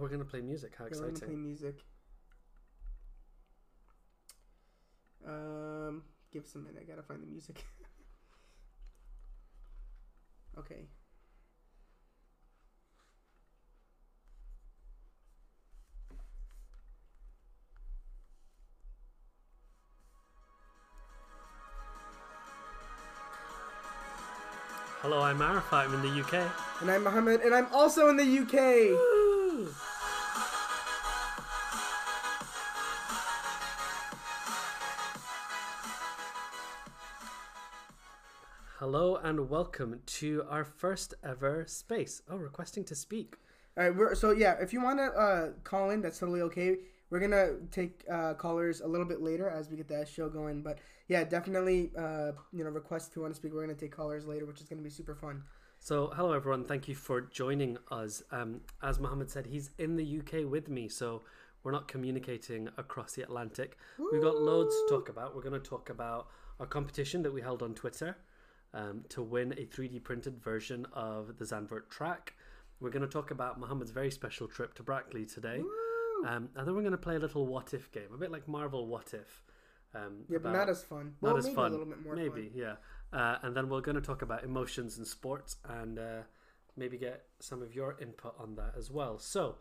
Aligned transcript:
we're 0.00 0.08
gonna 0.08 0.24
play 0.24 0.40
music. 0.40 0.72
How 0.76 0.84
Yeah, 0.84 0.90
we're 0.92 0.98
gonna 1.06 1.12
play 1.12 1.18
exciting! 1.28 1.44
music. 1.44 1.74
Um, 5.26 6.02
give 6.32 6.44
us 6.44 6.54
a 6.54 6.58
minute. 6.58 6.82
I 6.82 6.90
gotta 6.90 7.02
find 7.02 7.22
the 7.22 7.26
music. 7.26 7.64
okay. 10.58 10.86
Hello, 25.02 25.22
I'm 25.22 25.40
Arafat. 25.40 25.88
I'm 25.88 25.94
in 25.94 26.02
the 26.02 26.20
UK. 26.20 26.34
And 26.82 26.90
I'm 26.90 27.04
Mohammed, 27.04 27.40
and 27.40 27.54
I'm 27.54 27.66
also 27.72 28.08
in 28.10 28.16
the 28.16 28.38
UK. 28.40 29.89
Hello 38.80 39.16
and 39.16 39.50
welcome 39.50 40.00
to 40.06 40.42
our 40.48 40.64
first 40.64 41.12
ever 41.22 41.66
space. 41.66 42.22
Oh, 42.30 42.36
requesting 42.36 42.82
to 42.84 42.94
speak. 42.94 43.36
All 43.76 43.84
right, 43.84 43.94
we're 43.94 44.14
so 44.14 44.30
yeah. 44.30 44.54
If 44.58 44.72
you 44.72 44.82
want 44.82 44.98
to 45.00 45.12
uh, 45.12 45.48
call 45.64 45.90
in, 45.90 46.00
that's 46.00 46.18
totally 46.18 46.40
okay. 46.40 46.78
We're 47.10 47.20
gonna 47.20 47.56
take 47.70 48.04
uh, 48.10 48.32
callers 48.32 48.80
a 48.80 48.86
little 48.86 49.04
bit 49.04 49.20
later 49.20 49.50
as 49.50 49.68
we 49.68 49.76
get 49.76 49.86
that 49.88 50.08
show 50.08 50.30
going. 50.30 50.62
But 50.62 50.78
yeah, 51.08 51.24
definitely, 51.24 51.90
uh, 51.94 52.32
you 52.54 52.64
know, 52.64 52.70
request 52.70 53.10
if 53.10 53.16
you 53.16 53.20
want 53.20 53.34
to 53.34 53.38
speak. 53.38 53.52
We're 53.52 53.60
gonna 53.66 53.74
take 53.74 53.94
callers 53.94 54.26
later, 54.26 54.46
which 54.46 54.62
is 54.62 54.66
gonna 54.66 54.80
be 54.80 54.88
super 54.88 55.14
fun. 55.14 55.42
So, 55.78 56.10
hello 56.16 56.32
everyone. 56.32 56.64
Thank 56.64 56.88
you 56.88 56.94
for 56.94 57.20
joining 57.20 57.76
us. 57.90 58.22
Um, 58.32 58.62
as 58.82 58.98
Mohammed 58.98 59.30
said, 59.30 59.44
he's 59.44 59.72
in 59.76 59.96
the 59.96 60.20
UK 60.20 60.50
with 60.50 60.70
me, 60.70 60.88
so 60.88 61.20
we're 61.64 61.72
not 61.72 61.86
communicating 61.86 62.70
across 62.78 63.12
the 63.12 63.20
Atlantic. 63.24 63.76
We've 64.10 64.22
got 64.22 64.40
loads 64.40 64.74
to 64.74 64.86
talk 64.88 65.10
about. 65.10 65.36
We're 65.36 65.42
going 65.42 65.60
to 65.60 65.68
talk 65.68 65.90
about 65.90 66.28
our 66.58 66.64
competition 66.64 67.22
that 67.24 67.34
we 67.34 67.42
held 67.42 67.62
on 67.62 67.74
Twitter 67.74 68.16
um, 68.74 69.04
to 69.10 69.22
win 69.22 69.52
a 69.52 69.66
3D 69.66 70.02
printed 70.02 70.42
version 70.42 70.86
of 70.92 71.38
the 71.38 71.44
Zandvoort 71.44 71.88
track. 71.90 72.34
We're 72.80 72.90
going 72.90 73.02
to 73.02 73.08
talk 73.08 73.30
about 73.30 73.58
Mohammed's 73.60 73.90
very 73.90 74.10
special 74.10 74.46
trip 74.48 74.74
to 74.74 74.82
Brackley 74.82 75.26
today. 75.26 75.62
Um, 76.26 76.48
and 76.54 76.66
then 76.66 76.74
we're 76.74 76.82
going 76.82 76.92
to 76.92 76.98
play 76.98 77.16
a 77.16 77.18
little 77.18 77.46
what 77.46 77.72
if 77.74 77.90
game, 77.92 78.08
a 78.14 78.16
bit 78.18 78.30
like 78.30 78.46
Marvel 78.46 78.86
What 78.86 79.12
If. 79.14 79.42
Um, 79.94 80.24
Yeah, 80.28 80.38
but 80.42 80.52
not 80.52 80.68
as 80.68 80.82
fun. 80.84 81.14
not 81.20 81.30
well, 81.32 81.36
as 81.38 81.44
maybe 81.44 81.56
fun. 81.56 81.66
a 81.66 81.70
little 81.70 81.86
bit 81.86 82.04
more 82.04 82.14
maybe, 82.14 82.48
fun. 82.48 82.50
yeah. 82.54 82.74
Uh, 83.12 83.38
and 83.42 83.56
then 83.56 83.68
we're 83.68 83.80
going 83.80 83.96
to 83.96 84.00
talk 84.00 84.22
about 84.22 84.44
emotions 84.44 84.98
and 84.98 85.06
sports 85.06 85.56
and 85.68 85.98
uh, 85.98 86.22
maybe 86.76 86.96
get 86.96 87.24
some 87.40 87.60
of 87.62 87.74
your 87.74 87.96
input 88.00 88.34
on 88.38 88.54
that 88.56 88.74
as 88.78 88.90
well. 88.90 89.18
So, 89.18 89.56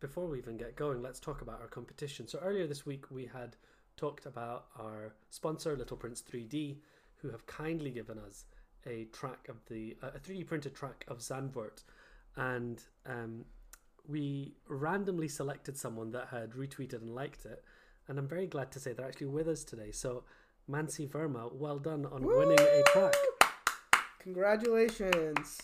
before 0.00 0.26
we 0.26 0.38
even 0.38 0.56
get 0.56 0.76
going, 0.76 1.02
let's 1.02 1.20
talk 1.20 1.40
about 1.42 1.60
our 1.60 1.68
competition. 1.68 2.26
So, 2.28 2.38
earlier 2.42 2.66
this 2.66 2.84
week, 2.84 3.10
we 3.10 3.26
had 3.26 3.56
talked 3.96 4.26
about 4.26 4.66
our 4.78 5.14
sponsor, 5.30 5.76
Little 5.76 5.96
Prince 5.96 6.22
3D, 6.22 6.78
who 7.22 7.30
have 7.30 7.46
kindly 7.46 7.90
given 7.90 8.18
us 8.18 8.44
a 8.86 9.04
track 9.12 9.48
of 9.48 9.56
the 9.68 9.96
a 10.02 10.18
3D 10.18 10.46
printed 10.46 10.74
track 10.74 11.04
of 11.08 11.18
Zandvoort, 11.18 11.84
and 12.36 12.82
um, 13.06 13.44
we 14.08 14.54
randomly 14.68 15.28
selected 15.28 15.76
someone 15.76 16.12
that 16.12 16.28
had 16.28 16.52
retweeted 16.52 17.02
and 17.02 17.14
liked 17.14 17.44
it, 17.44 17.62
and 18.08 18.18
I'm 18.18 18.28
very 18.28 18.46
glad 18.46 18.72
to 18.72 18.80
say 18.80 18.92
they're 18.92 19.06
actually 19.06 19.28
with 19.28 19.48
us 19.48 19.64
today. 19.64 19.90
So, 19.92 20.24
Mansi 20.70 21.08
Verma, 21.08 21.52
well 21.54 21.78
done 21.78 22.06
on 22.06 22.24
winning 22.24 22.58
a 22.60 22.82
track. 22.90 23.14
Congratulations. 24.20 25.58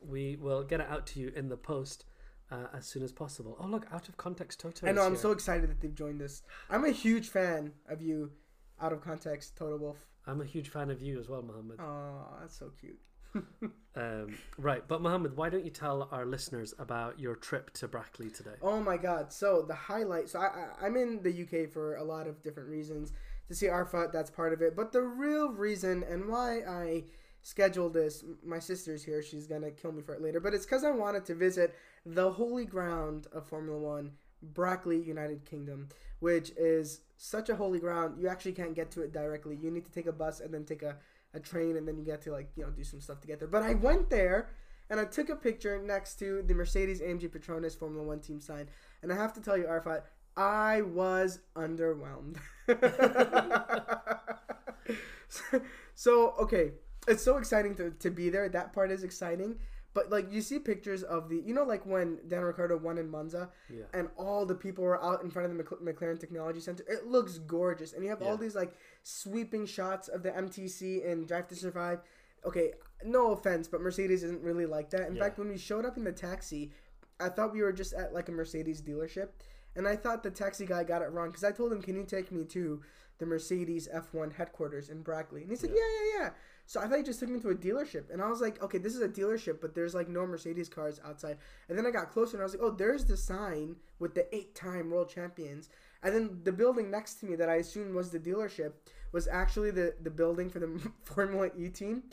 We 0.00 0.36
will 0.36 0.62
get 0.62 0.80
it 0.80 0.86
out 0.88 1.06
to 1.08 1.20
you 1.20 1.32
in 1.34 1.48
the 1.48 1.56
post 1.56 2.04
uh, 2.50 2.66
as 2.74 2.86
soon 2.86 3.02
as 3.02 3.12
possible. 3.12 3.56
Oh, 3.60 3.66
look, 3.66 3.86
out 3.92 4.08
of 4.08 4.16
context 4.16 4.60
Toto. 4.60 4.86
I 4.86 4.92
know. 4.92 5.02
I'm 5.02 5.12
here. 5.12 5.20
so 5.20 5.32
excited 5.32 5.68
that 5.70 5.80
they've 5.80 5.94
joined 5.94 6.22
us. 6.22 6.42
I'm 6.70 6.84
a 6.84 6.90
huge 6.90 7.28
fan 7.28 7.72
of 7.88 8.00
you, 8.00 8.32
out 8.80 8.92
of 8.92 9.00
context, 9.00 9.56
Toto 9.56 9.76
Wolff. 9.76 10.06
I'm 10.26 10.40
a 10.40 10.44
huge 10.44 10.68
fan 10.68 10.90
of 10.90 11.00
you 11.00 11.18
as 11.18 11.28
well, 11.28 11.42
Mohammed. 11.42 11.80
Oh, 11.80 12.26
that's 12.40 12.58
so 12.58 12.70
cute. 12.80 12.98
Um, 13.96 14.38
right, 14.58 14.86
but 14.86 15.02
Mohammed, 15.02 15.36
why 15.36 15.48
don't 15.50 15.64
you 15.64 15.72
tell 15.72 16.08
our 16.12 16.24
listeners 16.24 16.72
about 16.78 17.18
your 17.18 17.34
trip 17.34 17.72
to 17.72 17.88
Brackley 17.88 18.30
today? 18.30 18.54
Oh 18.62 18.80
my 18.80 18.96
God! 18.96 19.32
So 19.32 19.64
the 19.66 19.74
highlight. 19.74 20.28
So 20.28 20.38
I, 20.38 20.44
I 20.44 20.86
I'm 20.86 20.96
in 20.96 21.20
the 21.20 21.42
UK 21.42 21.68
for 21.68 21.96
a 21.96 22.04
lot 22.04 22.28
of 22.28 22.40
different 22.40 22.68
reasons. 22.68 23.12
To 23.48 23.56
see 23.56 23.66
Arfat, 23.66 24.12
that's 24.12 24.30
part 24.30 24.52
of 24.52 24.62
it. 24.62 24.76
But 24.76 24.92
the 24.92 25.02
real 25.02 25.50
reason 25.50 26.04
and 26.08 26.28
why 26.28 26.60
I 26.60 27.04
scheduled 27.42 27.94
this, 27.94 28.24
my 28.44 28.60
sister's 28.60 29.02
here. 29.02 29.20
She's 29.20 29.48
gonna 29.48 29.72
kill 29.72 29.90
me 29.90 30.02
for 30.02 30.14
it 30.14 30.22
later. 30.22 30.38
But 30.38 30.54
it's 30.54 30.64
because 30.64 30.84
I 30.84 30.92
wanted 30.92 31.24
to 31.24 31.34
visit 31.34 31.74
the 32.06 32.30
holy 32.30 32.66
ground 32.66 33.26
of 33.32 33.48
Formula 33.48 33.78
One, 33.78 34.12
Brackley, 34.42 35.00
United 35.02 35.44
Kingdom, 35.44 35.88
which 36.20 36.50
is 36.56 37.00
such 37.16 37.48
a 37.48 37.56
holy 37.56 37.78
ground. 37.78 38.20
You 38.20 38.28
actually 38.28 38.52
can't 38.52 38.74
get 38.74 38.90
to 38.92 39.02
it 39.02 39.12
directly. 39.12 39.58
You 39.60 39.70
need 39.70 39.84
to 39.84 39.92
take 39.92 40.06
a 40.06 40.12
bus 40.12 40.40
and 40.40 40.52
then 40.52 40.64
take 40.64 40.82
a, 40.82 40.96
a 41.34 41.40
train, 41.40 41.76
and 41.76 41.86
then 41.86 41.96
you 41.96 42.04
get 42.04 42.22
to 42.22 42.32
like 42.32 42.50
you 42.56 42.64
know 42.64 42.70
do 42.70 42.84
some 42.84 43.00
stuff 43.00 43.20
to 43.20 43.26
get 43.26 43.38
there. 43.38 43.48
But 43.48 43.62
I 43.62 43.74
went 43.74 44.10
there 44.10 44.50
and 44.90 44.98
I 44.98 45.04
took 45.04 45.28
a 45.28 45.36
picture 45.36 45.80
next 45.80 46.18
to 46.20 46.42
the 46.42 46.54
Mercedes 46.54 47.00
AMG 47.00 47.28
Petronas 47.28 47.78
Formula 47.78 48.06
One 48.06 48.20
team 48.20 48.40
sign. 48.40 48.68
And 49.02 49.12
I 49.12 49.16
have 49.16 49.32
to 49.34 49.40
tell 49.40 49.56
you, 49.56 49.64
Arfat, 49.64 50.02
I 50.36 50.82
was 50.82 51.40
underwhelmed. 51.54 52.36
so, 55.94 56.34
okay, 56.40 56.72
it's 57.06 57.22
so 57.22 57.36
exciting 57.36 57.74
to, 57.76 57.90
to 57.90 58.10
be 58.10 58.30
there. 58.30 58.48
That 58.48 58.72
part 58.72 58.90
is 58.90 59.02
exciting. 59.02 59.56
But 59.98 60.10
like 60.10 60.30
you 60.32 60.40
see 60.42 60.60
pictures 60.60 61.02
of 61.02 61.28
the, 61.28 61.42
you 61.44 61.52
know, 61.52 61.64
like 61.64 61.84
when 61.84 62.20
Dan 62.28 62.42
Ricciardo 62.42 62.76
won 62.76 62.98
in 62.98 63.10
Monza, 63.10 63.50
Yeah. 63.68 63.82
and 63.92 64.08
all 64.16 64.46
the 64.46 64.54
people 64.54 64.84
were 64.84 65.02
out 65.02 65.24
in 65.24 65.30
front 65.30 65.50
of 65.50 65.56
the 65.56 65.64
Mc- 65.64 65.80
McLaren 65.96 66.20
Technology 66.20 66.60
Center. 66.60 66.84
It 66.86 67.06
looks 67.08 67.38
gorgeous, 67.38 67.92
and 67.94 68.04
you 68.04 68.10
have 68.10 68.20
Yeah. 68.20 68.28
all 68.28 68.36
these 68.36 68.54
like 68.54 68.74
sweeping 69.02 69.66
shots 69.66 70.06
of 70.06 70.22
the 70.22 70.30
MTC 70.30 71.02
and 71.04 71.26
Drive 71.26 71.48
to 71.48 71.56
Survive. 71.56 71.98
Okay, 72.44 72.74
no 73.04 73.32
offense, 73.32 73.66
but 73.66 73.80
Mercedes 73.80 74.22
isn't 74.22 74.40
really 74.42 74.66
like 74.66 74.90
that. 74.90 75.08
In 75.08 75.16
Yeah. 75.16 75.22
fact, 75.24 75.38
when 75.40 75.48
we 75.48 75.56
showed 75.58 75.84
up 75.84 75.96
in 75.96 76.04
the 76.04 76.12
taxi, 76.12 76.70
I 77.18 77.28
thought 77.28 77.52
we 77.52 77.62
were 77.62 77.72
just 77.72 77.92
at 77.92 78.14
like 78.14 78.28
a 78.28 78.32
Mercedes 78.32 78.80
dealership, 78.80 79.30
and 79.74 79.88
I 79.88 79.96
thought 79.96 80.22
the 80.22 80.30
taxi 80.30 80.64
guy 80.64 80.84
got 80.84 81.02
it 81.02 81.10
wrong 81.10 81.30
because 81.30 81.42
I 81.42 81.50
told 81.50 81.72
him, 81.72 81.82
"Can 81.82 81.96
you 81.96 82.04
take 82.04 82.30
me 82.30 82.44
to 82.44 82.80
the 83.18 83.26
Mercedes 83.26 83.88
F1 83.92 84.30
headquarters 84.30 84.90
in 84.90 85.02
Brackley?" 85.02 85.42
And 85.42 85.50
he 85.50 85.56
said, 85.56 85.70
Yeah. 85.70 85.76
"Yeah, 85.76 86.04
yeah, 86.04 86.18
yeah." 86.20 86.30
So 86.68 86.80
I 86.80 86.86
thought 86.86 86.98
he 86.98 87.04
just 87.04 87.20
took 87.20 87.30
me 87.30 87.40
to 87.40 87.50
a 87.50 87.56
dealership, 87.56 88.10
and 88.12 88.22
I 88.22 88.28
was 88.28 88.42
like, 88.42 88.62
"Okay, 88.62 88.78
this 88.78 88.94
is 88.94 89.02
a 89.02 89.08
dealership, 89.08 89.60
but 89.60 89.74
there's 89.74 89.94
like 89.94 90.08
no 90.08 90.26
Mercedes 90.26 90.68
cars 90.68 91.00
outside." 91.04 91.38
And 91.68 91.78
then 91.78 91.86
I 91.86 91.90
got 91.90 92.12
closer, 92.12 92.36
and 92.36 92.42
I 92.42 92.44
was 92.44 92.54
like, 92.54 92.62
"Oh, 92.62 92.70
there's 92.70 93.06
the 93.06 93.16
sign 93.16 93.76
with 93.98 94.14
the 94.14 94.32
eight-time 94.36 94.90
world 94.90 95.08
champions." 95.08 95.70
And 96.04 96.14
then 96.14 96.40
the 96.44 96.52
building 96.52 96.90
next 96.90 97.14
to 97.20 97.26
me 97.26 97.36
that 97.36 97.48
I 97.50 97.56
assumed 97.56 97.94
was 97.94 98.10
the 98.10 98.20
dealership 98.20 98.74
was 99.12 99.26
actually 99.28 99.72
the 99.72 99.94
the 100.02 100.10
building 100.10 100.50
for 100.50 100.60
the 100.60 100.70
Formula 101.02 101.50
E 101.56 101.70
team. 101.70 102.04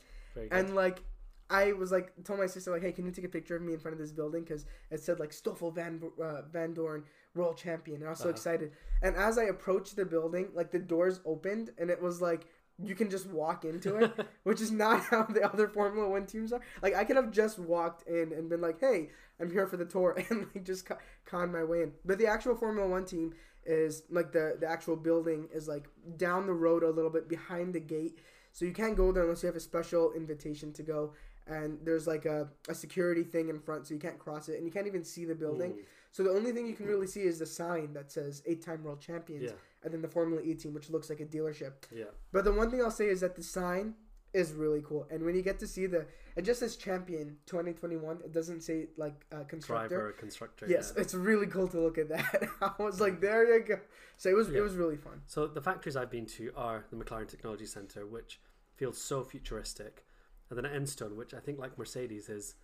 And 0.52 0.76
like, 0.76 1.04
I 1.50 1.74
was 1.74 1.92
like, 1.92 2.12
told 2.24 2.40
my 2.40 2.48
sister 2.48 2.72
like, 2.72 2.82
hey, 2.82 2.92
can 2.94 3.06
you 3.06 3.12
take 3.12 3.26
a 3.26 3.30
picture 3.30 3.56
of 3.56 3.62
me 3.62 3.74
in 3.74 3.80
front 3.80 3.94
of 3.94 4.00
this 4.00 4.12
building 4.12 4.44
because 4.44 4.66
it 4.90 5.02
said 5.02 5.20
like 5.20 5.34
Stoffel 5.34 5.72
Van 5.72 6.02
uh, 6.22 6.42
Vandoorne 6.52 7.04
world 7.36 7.58
champion, 7.58 7.98
and 7.98 8.08
I 8.08 8.12
was 8.12 8.20
so 8.20 8.30
Uh-huh. 8.30 8.38
excited. 8.38 8.72
And 9.02 9.16
as 9.16 9.38
I 9.38 9.44
approached 9.44 9.96
the 9.96 10.06
building, 10.06 10.50
like 10.56 10.72
the 10.72 10.80
doors 10.80 11.20
opened, 11.26 11.72
and 11.78 11.90
it 11.92 12.02
was 12.02 12.22
like 12.22 12.48
you 12.84 12.96
can 12.96 13.10
just 13.10 13.28
walk 13.28 13.64
into 13.64 13.96
it, 13.98 14.14
which 14.44 14.62
is 14.62 14.72
not 14.72 15.02
how 15.06 15.24
the 15.24 15.44
other 15.44 15.68
Formula 15.68 16.10
One 16.10 16.26
teams 16.26 16.52
are. 16.52 16.62
Like 16.82 16.96
I 16.96 17.04
could 17.04 17.16
have 17.16 17.32
just 17.32 17.58
walked 17.58 18.08
in 18.08 18.34
and 18.34 18.50
been 18.50 18.62
like, 18.62 18.80
hey, 18.80 19.10
I'm 19.40 19.52
here 19.52 19.68
for 19.68 19.78
the 19.78 19.86
tour, 19.86 20.22
and 20.30 20.48
like 20.54 20.66
just 20.66 20.88
con 21.26 21.52
my 21.52 21.64
way 21.64 21.84
in. 21.84 21.94
But 22.04 22.18
the 22.18 22.28
actual 22.28 22.56
Formula 22.56 22.88
One 22.88 23.06
team 23.06 23.34
is 23.66 24.04
like 24.10 24.32
the 24.32 24.58
the 24.60 24.68
actual 24.68 24.96
building 24.96 25.48
is 25.54 25.68
like 25.68 25.88
down 26.18 26.46
the 26.46 26.54
road 26.54 26.84
a 26.84 26.90
little 26.90 27.12
bit 27.12 27.30
behind 27.30 27.74
the 27.74 27.80
gate. 27.80 28.20
So 28.52 28.64
you 28.64 28.72
can't 28.72 28.96
go 28.96 29.12
there 29.12 29.24
unless 29.24 29.44
you 29.44 29.48
have 29.48 29.56
a 29.56 29.62
special 29.62 30.14
invitation 30.14 30.72
to 30.74 30.84
go. 30.84 31.14
And 31.48 31.78
there's 31.84 32.08
like 32.08 32.26
a, 32.26 32.48
a 32.70 32.74
security 32.74 33.22
thing 33.22 33.50
in 33.50 33.60
front, 33.60 33.86
so 33.86 33.94
you 33.94 34.00
can't 34.00 34.18
cross 34.18 34.50
it, 34.50 34.56
and 34.56 34.66
you 34.66 34.72
can't 34.72 34.88
even 34.88 35.04
see 35.04 35.26
the 35.26 35.36
building. 35.36 35.74
Mm. 35.74 35.84
So 36.12 36.24
the 36.24 36.30
only 36.30 36.54
thing 36.54 36.66
you 36.66 36.74
can 36.74 36.86
really 36.86 37.06
see 37.06 37.24
is 37.24 37.40
the 37.40 37.46
sign 37.46 37.94
that 37.94 38.10
says 38.12 38.42
eight-time 38.46 38.84
world 38.84 39.02
champions, 39.02 39.44
Yeah, 39.44 39.52
and 39.86 39.94
then 39.94 40.02
the 40.02 40.10
Formula 40.10 40.42
E 40.44 40.54
team, 40.56 40.74
which 40.74 40.90
looks 40.90 41.10
like 41.10 41.22
a 41.22 41.26
dealership. 41.26 41.74
yeah, 41.96 42.06
But 42.34 42.44
the 42.44 42.52
one 42.52 42.70
thing 42.70 42.82
I'll 42.82 42.92
say 42.92 43.08
is 43.08 43.22
that 43.22 43.36
the 43.36 43.44
sign 43.44 43.94
is 44.34 44.52
really 44.52 44.82
cool, 44.82 45.08
and 45.10 45.24
when 45.24 45.34
you 45.36 45.42
get 45.42 45.60
to 45.60 45.68
see 45.68 45.86
the, 45.86 46.06
it 46.36 46.44
just 46.44 46.60
says 46.60 46.76
champion 46.76 47.38
2021. 47.46 48.18
It 48.26 48.34
doesn't 48.34 48.62
say 48.62 48.88
like 48.98 49.26
uh, 49.32 49.44
constructor. 49.48 49.88
driver, 49.96 50.12
constructor. 50.12 50.66
Yes, 50.68 50.92
yeah. 50.94 51.02
it's 51.04 51.14
really 51.14 51.48
cool 51.48 51.70
to 51.70 51.80
look 51.80 51.98
at 51.98 52.10
that. 52.10 52.44
I 52.62 52.72
was 52.84 53.00
like, 53.00 53.22
there 53.22 53.58
you 53.58 53.64
go. 53.64 53.80
So 54.18 54.30
it 54.30 54.36
was 54.36 54.50
Yeah. 54.50 54.58
it 54.58 54.62
was 54.62 54.76
really 54.76 54.98
fun. 54.98 55.22
So 55.28 55.48
the 55.48 55.62
factories 55.62 55.96
I've 55.96 56.12
been 56.12 56.26
to 56.38 56.52
are 56.58 56.84
the 56.92 56.98
McLaren 56.98 57.30
Technology 57.30 57.66
Center, 57.66 58.06
which 58.06 58.42
feels 58.76 58.98
so 59.02 59.24
futuristic, 59.24 60.04
and 60.50 60.58
then 60.58 60.66
at 60.66 60.74
Enstone, 60.74 61.16
which 61.16 61.34
I 61.34 61.40
think, 61.40 61.58
like 61.60 61.78
Mercedes, 61.78 62.28
is 62.28 62.56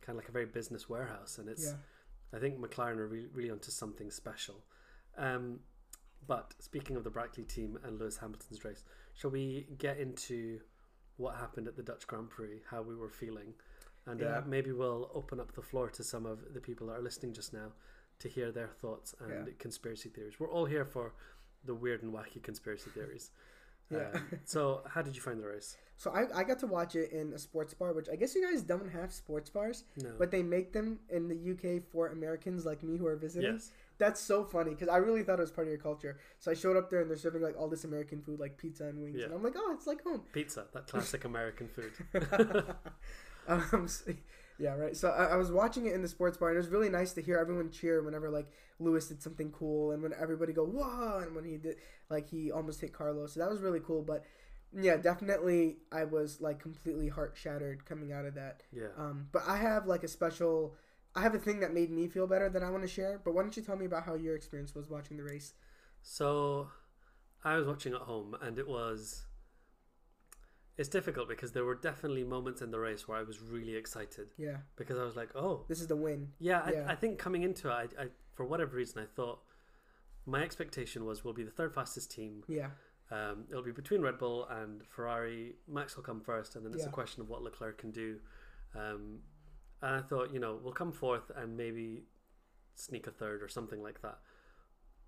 kind 0.00 0.16
of 0.16 0.22
like 0.22 0.28
a 0.28 0.32
very 0.32 0.46
business 0.46 0.88
warehouse, 0.88 1.38
and 1.38 1.48
it's. 1.48 1.64
Yeah. 1.64 1.72
I 2.32 2.38
think 2.38 2.58
McLaren 2.60 2.98
are 2.98 3.06
really, 3.06 3.28
really 3.32 3.50
onto 3.50 3.70
something 3.70 4.10
special. 4.10 4.64
Um, 5.16 5.60
but 6.26 6.54
speaking 6.58 6.96
of 6.96 7.04
the 7.04 7.10
Brackley 7.10 7.44
team 7.44 7.78
and 7.84 7.98
Lewis 7.98 8.16
Hamilton's 8.18 8.64
race, 8.64 8.84
shall 9.14 9.30
we 9.30 9.66
get 9.78 9.98
into 9.98 10.60
what 11.16 11.36
happened 11.36 11.66
at 11.68 11.76
the 11.76 11.82
Dutch 11.82 12.06
Grand 12.06 12.30
Prix? 12.30 12.60
How 12.70 12.82
we 12.82 12.94
were 12.94 13.08
feeling. 13.10 13.54
and 14.08 14.20
Yeah. 14.20 14.38
uh, 14.38 14.42
maybe 14.46 14.70
we'll 14.70 15.10
open 15.14 15.40
up 15.40 15.50
the 15.54 15.62
floor 15.62 15.90
to 15.90 16.04
some 16.04 16.26
of 16.26 16.54
the 16.54 16.60
people 16.60 16.86
that 16.86 16.92
are 16.92 17.02
listening 17.02 17.32
just 17.32 17.52
now 17.52 17.72
to 18.20 18.28
hear 18.28 18.52
their 18.52 18.68
thoughts 18.68 19.16
and 19.18 19.48
Yeah. 19.48 19.52
conspiracy 19.58 20.08
theories. 20.10 20.38
We're 20.38 20.48
all 20.48 20.64
here 20.66 20.84
for 20.84 21.12
the 21.64 21.74
weird 21.74 22.04
and 22.04 22.12
wacky 22.14 22.40
conspiracy 22.42 22.90
theories. 22.90 23.30
Yeah. 23.88 24.10
Um, 24.14 24.26
so, 24.44 24.82
how 24.88 25.00
did 25.02 25.14
you 25.14 25.22
find 25.22 25.40
the 25.40 25.46
race? 25.46 25.76
So 25.96 26.10
I, 26.10 26.40
I 26.40 26.42
got 26.42 26.58
to 26.58 26.66
watch 26.66 26.96
it 26.96 27.12
in 27.12 27.32
a 27.32 27.38
sports 27.38 27.72
bar, 27.72 27.92
which 27.92 28.08
I 28.08 28.16
guess 28.16 28.34
you 28.34 28.42
guys 28.44 28.62
don't 28.62 28.88
have 28.90 29.12
sports 29.12 29.48
bars, 29.48 29.84
No. 29.96 30.12
but 30.18 30.32
they 30.32 30.42
make 30.42 30.72
them 30.72 30.98
in 31.08 31.28
the 31.28 31.36
UK 31.52 31.82
for 31.92 32.08
Americans 32.08 32.66
like 32.66 32.82
me 32.82 32.96
who 32.96 33.06
are 33.06 33.14
visiting. 33.14 33.52
yes. 33.52 33.70
That's 33.98 34.20
so 34.20 34.44
funny 34.44 34.70
because 34.70 34.88
I 34.88 34.98
really 34.98 35.22
thought 35.22 35.38
it 35.38 35.42
was 35.42 35.50
part 35.50 35.66
of 35.66 35.70
your 35.70 35.80
culture. 35.80 36.18
So 36.38 36.50
I 36.50 36.54
showed 36.54 36.76
up 36.76 36.90
there 36.90 37.00
and 37.00 37.08
they're 37.10 37.16
serving 37.16 37.40
like 37.42 37.56
all 37.58 37.68
this 37.68 37.84
American 37.84 38.20
food, 38.20 38.38
like 38.38 38.58
pizza 38.58 38.84
and 38.84 39.00
wings, 39.02 39.16
Yeah. 39.18 39.26
and 39.26 39.34
I'm 39.34 39.42
like, 39.42 39.54
oh, 39.56 39.72
it's 39.74 39.86
like 39.86 40.02
home. 40.02 40.22
Pizza, 40.32 40.66
that 40.74 40.86
classic 40.90 41.24
American 41.24 41.68
food. 41.68 41.92
um, 43.48 43.88
so- 43.88 44.12
yeah, 44.58 44.74
right. 44.74 44.96
So 44.96 45.10
I, 45.10 45.26
I 45.26 45.36
was 45.36 45.52
watching 45.52 45.84
it 45.86 45.92
in 45.94 46.00
the 46.00 46.08
sports 46.08 46.38
bar, 46.38 46.48
and 46.48 46.56
it 46.56 46.60
was 46.60 46.68
really 46.68 46.88
nice 46.88 47.12
to 47.12 47.20
hear 47.20 47.36
everyone 47.38 47.70
cheer 47.70 48.02
whenever 48.02 48.30
like 48.30 48.46
Lewis 48.78 49.06
did 49.08 49.22
something 49.22 49.50
cool, 49.52 49.90
and 49.92 50.02
when 50.02 50.12
everybody 50.18 50.52
go 50.54 50.64
whoa, 50.64 51.18
and 51.18 51.34
when 51.34 51.44
he 51.44 51.58
did 51.58 51.76
like 52.08 52.28
he 52.30 52.50
almost 52.50 52.80
hit 52.80 52.92
Carlos. 52.94 53.34
So 53.34 53.40
that 53.40 53.50
was 53.50 53.60
really 53.60 53.80
cool. 53.80 54.00
But 54.02 54.24
yeah, 54.74 54.96
definitely 54.96 55.76
I 55.92 56.04
was 56.04 56.40
like 56.40 56.58
completely 56.58 57.08
heart 57.08 57.36
shattered 57.38 57.84
coming 57.84 58.12
out 58.12 58.24
of 58.24 58.34
that. 58.36 58.62
Yeah. 58.72 58.86
Um, 58.96 59.28
but 59.30 59.42
I 59.46 59.58
have 59.58 59.86
like 59.86 60.04
a 60.04 60.08
special. 60.08 60.74
I 61.16 61.22
have 61.22 61.34
a 61.34 61.38
thing 61.38 61.60
that 61.60 61.72
made 61.72 61.90
me 61.90 62.06
feel 62.08 62.26
better 62.26 62.48
that 62.50 62.62
I 62.62 62.70
want 62.70 62.82
to 62.82 62.88
share. 62.88 63.20
But 63.24 63.34
why 63.34 63.42
don't 63.42 63.56
you 63.56 63.62
tell 63.62 63.76
me 63.76 63.86
about 63.86 64.04
how 64.04 64.14
your 64.14 64.36
experience 64.36 64.74
was 64.74 64.88
watching 64.90 65.16
the 65.16 65.22
race? 65.24 65.54
So, 66.02 66.68
I 67.42 67.56
was 67.56 67.66
watching 67.66 67.94
at 67.94 68.02
home, 68.02 68.36
and 68.40 68.58
it 68.58 68.68
was. 68.68 69.24
It's 70.76 70.90
difficult 70.90 71.26
because 71.28 71.52
there 71.52 71.64
were 71.64 71.74
definitely 71.74 72.22
moments 72.22 72.60
in 72.60 72.70
the 72.70 72.78
race 72.78 73.08
where 73.08 73.16
I 73.18 73.22
was 73.22 73.40
really 73.40 73.76
excited 73.76 74.28
Yeah, 74.36 74.58
because 74.76 74.98
I 74.98 75.04
was 75.04 75.16
like, 75.16 75.30
"Oh, 75.34 75.64
this 75.68 75.80
is 75.80 75.86
the 75.86 75.96
win. 75.96 76.32
yeah." 76.38 76.60
I, 76.62 76.72
Yeah. 76.72 76.84
I 76.86 76.94
think 76.94 77.18
coming 77.18 77.42
into 77.44 77.68
it, 77.70 77.72
I, 77.98 78.02
I, 78.02 78.06
for 78.34 78.44
whatever 78.44 78.76
reason, 78.76 79.00
I 79.02 79.06
thought 79.06 79.38
my 80.26 80.42
expectation 80.42 81.06
was 81.06 81.24
we'll 81.24 81.32
be 81.32 81.44
the 81.44 81.50
third 81.50 81.72
fastest 81.72 82.10
team. 82.10 82.44
Yeah, 82.46 82.70
Um, 83.10 83.46
it'll 83.48 83.62
be 83.62 83.72
between 83.72 84.02
Red 84.02 84.18
Bull 84.18 84.44
and 84.50 84.84
Ferrari. 84.86 85.54
Max 85.66 85.96
will 85.96 86.02
come 86.02 86.20
first, 86.20 86.56
and 86.56 86.66
then 86.66 86.74
it's 86.74 86.82
Yeah. 86.82 86.90
a 86.90 86.92
question 86.92 87.22
of 87.22 87.30
what 87.30 87.40
Leclerc 87.42 87.78
can 87.78 87.90
do. 87.90 88.20
Um, 88.74 89.20
and 89.86 89.94
I 89.94 90.00
thought, 90.00 90.34
you 90.34 90.40
know, 90.40 90.58
we'll 90.60 90.72
come 90.72 90.90
fourth 90.90 91.30
and 91.36 91.56
maybe 91.56 92.02
sneak 92.74 93.06
a 93.06 93.12
third 93.12 93.40
or 93.40 93.48
something 93.48 93.80
like 93.80 94.02
that. 94.02 94.18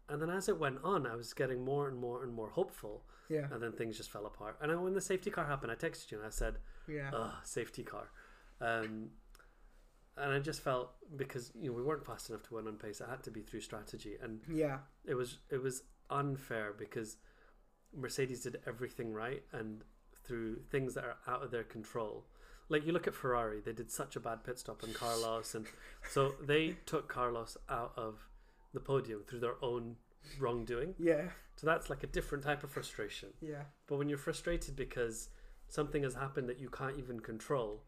And 0.08 0.22
then 0.22 0.30
as 0.30 0.48
it 0.48 0.58
went 0.58 0.78
on, 0.84 1.04
I 1.04 1.16
was 1.16 1.34
getting 1.34 1.64
more 1.64 1.88
and 1.88 1.98
more 1.98 2.22
and 2.22 2.32
more 2.32 2.50
hopeful, 2.50 3.02
yeah, 3.28 3.46
and 3.50 3.60
then 3.60 3.72
things 3.72 3.96
just 3.96 4.10
fell 4.10 4.24
apart. 4.24 4.56
And 4.62 4.82
when 4.82 4.94
the 4.94 5.00
safety 5.00 5.30
car 5.30 5.46
happened, 5.46 5.72
I 5.72 5.74
texted 5.74 6.12
you 6.12 6.18
and 6.18 6.26
I 6.26 6.30
said, 6.30 6.58
yeah, 6.86 7.10
"Ugh, 7.12 7.32
safety 7.42 7.82
car." 7.82 8.12
Um, 8.60 9.10
and 10.16 10.32
I 10.32 10.38
just 10.38 10.62
felt 10.62 10.92
because 11.16 11.52
you 11.60 11.70
know 11.70 11.76
we 11.76 11.82
weren't 11.82 12.06
fast 12.06 12.30
enough 12.30 12.44
to 12.44 12.54
win 12.54 12.68
on 12.68 12.76
pace, 12.76 13.00
it 13.00 13.08
had 13.10 13.22
to 13.24 13.30
be 13.32 13.42
through 13.42 13.60
strategy, 13.60 14.16
and 14.22 14.40
yeah, 14.48 14.78
it 15.04 15.14
was 15.14 15.38
it 15.50 15.60
was 15.60 15.82
unfair 16.08 16.72
because 16.72 17.16
Mercedes 17.94 18.44
did 18.44 18.60
everything 18.66 19.12
right 19.12 19.42
and 19.52 19.82
through 20.24 20.60
things 20.70 20.94
that 20.94 21.04
are 21.04 21.16
out 21.26 21.42
of 21.42 21.50
their 21.50 21.64
control. 21.64 22.24
Like 22.68 22.84
you 22.86 22.92
look 22.92 23.06
at 23.06 23.14
Ferrari, 23.14 23.60
they 23.64 23.72
did 23.72 23.90
such 23.90 24.14
a 24.16 24.20
bad 24.20 24.44
pit 24.44 24.58
stop 24.58 24.82
on 24.84 24.92
Carlos 24.92 25.54
and 25.54 25.66
so 26.10 26.34
they 26.42 26.76
took 26.86 27.08
Carlos 27.08 27.56
out 27.68 27.92
of 27.96 28.28
the 28.74 28.80
podium 28.80 29.22
through 29.26 29.40
their 29.40 29.56
own 29.62 29.96
wrongdoing. 30.38 30.94
yeah, 30.98 31.28
So 31.56 31.66
that's 31.66 31.88
like 31.88 32.02
a 32.04 32.06
different 32.06 32.44
type 32.44 32.62
of 32.62 32.70
frustration. 32.70 33.30
yeah. 33.40 33.62
But 33.86 33.96
when 33.96 34.08
you're 34.10 34.18
frustrated 34.18 34.76
because 34.76 35.30
something 35.68 36.02
has 36.02 36.14
happened 36.14 36.48
that 36.50 36.58
you 36.60 36.68
can't 36.68 36.98
even 36.98 37.20
control, 37.20 37.82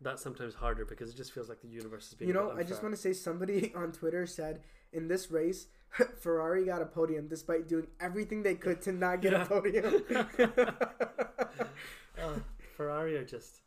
that's 0.00 0.22
sometimes 0.22 0.54
harder 0.54 0.84
because 0.84 1.10
it 1.10 1.16
just 1.16 1.32
feels 1.32 1.48
like 1.48 1.60
the 1.62 1.68
universe 1.68 2.08
is 2.08 2.14
being 2.14 2.28
You 2.28 2.34
know, 2.34 2.50
I 2.50 2.64
just 2.64 2.82
want 2.82 2.94
to 2.96 3.00
say 3.00 3.12
somebody 3.12 3.72
on 3.76 3.92
Twitter 3.92 4.26
said 4.26 4.60
in 4.92 5.06
this 5.06 5.30
race, 5.30 5.68
Ferrari 6.20 6.64
got 6.66 6.82
a 6.82 6.86
podium 6.86 7.28
despite 7.28 7.68
doing 7.68 7.86
everything 8.00 8.42
they 8.42 8.56
could 8.56 8.82
to 8.82 8.92
not 8.92 9.22
get 9.22 9.32
Yeah. 9.32 9.42
a 9.42 9.46
podium. 9.46 10.02
Uh, 12.18 12.38
Ferrari 12.76 13.14
are 13.16 13.24
just 13.24 13.60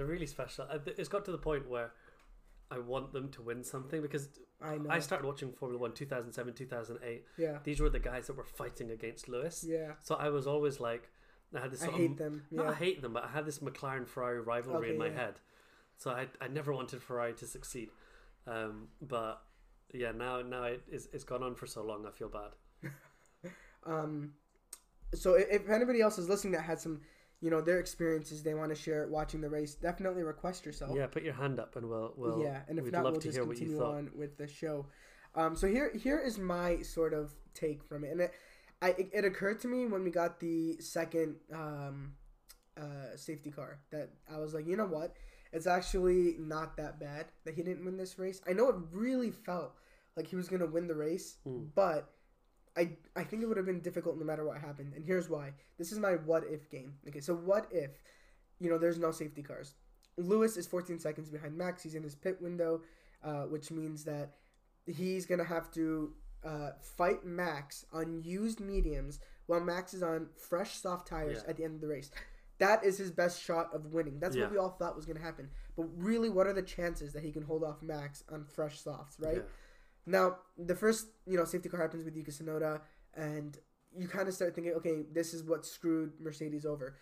they're 0.00 0.08
really 0.08 0.26
special. 0.26 0.66
Uh, 0.70 0.78
It's 0.96 1.10
got 1.10 1.26
to 1.26 1.30
the 1.32 1.38
point 1.38 1.68
where 1.68 1.92
I 2.70 2.78
want 2.78 3.12
them 3.12 3.28
to 3.32 3.42
win 3.42 3.62
something 3.62 4.00
because 4.00 4.28
I 4.62 4.78
know. 4.78 4.88
I 4.88 4.98
started 5.00 5.26
watching 5.26 5.52
Formula 5.52 5.78
One 5.78 5.92
2007, 5.92 6.54
2008. 6.54 7.24
yeah, 7.36 7.58
These 7.64 7.80
were 7.80 7.90
the 7.90 7.98
guys 7.98 8.26
that 8.28 8.36
were 8.36 8.44
fighting 8.44 8.90
against 8.90 9.28
Lewis. 9.28 9.62
yeah. 9.68 9.92
So 10.02 10.14
I 10.14 10.30
was 10.30 10.46
always 10.46 10.80
like, 10.80 11.10
I 11.54 11.60
had 11.60 11.70
this 11.70 11.82
I 11.82 11.90
hate 11.90 12.12
of, 12.12 12.16
them. 12.16 12.44
not 12.50 12.64
Yeah, 12.66 12.74
hate 12.74 13.02
them, 13.02 13.12
but 13.12 13.24
I 13.24 13.28
had 13.28 13.44
this 13.44 13.58
McLaren 13.58 14.06
Ferrari 14.06 14.40
rivalry 14.40 14.78
Okay, 14.86 14.90
in 14.92 14.98
my 14.98 15.08
yeah. 15.08 15.16
head. 15.20 15.34
So 15.98 16.10
I, 16.12 16.28
I 16.40 16.48
never 16.48 16.72
wanted 16.72 17.02
Ferrari 17.02 17.34
to 17.34 17.46
succeed. 17.46 17.90
Um, 18.46 18.88
but 19.02 19.42
yeah, 19.92 20.12
now 20.12 20.40
now 20.40 20.62
it, 20.64 20.82
it's, 20.90 21.08
it's 21.12 21.24
gone 21.24 21.42
on 21.42 21.54
for 21.56 21.66
so 21.66 21.82
long, 21.84 22.06
I 22.06 22.10
feel 22.10 22.30
bad. 22.30 22.52
Um, 23.86 24.34
so 25.14 25.34
if 25.34 25.68
anybody 25.68 26.00
else 26.02 26.18
is 26.18 26.28
listening 26.28 26.52
that 26.52 26.62
had 26.62 26.78
some, 26.78 27.00
you 27.40 27.50
know, 27.50 27.60
their 27.60 27.78
experiences 27.80 28.42
they 28.42 28.54
want 28.54 28.70
to 28.70 28.74
share 28.74 29.06
watching 29.08 29.40
the 29.40 29.48
race, 29.48 29.74
definitely 29.74 30.22
request 30.22 30.66
yourself. 30.66 30.92
Yeah, 30.94 31.06
put 31.06 31.22
your 31.22 31.34
hand 31.34 31.58
up 31.58 31.76
and 31.76 31.88
we'll, 31.88 32.12
we'll 32.16 32.42
yeah, 32.42 32.60
and 32.68 32.78
if 32.78 32.84
we'd 32.84 32.92
not, 32.92 33.04
love 33.04 33.12
we'll 33.14 33.20
to 33.22 33.28
just 33.28 33.36
hear 33.38 33.46
what 33.46 33.58
you 33.58 33.66
continue 33.66 33.84
on 33.84 34.10
with 34.14 34.36
the 34.36 34.46
show. 34.46 34.86
Um, 35.34 35.54
so 35.56 35.66
here, 35.66 35.90
here 35.96 36.18
is 36.18 36.38
my 36.38 36.82
sort 36.82 37.14
of 37.14 37.32
take 37.54 37.82
from 37.84 38.04
it, 38.04 38.10
and 38.12 38.20
it, 38.22 38.32
I, 38.82 38.88
it, 38.90 39.10
it 39.12 39.24
occurred 39.24 39.60
to 39.60 39.68
me 39.68 39.86
when 39.86 40.02
we 40.04 40.10
got 40.10 40.40
the 40.40 40.76
second 40.80 41.36
um, 41.52 42.12
uh, 42.76 43.16
safety 43.16 43.50
car 43.50 43.78
that 43.90 44.10
I 44.32 44.38
was 44.38 44.54
like, 44.54 44.66
you 44.66 44.76
know 44.76 44.86
what, 44.86 45.16
it's 45.52 45.66
actually 45.66 46.36
not 46.38 46.76
that 46.76 46.98
bad 47.00 47.26
that 47.44 47.54
he 47.54 47.62
didn't 47.62 47.84
win 47.84 47.96
this 47.96 48.18
race. 48.18 48.40
I 48.48 48.52
know 48.52 48.68
it 48.68 48.76
really 48.92 49.30
felt 49.30 49.74
like 50.16 50.26
he 50.26 50.36
was 50.36 50.48
gonna 50.48 50.66
win 50.66 50.88
the 50.88 50.94
race, 50.94 51.36
Mm. 51.46 51.68
but 51.74 52.10
I 52.76 52.96
I 53.16 53.24
think 53.24 53.42
it 53.42 53.46
would 53.46 53.56
have 53.56 53.66
been 53.66 53.80
difficult 53.80 54.18
no 54.18 54.24
matter 54.24 54.44
what 54.44 54.58
happened, 54.58 54.92
and 54.94 55.04
here's 55.04 55.28
why. 55.28 55.52
This 55.78 55.92
is 55.92 55.98
my 55.98 56.12
what 56.12 56.44
if 56.48 56.70
game. 56.70 56.94
Okay, 57.08 57.20
so 57.20 57.34
what 57.34 57.66
if, 57.70 57.90
you 58.58 58.70
know, 58.70 58.78
there's 58.78 58.98
no 58.98 59.10
safety 59.10 59.42
cars. 59.42 59.74
Lewis 60.16 60.56
is 60.56 60.66
14 60.66 60.98
seconds 60.98 61.30
behind 61.30 61.56
Max. 61.56 61.82
He's 61.82 61.94
in 61.94 62.02
his 62.02 62.14
pit 62.14 62.40
window, 62.40 62.82
uh, 63.24 63.44
which 63.44 63.70
means 63.70 64.04
that 64.04 64.34
he's 64.86 65.26
gonna 65.26 65.44
have 65.44 65.70
to 65.72 66.14
uh, 66.44 66.70
fight 66.80 67.24
Max 67.24 67.84
on 67.92 68.22
used 68.22 68.60
mediums 68.60 69.20
while 69.46 69.60
Max 69.60 69.92
is 69.94 70.02
on 70.02 70.28
fresh 70.36 70.76
soft 70.76 71.06
tires 71.08 71.42
Yeah. 71.44 71.50
at 71.50 71.56
the 71.56 71.64
end 71.64 71.74
of 71.74 71.80
the 71.80 71.88
race. 71.88 72.10
That 72.58 72.84
is 72.84 72.98
his 72.98 73.10
best 73.10 73.42
shot 73.42 73.74
of 73.74 73.94
winning. 73.94 74.18
That's 74.20 74.36
Yeah. 74.36 74.42
what 74.44 74.52
we 74.52 74.58
all 74.58 74.70
thought 74.70 74.94
was 74.94 75.06
gonna 75.06 75.20
happen. 75.20 75.50
But 75.76 75.84
really, 75.96 76.28
what 76.28 76.46
are 76.46 76.52
the 76.52 76.62
chances 76.62 77.12
that 77.14 77.22
he 77.22 77.32
can 77.32 77.42
hold 77.42 77.64
off 77.64 77.82
Max 77.82 78.22
on 78.28 78.44
fresh 78.44 78.78
softs? 78.80 79.18
Right. 79.18 79.36
Yeah. 79.38 79.42
Now, 80.10 80.38
the 80.58 80.74
first, 80.74 81.06
you 81.24 81.36
know, 81.36 81.44
safety 81.44 81.68
car 81.68 81.80
happens 81.80 82.04
with 82.04 82.16
Yuki 82.16 82.32
Tsunoda, 82.32 82.80
and 83.14 83.56
you 83.96 84.08
kind 84.08 84.26
of 84.26 84.34
start 84.34 84.54
thinking, 84.54 84.72
okay, 84.74 85.04
this 85.12 85.32
is 85.32 85.44
what 85.44 85.64
screwed 85.64 86.12
Mercedes 86.20 86.66
over. 86.66 86.96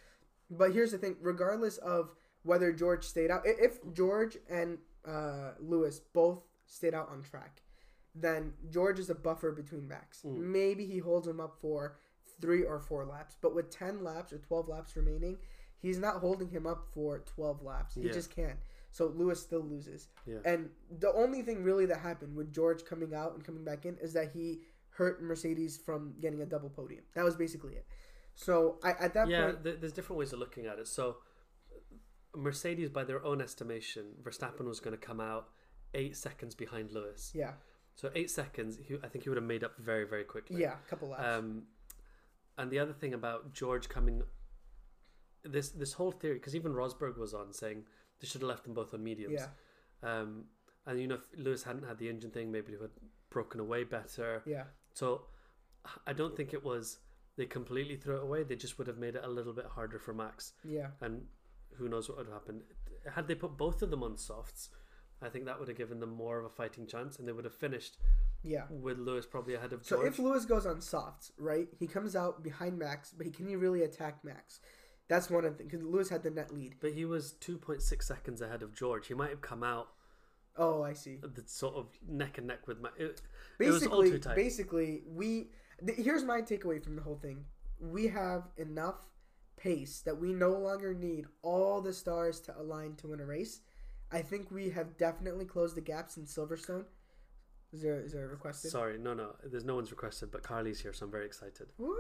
But 0.51 0.73
here's 0.73 0.93
the 0.93 0.99
thing: 0.99 1.17
regardless 1.21 1.79
of 1.79 2.11
whether 2.43 2.71
George 2.73 3.05
stayed 3.05 3.31
out, 3.31 3.43
if 3.45 3.79
George 3.95 4.37
and 4.51 4.79
uh, 5.07 5.53
Lewis 5.59 6.01
both 6.13 6.43
stayed 6.67 6.95
out 6.95 7.09
on 7.11 7.23
track, 7.23 7.63
then 8.15 8.53
George 8.71 8.99
is 8.99 9.09
a 9.09 9.15
buffer 9.15 9.53
between 9.53 9.89
Max. 9.89 10.23
Mm. 10.23 10.39
Maybe 10.39 10.85
he 10.85 10.99
holds 10.99 11.27
him 11.27 11.41
up 11.41 11.57
for 11.61 11.97
three 12.41 12.63
or 12.63 12.79
four 12.79 13.07
laps, 13.07 13.37
but 13.41 13.55
with 13.55 13.71
ten 13.71 14.05
laps 14.05 14.33
or 14.35 14.39
twelve 14.39 14.69
laps 14.69 14.97
remaining, 14.97 15.39
he's 15.79 15.99
not 15.99 16.17
holding 16.17 16.51
him 16.51 16.67
up 16.67 16.85
for 16.93 17.21
twelve 17.21 17.63
laps. 17.63 17.95
He 17.95 18.03
Yeah. 18.03 18.13
just 18.13 18.31
can't. 18.31 18.59
So 18.91 19.13
Lewis 19.15 19.41
still 19.41 19.63
loses. 19.63 20.09
Yeah. 20.27 20.39
And 20.45 20.71
the 20.99 21.13
only 21.15 21.43
thing 21.43 21.63
really 21.63 21.87
that 21.87 21.99
happened 22.01 22.35
with 22.35 22.53
George 22.53 22.85
coming 22.85 23.15
out 23.15 23.35
and 23.35 23.45
coming 23.45 23.65
back 23.65 23.85
in 23.85 23.97
is 23.99 24.13
that 24.15 24.31
he 24.33 24.61
hurt 24.91 25.23
Mercedes 25.23 25.77
from 25.77 26.15
getting 26.21 26.41
a 26.43 26.47
double 26.47 26.71
podium. 26.71 27.05
That 27.15 27.25
was 27.25 27.37
basically 27.37 27.75
it. 27.75 27.87
So 28.35 28.79
I, 28.83 28.91
at 28.93 29.15
that 29.15 29.29
yeah, 29.29 29.47
point, 29.47 29.65
th- 29.65 29.77
there's 29.81 29.93
different 29.93 30.19
ways 30.19 30.33
of 30.33 30.39
looking 30.39 30.67
at 30.67 30.79
it. 30.79 30.89
So, 30.89 31.17
Mercedes, 32.37 32.89
by 32.89 33.05
their 33.05 33.25
own 33.25 33.41
estimation, 33.41 34.07
Verstappen 34.23 34.67
was 34.67 34.81
going 34.81 34.97
to 34.97 35.07
come 35.07 35.21
out 35.21 35.49
eight 35.95 36.17
seconds 36.17 36.55
behind 36.55 36.91
Lewis. 36.93 37.33
yeah, 37.35 37.53
So 37.95 38.11
eight 38.15 38.31
seconds, 38.31 38.79
he, 38.87 38.97
I 39.03 39.09
think 39.09 39.25
he 39.25 39.31
would 39.31 39.39
have 39.39 39.45
made 39.47 39.65
up 39.65 39.77
very, 39.79 40.07
very 40.07 40.25
quickly. 40.25 40.61
yeah, 40.61 40.75
a 40.87 40.91
couple 40.91 41.09
laps. 41.09 41.25
Um, 41.27 41.65
and 42.57 42.71
the 42.71 42.79
other 42.79 42.93
thing 42.93 43.15
about 43.15 43.53
George 43.55 43.89
coming, 43.89 44.23
this 45.45 45.71
this 45.71 45.95
whole 45.95 46.11
theory, 46.13 46.35
because 46.35 46.55
even 46.57 46.73
Rosberg 46.73 47.17
was 47.19 47.33
on 47.35 47.53
saying 47.53 47.85
they 48.21 48.27
should 48.27 48.41
have 48.41 48.49
left 48.49 48.65
them 48.65 48.75
both 48.75 48.95
on 48.95 49.03
mediums. 49.03 49.41
yeah, 49.41 49.49
Um, 50.03 50.45
and 50.87 51.01
you 51.01 51.07
know, 51.07 51.17
if 51.17 51.27
Lewis 51.37 51.63
hadn't 51.63 51.87
had 51.87 51.99
the 51.99 52.09
engine 52.09 52.31
thing, 52.31 52.51
maybe 52.51 52.73
he 52.73 52.77
would 52.77 52.91
have 52.91 53.11
broken 53.31 53.61
away 53.61 53.85
better. 53.85 54.43
yeah, 54.47 54.65
So 54.95 55.23
I 56.07 56.13
don't 56.13 56.37
think 56.37 56.53
it 56.55 56.65
was 56.65 56.99
they 57.37 57.47
completely 57.47 57.97
threw 57.97 58.17
it 58.17 58.23
away. 58.23 58.43
They 58.43 58.57
just 58.57 58.79
would 58.79 58.89
have 58.89 58.99
made 58.99 59.15
it 59.15 59.23
a 59.25 59.29
little 59.29 59.53
bit 59.53 59.67
harder 59.67 59.99
for 59.99 60.13
Max. 60.13 60.53
yeah, 60.65 60.89
And 61.01 61.23
who 61.77 61.89
knows 61.89 62.09
what 62.09 62.19
would 62.19 62.27
have 62.27 62.35
happened. 62.35 62.63
Had 63.15 63.29
they 63.29 63.35
put 63.35 63.57
both 63.57 63.81
of 63.83 63.91
them 63.91 64.03
on 64.03 64.17
softs, 64.17 64.71
I 65.23 65.29
think 65.29 65.47
that 65.47 65.59
would 65.59 65.69
have 65.69 65.77
given 65.77 66.01
them 66.01 66.11
more 66.11 66.39
of 66.39 66.45
a 66.45 66.49
fighting 66.49 66.87
chance 66.87 67.19
and 67.19 67.27
they 67.27 67.33
would 67.33 67.45
have 67.45 67.55
finished 67.55 67.99
yeah. 68.43 68.65
with 68.71 68.99
Lewis 68.99 69.27
probably 69.27 69.55
ahead 69.55 69.73
of 69.73 69.85
So 69.85 70.03
if 70.05 70.19
Lewis 70.19 70.45
goes 70.45 70.67
on 70.67 70.81
softs, 70.81 71.33
right, 71.39 71.69
he 71.79 71.87
comes 71.87 72.15
out 72.15 72.43
behind 72.43 72.79
Max, 72.79 73.13
but 73.17 73.27
he 73.27 73.33
can 73.33 73.49
he 73.49 73.57
really 73.57 73.83
attack 73.83 74.25
Max? 74.25 74.61
That's 75.09 75.31
one 75.31 75.45
of 75.45 75.57
the 75.59 75.65
because 75.65 75.83
Lewis 75.83 76.09
had 76.11 76.23
the 76.23 76.31
net 76.31 76.53
lead. 76.55 76.75
But 76.81 76.93
he 76.93 77.05
was 77.05 77.35
2.6 77.41 78.03
seconds 78.03 78.41
ahead 78.43 78.63
of 78.63 78.75
George. 78.75 79.07
He 79.09 79.15
might 79.15 79.31
have 79.31 79.41
come 79.41 79.63
out 79.63 79.89
Oh, 80.57 80.83
I 80.83 80.93
see. 80.93 81.19
the 81.23 81.43
sort 81.47 81.77
of 81.77 81.87
neck 82.07 82.37
and 82.39 82.47
neck 82.47 82.67
with 82.67 82.81
my. 82.81 82.91
It, 82.99 83.23
it 83.61 83.69
was 83.71 83.87
all 83.87 84.03
Basically, 84.03 84.11
too 84.11 84.19
tight. 84.19 84.37
basically, 84.37 85.03
we 85.07 85.51
th- 85.87 85.99
here's 85.99 86.25
my 86.25 86.43
takeaway 86.43 86.83
from 86.83 86.97
the 86.97 87.03
whole 87.03 87.17
thing. 87.17 87.45
We 87.81 88.09
have 88.09 88.49
enough 88.57 89.07
pace 89.57 90.01
that 90.05 90.19
we 90.19 90.33
no 90.33 90.51
longer 90.51 90.93
need 90.95 91.27
all 91.43 91.81
the 91.81 91.93
stars 91.93 92.41
to 92.41 92.59
align 92.59 92.97
to 92.97 93.09
win 93.09 93.21
a 93.21 93.25
race. 93.27 93.61
I 94.11 94.21
think 94.23 94.51
we 94.51 94.71
have 94.71 94.97
definitely 94.97 95.45
closed 95.45 95.77
the 95.77 95.81
gaps 95.81 96.17
in 96.17 96.25
Silverstone. 96.25 96.85
Is 97.73 97.83
there 97.83 98.01
is 98.01 98.13
there 98.13 98.25
a 98.25 98.29
requested? 98.29 98.71
Sorry, 98.71 98.99
no, 98.99 99.15
no. 99.15 99.37
There's 99.45 99.65
no 99.65 99.75
one's 99.77 99.91
requested, 99.91 100.31
but 100.33 100.43
Carly's 100.43 100.81
here, 100.81 100.93
so 100.93 101.05
I'm 101.07 101.13
very 101.13 101.27
excited. 101.27 101.69
Woo! 101.79 101.95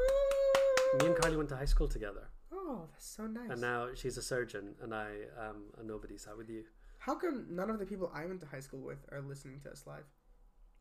Me 1.00 1.06
and 1.06 1.16
Carly 1.16 1.36
went 1.36 1.48
to 1.50 1.56
high 1.56 1.66
school 1.66 1.86
together, 1.86 2.28
Oh, 2.52 2.86
that's 2.92 3.06
so 3.06 3.26
nice. 3.26 3.50
and 3.50 3.60
now 3.60 3.88
she's 3.94 4.16
a 4.16 4.22
surgeon, 4.22 4.74
and 4.82 4.94
I 4.94 5.10
am 5.38 5.64
a 5.78 5.84
nobody. 5.84 6.16
Sat 6.16 6.36
with 6.36 6.48
you 6.48 6.64
How 6.98 7.14
come 7.14 7.46
none 7.50 7.70
of 7.70 7.78
the 7.78 7.86
people 7.86 8.10
I 8.14 8.26
went 8.26 8.40
to 8.40 8.46
high 8.46 8.60
school 8.60 8.80
with 8.80 8.98
are 9.12 9.20
listening 9.20 9.60
to 9.64 9.70
us 9.70 9.84
live? 9.86 10.04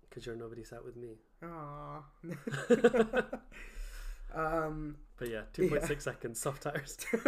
because 0.09 0.25
you're 0.25 0.35
nobody. 0.35 0.63
Sat 0.63 0.83
with 0.83 0.95
me. 0.95 1.17
Aw. 1.43 2.01
um, 4.35 4.95
But 5.17 5.29
yeah, 5.29 5.41
2.6 5.53 6.01
seconds, 6.01 6.39
soft 6.39 6.63
tires. 6.63 6.97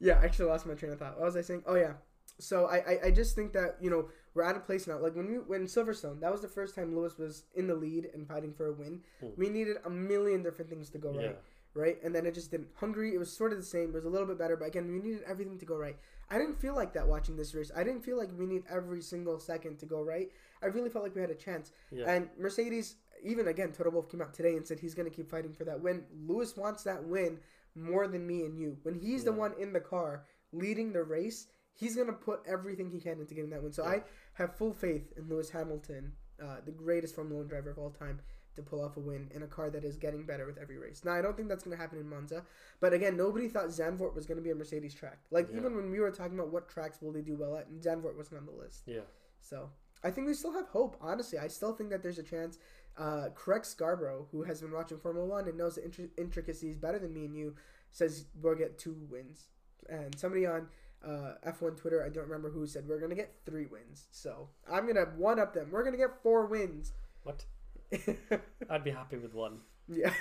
yeah, 0.00 0.18
I 0.20 0.24
actually 0.24 0.46
lost 0.46 0.66
my 0.66 0.74
train 0.74 0.92
of 0.92 0.98
thought. 0.98 1.18
What 1.18 1.26
was 1.26 1.36
I 1.36 1.42
saying? 1.42 1.62
Oh 1.66 1.74
yeah. 1.74 1.92
So 2.38 2.66
I, 2.66 2.76
I, 2.76 2.98
I 3.06 3.10
just 3.10 3.34
think 3.34 3.52
that 3.52 3.76
you 3.80 3.90
know 3.90 4.08
we're 4.34 4.44
at 4.44 4.56
a 4.56 4.60
place 4.60 4.86
now. 4.86 4.98
Like 4.98 5.14
when 5.14 5.26
we 5.26 5.34
when 5.34 5.66
Silverstone, 5.66 6.20
that 6.20 6.32
was 6.32 6.40
the 6.40 6.48
first 6.48 6.74
time 6.74 6.96
Lewis 6.96 7.18
was 7.18 7.44
in 7.54 7.66
the 7.66 7.74
lead 7.74 8.08
and 8.14 8.26
fighting 8.26 8.54
for 8.54 8.68
a 8.68 8.72
win. 8.72 9.00
Hmm. 9.20 9.28
We 9.36 9.50
needed 9.50 9.76
a 9.84 9.90
million 9.90 10.42
different 10.42 10.70
things 10.70 10.88
to 10.90 10.98
go 10.98 11.12
yeah, 11.12 11.26
right, 11.26 11.38
right? 11.74 11.96
And 12.02 12.14
then 12.14 12.26
it 12.26 12.34
just 12.34 12.50
didn't. 12.50 12.68
Hungary, 12.76 13.14
it 13.14 13.18
was 13.18 13.32
sort 13.32 13.52
of 13.52 13.58
the 13.58 13.64
same. 13.64 13.90
It 13.90 13.94
was 13.94 14.04
a 14.04 14.08
little 14.08 14.26
bit 14.26 14.38
better, 14.38 14.56
but 14.56 14.66
again, 14.66 14.90
we 14.90 14.98
needed 14.98 15.22
everything 15.26 15.58
to 15.58 15.66
go 15.66 15.76
right. 15.76 15.96
I 16.30 16.38
didn't 16.38 16.60
feel 16.60 16.74
like 16.74 16.92
that 16.94 17.06
watching 17.06 17.36
this 17.36 17.54
race. 17.54 17.70
I 17.76 17.82
didn't 17.84 18.02
feel 18.02 18.16
like 18.16 18.30
we 18.38 18.46
need 18.46 18.62
every 18.70 19.02
single 19.02 19.38
second 19.40 19.78
to 19.80 19.86
go 19.86 20.02
right. 20.02 20.30
I 20.62 20.66
really 20.66 20.90
felt 20.90 21.04
like 21.04 21.14
we 21.14 21.20
had 21.20 21.30
a 21.30 21.34
chance. 21.34 21.72
yeah, 21.90 22.04
And 22.08 22.28
Mercedes, 22.38 22.96
even 23.24 23.48
again, 23.48 23.72
Toto 23.72 23.90
Wolff 23.90 24.08
came 24.08 24.22
out 24.22 24.32
today 24.34 24.56
and 24.56 24.66
said 24.66 24.78
he's 24.78 24.94
going 24.94 25.10
to 25.10 25.14
keep 25.14 25.28
fighting 25.30 25.52
for 25.52 25.64
that 25.64 25.80
win. 25.80 26.04
Lewis 26.26 26.56
wants 26.56 26.84
that 26.84 27.02
win 27.04 27.38
more 27.74 28.06
than 28.06 28.26
me 28.26 28.44
and 28.44 28.56
you. 28.58 28.76
When 28.82 28.94
he's 28.94 29.24
the 29.24 29.32
one 29.32 29.52
in 29.58 29.72
the 29.72 29.80
car 29.80 30.24
leading 30.52 30.92
the 30.92 31.02
race, 31.02 31.46
he's 31.74 31.94
going 31.96 32.06
to 32.08 32.12
put 32.12 32.40
everything 32.46 32.90
he 32.90 33.00
can 33.00 33.20
into 33.20 33.34
getting 33.34 33.50
that 33.50 33.62
win. 33.62 33.72
So 33.72 33.82
Yeah. 33.84 33.90
I 33.90 34.02
have 34.34 34.54
full 34.56 34.72
faith 34.72 35.12
in 35.16 35.28
Lewis 35.28 35.50
Hamilton, 35.50 36.12
uh, 36.42 36.56
the 36.64 36.72
greatest 36.72 37.14
Formula 37.14 37.38
One 37.40 37.48
driver 37.48 37.70
of 37.70 37.78
all 37.78 37.90
time, 37.90 38.20
to 38.56 38.62
pull 38.62 38.82
off 38.84 38.96
a 38.96 39.00
win 39.00 39.30
in 39.34 39.42
a 39.42 39.46
car 39.46 39.70
that 39.70 39.84
is 39.84 39.96
getting 39.96 40.24
better 40.24 40.46
with 40.46 40.58
every 40.58 40.76
race. 40.78 41.02
Now, 41.04 41.12
I 41.12 41.22
don't 41.22 41.36
think 41.36 41.48
that's 41.48 41.62
going 41.62 41.76
to 41.76 41.80
happen 41.80 41.98
in 41.98 42.08
Monza, 42.08 42.44
but 42.80 42.92
again, 42.92 43.16
nobody 43.16 43.48
thought 43.48 43.66
Zandvoort 43.68 44.14
was 44.14 44.26
going 44.26 44.38
to 44.38 44.42
be 44.42 44.50
a 44.50 44.54
Mercedes 44.54 44.94
track. 44.94 45.18
Like, 45.30 45.48
Yeah. 45.50 45.58
even 45.58 45.76
when 45.76 45.90
we 45.90 46.00
were 46.00 46.10
talking 46.10 46.38
about 46.38 46.52
what 46.52 46.68
tracks 46.68 47.00
will 47.00 47.12
they 47.12 47.22
do 47.22 47.36
well 47.36 47.56
at, 47.56 47.68
and 47.68 47.80
Zandvoort 47.80 48.16
wasn't 48.16 48.38
on 48.40 48.46
the 48.46 48.52
list. 48.52 48.82
yeah. 48.86 49.00
So 49.40 49.70
I 50.02 50.10
think 50.10 50.26
we 50.26 50.34
still 50.34 50.52
have 50.52 50.66
hope. 50.68 50.96
Honestly, 51.00 51.38
I 51.38 51.48
still 51.48 51.72
think 51.74 51.90
that 51.90 52.02
there's 52.02 52.18
a 52.18 52.22
chance. 52.22 52.58
Uh, 52.98 53.28
Craig 53.34 53.64
Scarborough, 53.64 54.26
who 54.32 54.42
has 54.42 54.60
been 54.60 54.72
watching 54.72 54.98
Formula 54.98 55.26
One 55.26 55.48
and 55.48 55.56
knows 55.56 55.76
the 55.76 55.82
intri- 55.82 56.10
intricacies 56.18 56.76
better 56.76 56.98
than 56.98 57.14
me 57.14 57.24
and 57.24 57.34
you, 57.36 57.54
says 57.92 58.26
we'll 58.42 58.54
get 58.54 58.78
two 58.78 58.96
wins. 59.08 59.48
And 59.88 60.16
somebody 60.18 60.44
on 60.46 60.66
uh, 61.02 61.34
F1 61.46 61.76
Twitter, 61.78 62.04
I 62.04 62.08
don't 62.10 62.24
remember 62.24 62.50
who, 62.50 62.66
said 62.66 62.86
we're 62.86 63.00
gonna 63.00 63.14
get 63.14 63.34
three 63.46 63.66
wins. 63.66 64.08
So 64.10 64.50
I'm 64.70 64.86
gonna 64.86 65.06
one 65.16 65.38
up 65.38 65.54
them. 65.54 65.68
We're 65.70 65.84
gonna 65.84 65.96
get 65.96 66.22
four 66.22 66.44
wins. 66.46 66.92
What? 67.22 67.44
I'd 68.70 68.84
be 68.84 68.90
happy 68.90 69.16
with 69.16 69.34
one. 69.34 69.58
yeah. 69.88 70.12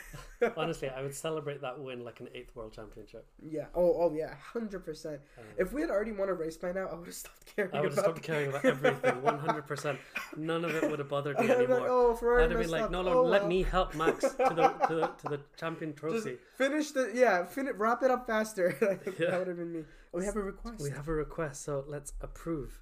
Honestly, 0.58 0.90
I 0.90 1.04
would 1.04 1.14
celebrate 1.14 1.62
that 1.62 1.80
win 1.80 2.04
like 2.04 2.20
an 2.22 2.30
eighth 2.34 2.56
world 2.56 2.74
championship. 2.74 3.28
yeah. 3.40 3.66
Oh, 3.76 3.94
oh 4.02 4.12
yeah. 4.14 4.34
Hundred 4.54 4.84
percent. 4.84 5.20
Um, 5.38 5.44
If 5.58 5.72
we 5.74 5.82
had 5.82 5.92
already 5.92 6.12
won 6.12 6.30
a 6.30 6.34
race 6.34 6.58
by 6.58 6.72
now, 6.72 6.88
I 6.88 6.96
would 6.96 7.06
have 7.06 7.14
stopped 7.16 7.56
caring 7.56 7.72
I 7.76 7.82
would 7.82 7.92
have 7.92 8.00
stopped 8.00 8.24
caring 8.24 8.50
about 8.50 8.66
everything. 8.66 9.22
One 9.22 9.38
hundred 9.38 9.68
percent. 9.68 10.00
None 10.36 10.66
of 10.66 10.74
it 10.74 10.90
would 10.90 10.98
have 11.00 11.10
bothered 11.10 11.38
me 11.38 11.44
be 11.48 11.50
like, 11.50 11.58
anymore. 11.60 11.88
oh, 11.88 12.16
Ferrari 12.16 12.46
I'd 12.46 12.52
have 12.52 12.60
been 12.62 12.70
like, 12.72 12.90
no, 12.90 13.04
no, 13.04 13.20
Oh, 13.20 13.24
let 13.24 13.42
well." 13.42 13.50
me 13.50 13.62
help 13.62 13.94
Max 13.94 14.22
to 14.22 14.36
the 14.38 14.68
to 14.88 14.96
the, 14.96 15.08
to 15.08 15.30
the 15.38 15.40
champion 15.58 15.92
Just 15.92 16.00
trophy. 16.02 16.38
finish 16.58 16.90
the 16.92 17.12
yeah, 17.14 17.46
fin- 17.46 17.70
wrap 17.78 18.02
it 18.02 18.10
up 18.10 18.26
faster. 18.26 18.76
Yeah. 19.20 19.30
that 19.30 19.40
would 19.40 19.48
have 19.50 19.58
been 19.58 19.72
me. 19.74 19.84
Oh, 20.14 20.18
we 20.20 20.26
have 20.26 20.36
a 20.36 20.42
request. 20.42 20.82
We 20.82 20.90
have 20.90 21.08
a 21.08 21.14
request, 21.14 21.64
so 21.64 21.84
let's 21.88 22.14
approve. 22.22 22.82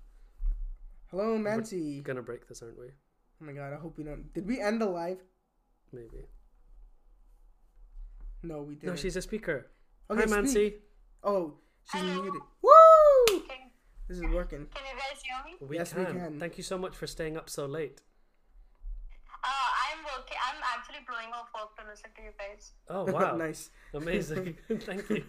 Hello, 1.12 1.38
Mansi. 1.38 1.98
We're 1.98 2.04
Gonna 2.04 2.22
break 2.22 2.48
this, 2.48 2.62
aren't 2.62 2.80
we? 2.80 2.88
Oh 3.42 3.46
my 3.46 3.52
god, 3.54 3.74
I 3.74 3.78
hope 3.78 3.98
we 3.98 4.04
don't. 4.04 4.34
Did 4.34 4.48
we 4.48 4.60
end 4.60 4.82
the 4.82 4.86
live? 4.88 5.20
Maybe. 5.94 6.26
No, 8.44 8.62
we 8.64 8.76
didn't. 8.76 8.90
No, 8.90 8.96
she's 8.96 9.16
a 9.16 9.22
speaker. 9.22 9.68
okay, 10.10 10.22
Hi, 10.22 10.26
speak. 10.28 10.34
Mansi. 10.36 10.74
Oh, 11.24 11.54
she's 11.92 12.02
Hello. 12.02 12.22
muted. 12.24 12.42
Woo! 12.62 13.40
Can, 13.48 13.58
This 14.08 14.18
is 14.18 14.24
working. 14.34 14.68
can 14.74 14.84
you 14.86 14.96
guys 14.98 15.22
hear 15.24 15.36
me? 15.46 15.58
We 15.68 15.78
Yes, 15.78 15.94
we 15.94 16.06
can. 16.06 16.16
can. 16.20 16.40
Thank 16.40 16.58
you 16.58 16.64
so 16.64 16.78
much 16.78 16.96
for 16.96 17.08
staying 17.08 17.38
up 17.38 17.50
so 17.50 17.66
late. 17.66 18.02
Uh, 19.44 19.48
I'm 19.92 20.04
working. 20.04 20.38
I'm 20.48 20.62
actually 20.76 21.00
blowing 21.08 21.32
off 21.34 21.48
work 21.54 21.76
to 21.78 21.90
listen 21.90 22.10
to 22.16 22.22
you 22.24 22.32
guys. 22.38 22.72
Oh 22.90 23.06
wow, 23.12 23.36
nice. 23.36 23.70
amazing! 23.94 24.58
Thank 24.80 25.10
you. 25.10 25.24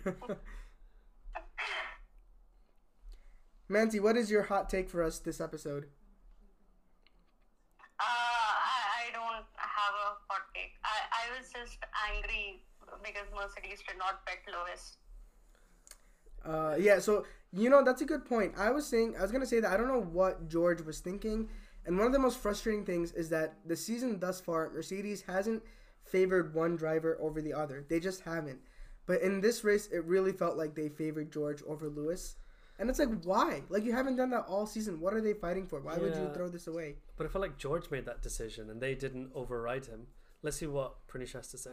Mansi, 3.71 4.01
what 4.01 4.17
is 4.17 4.31
your 4.31 4.45
hot 4.45 4.71
take 4.71 4.89
for 4.89 5.03
us 5.03 5.19
this 5.19 5.41
episode? 5.41 5.85
Uh, 8.01 8.05
I, 8.05 9.09
I 9.09 9.13
don't 9.13 9.45
have 9.57 9.95
a 10.07 10.17
hot 10.29 10.43
take. 10.55 10.73
I, 10.85 10.97
I 11.13 11.39
was 11.39 11.48
just 11.59 11.79
angry 12.11 12.63
because 13.03 13.27
Mercedes 13.35 13.81
did 13.87 13.99
not 13.99 14.25
bet 14.25 14.39
Lewis. 14.47 14.97
Uh, 16.45 16.77
yeah, 16.79 16.99
so 16.99 17.27
you 17.53 17.69
know 17.69 17.83
that's 17.83 18.03
a 18.03 18.05
good 18.05 18.25
point. 18.25 18.55
I 18.57 18.71
was 18.71 18.87
saying 18.87 19.15
I 19.19 19.23
was 19.23 19.33
gonna 19.33 19.47
say 19.47 19.61
that 19.61 19.73
I 19.73 19.77
don't 19.77 19.89
know 19.89 20.01
what 20.01 20.49
George 20.49 20.81
was 20.83 21.01
thinking, 21.01 21.49
and 21.85 21.97
one 21.97 22.07
of 22.07 22.13
the 22.13 22.19
most 22.19 22.39
frustrating 22.39 22.85
things 22.85 23.13
is 23.13 23.29
that 23.31 23.57
the 23.67 23.77
season 23.77 24.21
thus 24.21 24.41
far, 24.41 24.71
Mercedes 24.71 25.23
hasn't 25.23 25.63
favored 26.05 26.55
one 26.55 26.77
driver 26.77 27.19
over 27.21 27.43
the 27.43 27.53
other. 27.53 27.85
They 27.89 28.01
just 28.01 28.23
haven't. 28.23 28.61
But 29.07 29.23
in 29.23 29.41
this 29.41 29.65
race, 29.65 29.89
it 29.89 30.05
really 30.05 30.33
felt 30.33 30.57
like 30.57 30.75
they 30.75 30.89
favored 30.89 31.33
George 31.33 31.63
over 31.67 31.89
Lewis, 31.89 32.37
and 32.79 32.89
it's 32.89 32.99
like 32.99 33.25
why? 33.25 33.63
Like 33.69 33.85
you 33.85 33.93
haven't 33.93 34.17
done 34.17 34.31
that 34.31 34.47
all 34.49 34.67
season. 34.67 35.01
What 35.01 35.15
are 35.15 35.21
they 35.21 35.35
fighting 35.35 35.67
for? 35.67 35.81
Why 35.81 35.99
would 35.99 36.15
you 36.15 36.31
throw 36.35 36.49
this 36.49 36.69
away? 36.69 36.97
But 37.17 37.27
I 37.27 37.31
felt 37.31 37.43
like 37.43 37.59
George 37.59 37.91
made 37.91 38.07
that 38.07 38.23
decision, 38.23 38.71
and 38.71 38.81
they 38.81 38.95
didn't 38.95 39.31
override 39.35 39.87
him. 39.87 40.07
Let's 40.43 40.57
see 40.59 40.67
what 40.71 41.03
Pranish 41.11 41.33
has 41.35 41.49
to 41.51 41.59
say. 41.59 41.71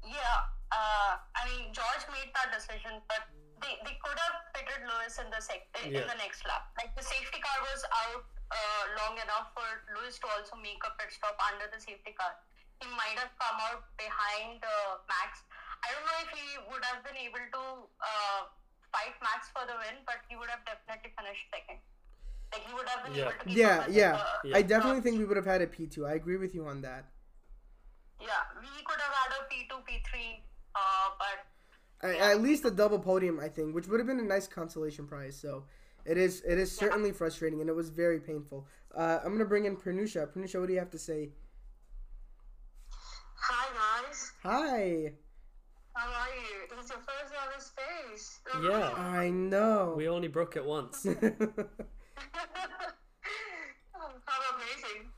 Yeah, 0.00 0.40
uh, 0.72 1.12
I 1.20 1.40
mean 1.46 1.70
George 1.76 2.04
made 2.08 2.32
that 2.32 2.48
decision, 2.56 3.04
but 3.06 3.28
they, 3.60 3.76
they 3.84 3.96
could 4.00 4.16
have 4.16 4.36
pitted 4.56 4.80
Lewis 4.88 5.20
in 5.20 5.28
the 5.28 5.40
sec- 5.44 5.68
in 5.84 5.92
Yeah. 5.92 6.08
the 6.08 6.16
next 6.16 6.48
lap. 6.48 6.72
Like 6.80 6.96
the 6.96 7.04
safety 7.04 7.38
car 7.44 7.58
was 7.60 7.82
out 8.08 8.24
uh, 8.50 8.84
long 9.04 9.20
enough 9.20 9.52
for 9.52 9.68
Lewis 9.92 10.16
to 10.24 10.26
also 10.32 10.56
make 10.56 10.80
a 10.80 10.90
pit 10.96 11.12
stop 11.12 11.36
under 11.52 11.68
the 11.68 11.76
safety 11.78 12.16
car. 12.16 12.32
He 12.80 12.88
might 12.96 13.20
have 13.20 13.30
come 13.36 13.58
out 13.68 13.84
behind 14.00 14.64
uh, 14.64 15.04
Max. 15.04 15.44
I 15.84 15.92
don't 15.92 16.06
know 16.08 16.20
if 16.24 16.30
he 16.32 16.46
would 16.72 16.84
have 16.88 17.04
been 17.04 17.20
able 17.20 17.44
to 17.44 17.62
uh, 18.00 18.40
fight 18.88 19.12
Max 19.20 19.52
for 19.52 19.68
the 19.68 19.76
win, 19.76 20.00
but 20.08 20.24
he 20.32 20.40
would 20.40 20.48
have 20.48 20.64
definitely 20.64 21.12
finished 21.12 21.44
second. 21.52 21.84
Like 22.52 22.66
he 22.66 22.74
would 22.74 22.88
have 22.88 23.04
been 23.04 23.14
Yeah. 23.14 23.22
able 23.22 23.32
to 23.32 23.44
keep 23.44 23.56
Yeah, 23.56 23.78
up 23.78 23.88
yeah. 23.90 24.24
the- 24.42 24.48
Yeah. 24.50 24.56
I 24.56 24.62
definitely 24.62 25.00
think 25.02 25.18
we 25.18 25.24
would 25.24 25.36
have 25.36 25.46
had 25.46 25.62
a 25.62 25.66
P 25.66 25.86
two. 25.86 26.06
I 26.06 26.12
agree 26.14 26.36
with 26.36 26.54
you 26.54 26.66
on 26.66 26.80
that. 26.82 27.04
yeah, 28.20 28.42
we 28.60 28.66
could 28.84 29.00
have 29.00 29.14
had 29.14 29.32
a 29.40 29.44
P 29.48 29.66
two, 29.68 29.78
P 29.86 30.02
three, 30.10 30.44
uh, 30.74 31.10
but 31.18 31.46
I, 32.08 32.16
at 32.32 32.40
least 32.40 32.64
a 32.64 32.70
double 32.70 32.98
podium, 32.98 33.38
I 33.40 33.48
think, 33.48 33.74
which 33.74 33.86
would 33.86 34.00
have 34.00 34.06
been 34.06 34.20
a 34.20 34.22
nice 34.24 34.46
consolation 34.48 35.06
prize. 35.06 35.36
So 35.40 35.64
it 36.04 36.16
is 36.18 36.40
it 36.42 36.58
is 36.58 36.74
certainly 36.76 37.12
frustrating, 37.12 37.60
and 37.60 37.68
it 37.70 37.74
was 37.74 37.90
very 37.90 38.18
painful. 38.20 38.66
Uh, 38.96 39.20
I'm 39.24 39.32
gonna 39.32 39.44
bring 39.44 39.64
in 39.66 39.76
Pranusha. 39.76 40.26
Pranusha, 40.26 40.58
what 40.58 40.66
do 40.66 40.72
you 40.72 40.78
have 40.80 40.90
to 40.90 40.98
say? 40.98 41.30
Hi 43.42 44.02
guys, 44.02 44.32
Hi. 44.42 45.14
how 45.94 46.06
are 46.08 46.28
you? 46.34 46.78
It's 46.78 46.90
your 46.90 46.98
first 46.98 47.32
ever 47.42 47.60
space. 47.60 48.40
Yeah. 48.62 48.92
I 48.96 49.30
know. 49.30 49.94
We 49.96 50.08
only 50.08 50.28
broke 50.28 50.56
it 50.56 50.64
once. 50.64 51.06
oh, 51.06 51.16
how 54.26 54.56
amazing. 54.56 55.10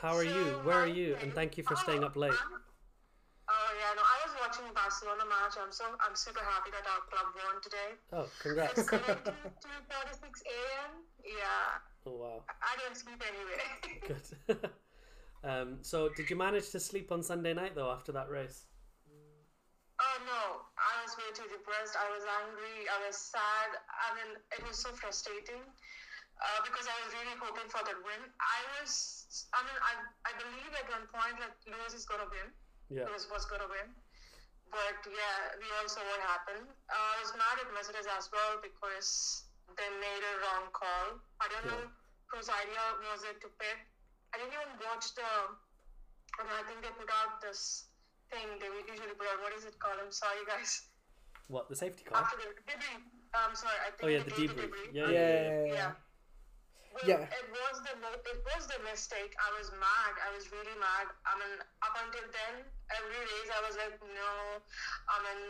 How 0.00 0.16
are 0.16 0.24
you? 0.24 0.58
Where 0.64 0.78
are 0.78 0.86
you? 0.86 1.16
And 1.20 1.34
thank 1.34 1.58
you 1.58 1.62
for 1.62 1.76
staying 1.76 2.04
up 2.04 2.16
late. 2.16 2.32
Oh 2.32 3.70
yeah, 3.76 3.92
no, 3.96 4.00
I 4.00 4.16
was 4.24 4.32
watching 4.40 4.64
the 4.64 4.72
Barcelona 4.72 5.28
match. 5.28 5.60
I'm 5.60 5.72
so 5.72 5.84
I'm 6.00 6.16
super 6.16 6.40
happy 6.40 6.70
that 6.72 6.88
our 6.88 7.04
club 7.10 7.34
won 7.36 7.60
today. 7.60 7.90
Oh, 8.12 8.26
congrats. 8.40 8.78
It's 8.78 8.88
7 8.88 9.04
to 9.04 9.30
2:46 9.30 10.40
a.m. 10.48 11.04
Yeah, 11.20 11.84
Oh 12.06 12.16
wow, 12.16 12.44
I 12.48 12.80
don't 12.80 12.96
sleep 12.96 13.20
anyway. 13.20 13.60
good. 14.08 14.70
um, 15.44 15.78
so 15.82 16.08
did 16.16 16.30
you 16.30 16.36
manage 16.36 16.70
to 16.70 16.80
sleep 16.80 17.12
on 17.12 17.22
Sunday 17.22 17.52
night 17.52 17.74
though 17.74 17.90
after 17.90 18.12
that 18.12 18.30
race? 18.30 18.64
Oh 20.00 20.16
no, 20.24 20.64
I 20.80 21.04
was 21.04 21.12
way 21.20 21.28
too 21.36 21.44
depressed. 21.52 21.92
I 21.92 22.08
was 22.16 22.24
angry. 22.48 22.88
I 22.88 23.04
was 23.04 23.16
sad. 23.16 23.68
I 23.84 24.16
mean, 24.16 24.40
it 24.56 24.66
was 24.66 24.78
so 24.78 24.88
frustrating 24.96 25.60
uh, 26.40 26.60
because 26.64 26.88
I 26.88 26.96
was 27.04 27.12
really 27.12 27.36
hoping 27.36 27.68
for 27.68 27.84
that 27.84 27.98
win. 28.00 28.22
I 28.40 28.58
was, 28.80 28.90
I 29.52 29.60
mean, 29.64 29.78
I, 29.84 29.92
I 30.28 30.32
believe 30.40 30.72
at 30.72 30.88
one 30.88 31.06
point 31.12 31.36
like 31.40 31.56
Lewis 31.68 31.92
is 31.92 32.08
gonna 32.08 32.28
win. 32.28 32.48
Yeah. 32.88 33.06
Lewis 33.06 33.28
was 33.30 33.44
gonna 33.46 33.68
win. 33.68 33.92
but 34.70 34.98
yeah, 35.06 35.38
we 35.58 35.66
all 35.78 35.88
saw 35.90 36.00
what 36.02 36.22
happened. 36.24 36.66
Uh, 36.88 36.94
I 36.94 37.16
was 37.22 37.30
mad 37.34 37.56
at 37.60 37.68
Mercedes 37.74 38.06
as 38.06 38.30
well 38.30 38.58
because 38.62 39.42
they 39.76 39.88
made 39.98 40.22
a 40.22 40.34
wrong 40.46 40.70
call. 40.74 41.18
I 41.42 41.46
don't 41.50 41.66
know 41.70 41.84
whose 42.30 42.48
idea 42.50 42.82
was 43.10 43.22
it 43.26 43.38
to 43.42 43.48
pit. 43.58 43.78
I 44.32 44.38
didn't 44.38 44.54
even 44.54 44.70
watch 44.86 45.10
the. 45.18 45.26
I, 46.38 46.40
mean, 46.46 46.54
I 46.54 46.62
think 46.70 46.78
they 46.86 46.92
put 46.94 47.10
out 47.10 47.42
this 47.42 47.90
thing 48.30 48.46
they 48.62 48.70
usually 48.86 49.14
put 49.18 49.26
out. 49.26 49.42
What 49.42 49.52
is 49.58 49.66
it 49.66 49.74
called? 49.82 49.98
I'm 49.98 50.14
sorry, 50.14 50.42
guys. 50.46 50.86
What 51.50 51.66
the 51.68 51.74
safety 51.74 52.06
car? 52.06 52.22
After 52.22 52.38
the 52.38 52.54
debrief. 52.62 53.02
I'm 53.34 53.54
sorry. 53.58 53.74
I 53.82 53.90
think 53.90 54.06
Oh 54.06 54.10
yeah, 54.10 54.22
the 54.22 54.30
debrief. 54.30 54.70
debrief. 54.70 54.90
Yeah, 54.94 55.10
Yeah, 55.10 55.18
yeah, 55.18 55.66
yeah, 55.66 55.74
yeah. 55.74 55.92
Yeah. 57.02 57.22
Well, 57.22 57.22
Yeah. 57.22 57.38
It 57.38 57.46
was 57.50 57.76
the 57.86 57.94
it 58.26 58.40
was 58.44 58.62
the 58.66 58.80
mistake. 58.84 59.32
I 59.38 59.50
was 59.58 59.70
mad. 59.78 60.12
I 60.26 60.30
was 60.34 60.50
really 60.50 60.76
mad. 60.78 61.06
I 61.26 61.32
mean, 61.38 61.54
up 61.82 61.94
until 62.02 62.26
then, 62.34 62.54
every 62.90 63.20
race 63.20 63.50
I 63.54 63.60
was 63.66 63.74
like, 63.78 63.96
no. 64.02 64.32
I 65.08 65.16
mean, 65.24 65.42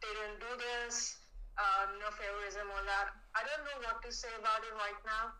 they 0.00 0.12
didn't 0.12 0.40
do 0.40 0.52
this. 0.56 1.20
Um, 1.56 1.96
no 2.00 2.12
favoritism, 2.12 2.68
all 2.68 2.84
that. 2.84 3.08
I 3.32 3.40
don't 3.48 3.64
know 3.64 3.78
what 3.88 4.04
to 4.04 4.10
say 4.12 4.28
about 4.36 4.60
it 4.60 4.74
right 4.76 5.00
now. 5.08 5.32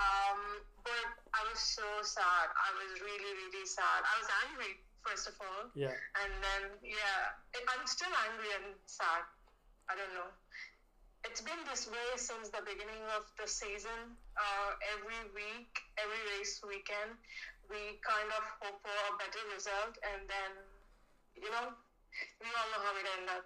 Um, 0.00 0.40
but 0.84 1.08
I 1.36 1.44
was 1.52 1.60
so 1.60 1.84
sad. 2.00 2.48
I 2.56 2.70
was 2.80 3.00
really, 3.04 3.32
really 3.44 3.66
sad. 3.68 4.00
I 4.04 4.14
was 4.20 4.28
angry 4.48 4.80
first 5.04 5.28
of 5.28 5.34
all, 5.40 5.72
yeah. 5.74 5.96
and 6.20 6.32
then 6.44 6.62
yeah, 6.84 7.32
I'm 7.56 7.86
still 7.88 8.12
angry 8.28 8.52
and 8.60 8.76
sad. 8.86 9.24
I 9.88 9.96
don't 9.96 10.12
know. 10.14 10.28
It's 11.24 11.40
been 11.40 11.60
this 11.68 11.88
way 11.88 12.08
since 12.16 12.48
the 12.48 12.62
beginning 12.64 13.04
of 13.16 13.24
the 13.36 13.46
season. 13.48 14.16
Uh, 14.40 14.72
every 14.96 15.20
week, 15.36 15.72
every 16.00 16.22
race 16.32 16.60
weekend, 16.64 17.12
we 17.68 18.00
kind 18.00 18.30
of 18.38 18.42
hope 18.64 18.80
for 18.80 18.96
a 19.10 19.12
better 19.20 19.42
result, 19.52 20.00
and 20.00 20.24
then, 20.32 20.52
you 21.36 21.50
know, 21.50 21.76
we 22.40 22.48
all 22.48 22.68
know 22.72 22.80
how 22.80 22.96
it 22.96 23.06
ended 23.16 23.30
up. 23.36 23.44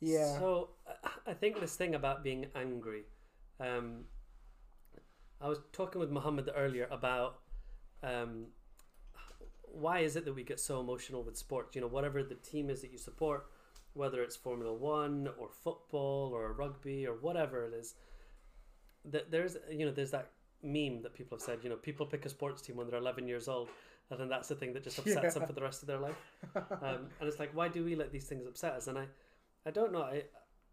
Yeah. 0.00 0.38
So 0.38 0.70
I 1.26 1.34
think 1.34 1.60
this 1.60 1.76
thing 1.76 1.94
about 1.94 2.24
being 2.24 2.46
angry. 2.54 3.04
Um, 3.60 4.04
I 5.40 5.48
was 5.48 5.58
talking 5.72 6.00
with 6.00 6.10
Muhammad 6.10 6.50
earlier 6.56 6.88
about 6.90 7.40
um, 8.02 8.46
why 9.62 10.00
is 10.00 10.16
it 10.16 10.24
that 10.24 10.34
we 10.34 10.42
get 10.42 10.60
so 10.60 10.80
emotional 10.80 11.22
with 11.22 11.36
sport? 11.36 11.74
You 11.74 11.82
know, 11.82 11.86
whatever 11.88 12.22
the 12.22 12.36
team 12.36 12.70
is 12.70 12.80
that 12.80 12.90
you 12.90 12.98
support, 12.98 13.46
whether 13.92 14.22
it's 14.22 14.36
Formula 14.36 14.72
One 14.72 15.28
or 15.38 15.48
football 15.48 16.32
or 16.32 16.52
rugby 16.52 17.06
or 17.06 17.14
whatever 17.14 17.64
it 17.66 17.74
is, 17.74 17.94
there's 19.30 19.56
you 19.70 19.86
know 19.86 19.92
there's 19.92 20.10
that 20.10 20.30
meme 20.62 21.02
that 21.02 21.14
people 21.14 21.36
have 21.36 21.42
said. 21.42 21.60
You 21.62 21.70
know, 21.70 21.76
people 21.76 22.06
pick 22.06 22.26
a 22.26 22.28
sports 22.28 22.62
team 22.62 22.76
when 22.76 22.88
they're 22.88 22.98
11 22.98 23.28
years 23.28 23.48
old, 23.48 23.68
and 24.10 24.18
then 24.18 24.28
that's 24.28 24.48
the 24.48 24.54
thing 24.54 24.72
that 24.74 24.84
just 24.84 24.98
upsets 25.00 25.34
them 25.34 25.46
for 25.46 25.52
the 25.52 25.62
rest 25.62 25.82
of 25.82 25.88
their 25.88 25.98
life. 25.98 26.16
Um, 26.54 26.62
and 27.20 27.28
it's 27.28 27.38
like, 27.38 27.50
why 27.54 27.68
do 27.68 27.84
we 27.84 27.94
let 27.94 28.12
these 28.12 28.26
things 28.26 28.46
upset 28.46 28.72
us? 28.72 28.86
And 28.86 28.98
I, 28.98 29.06
I 29.64 29.70
don't 29.70 29.92
know. 29.92 30.02
I, 30.02 30.22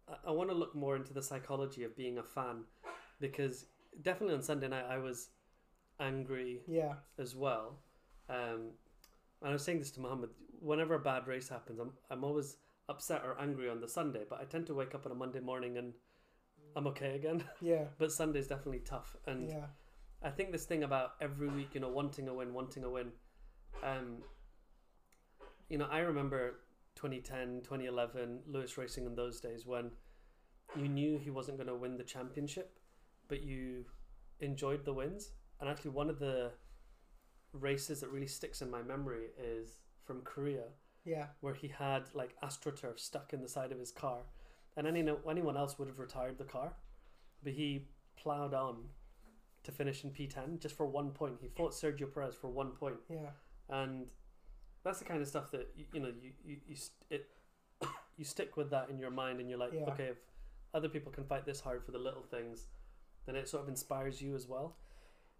I, 0.08 0.28
I 0.28 0.30
want 0.30 0.50
to 0.50 0.56
look 0.56 0.74
more 0.74 0.96
into 0.96 1.12
the 1.12 1.22
psychology 1.22 1.84
of 1.84 1.96
being 1.96 2.18
a 2.18 2.22
fan, 2.22 2.64
because 3.20 3.66
definitely 4.02 4.34
on 4.34 4.42
Sunday 4.42 4.68
night 4.68 4.86
I 4.88 4.98
was 4.98 5.28
angry 6.00 6.62
yeah. 6.66 6.94
as 7.18 7.34
well. 7.34 7.78
Um, 8.28 8.72
and 9.42 9.50
I 9.50 9.52
was 9.52 9.62
saying 9.62 9.78
this 9.78 9.90
to 9.92 10.00
Muhammad. 10.00 10.30
Whenever 10.60 10.94
a 10.94 10.98
bad 11.00 11.26
race 11.26 11.48
happens, 11.48 11.78
I'm 11.78 11.92
I'm 12.10 12.24
always 12.24 12.56
upset 12.88 13.22
or 13.24 13.38
angry 13.40 13.68
on 13.68 13.80
the 13.80 13.88
Sunday, 13.88 14.22
but 14.28 14.40
I 14.40 14.44
tend 14.44 14.66
to 14.68 14.74
wake 14.74 14.94
up 14.94 15.04
on 15.04 15.12
a 15.12 15.14
Monday 15.14 15.40
morning 15.40 15.76
and 15.76 15.92
I'm 16.76 16.86
okay 16.88 17.14
again. 17.16 17.44
Yeah. 17.60 17.84
but 17.98 18.12
Sunday's 18.12 18.46
definitely 18.48 18.80
tough, 18.80 19.16
and 19.26 19.48
Yeah. 19.48 19.66
I 20.22 20.30
think 20.30 20.52
this 20.52 20.64
thing 20.64 20.82
about 20.84 21.12
every 21.20 21.48
week, 21.48 21.74
you 21.74 21.80
know, 21.80 21.88
wanting 21.90 22.28
a 22.28 22.34
win, 22.34 22.54
wanting 22.54 22.84
a 22.84 22.90
win. 22.90 23.12
Um, 23.82 24.22
you 25.68 25.76
know, 25.78 25.86
I 25.90 25.98
remember 25.98 26.60
2010, 26.96 27.60
2011, 27.62 28.40
Lewis 28.46 28.78
racing 28.78 29.04
in 29.06 29.14
those 29.14 29.40
days 29.40 29.66
when 29.66 29.90
you 30.76 30.88
knew 30.88 31.18
he 31.18 31.30
wasn't 31.30 31.58
going 31.58 31.66
to 31.68 31.74
win 31.74 31.96
the 31.98 32.04
championship, 32.04 32.78
but 33.28 33.42
you 33.42 33.84
enjoyed 34.40 34.84
the 34.84 34.94
wins. 34.94 35.32
And 35.60 35.68
actually, 35.68 35.90
one 35.90 36.08
of 36.08 36.18
the 36.18 36.52
races 37.52 38.00
that 38.00 38.08
really 38.10 38.26
sticks 38.26 38.62
in 38.62 38.70
my 38.70 38.82
memory 38.82 39.26
is 39.38 39.78
from 40.04 40.22
Korea, 40.22 40.64
Yeah. 41.04 41.26
where 41.40 41.54
he 41.54 41.68
had 41.68 42.04
like 42.14 42.34
AstroTurf 42.42 42.98
stuck 42.98 43.32
in 43.32 43.42
the 43.42 43.48
side 43.48 43.72
of 43.72 43.78
his 43.78 43.92
car, 43.92 44.22
and 44.76 44.86
any 44.86 45.04
anyone 45.28 45.56
else 45.56 45.78
would 45.78 45.88
have 45.88 45.98
retired 45.98 46.38
the 46.38 46.44
car, 46.44 46.72
but 47.42 47.52
he 47.52 47.86
plowed 48.16 48.54
on 48.54 48.76
to 49.62 49.72
finish 49.72 50.04
in 50.04 50.10
P10 50.10 50.58
just 50.60 50.76
for 50.76 50.86
one 50.86 51.10
point. 51.10 51.34
He 51.40 51.48
fought 51.48 51.72
Sergio 51.72 52.12
Perez 52.12 52.34
for 52.34 52.48
one 52.48 52.70
point, 52.72 52.96
Yeah. 53.08 53.30
and 53.70 54.10
that's 54.82 54.98
the 54.98 55.04
kind 55.04 55.22
of 55.22 55.28
stuff 55.28 55.50
that 55.52 55.68
you, 55.76 55.84
you 55.92 56.00
know 56.00 56.12
you 56.20 56.32
you 56.44 56.56
you 56.68 56.76
st- 56.76 57.06
it 57.10 57.28
you 58.16 58.24
stick 58.24 58.56
with 58.56 58.70
that 58.70 58.90
in 58.90 58.98
your 58.98 59.10
mind, 59.10 59.40
and 59.40 59.48
you're 59.48 59.58
like, 59.58 59.72
Yeah. 59.72 59.90
okay, 59.90 60.04
if 60.06 60.18
other 60.74 60.88
people 60.88 61.12
can 61.12 61.24
fight 61.24 61.44
this 61.46 61.60
hard 61.60 61.84
for 61.84 61.92
the 61.92 61.98
little 61.98 62.22
things, 62.22 62.66
then 63.26 63.36
it 63.36 63.48
sort 63.48 63.62
of 63.62 63.68
inspires 63.68 64.20
you 64.20 64.34
as 64.34 64.46
well. 64.48 64.76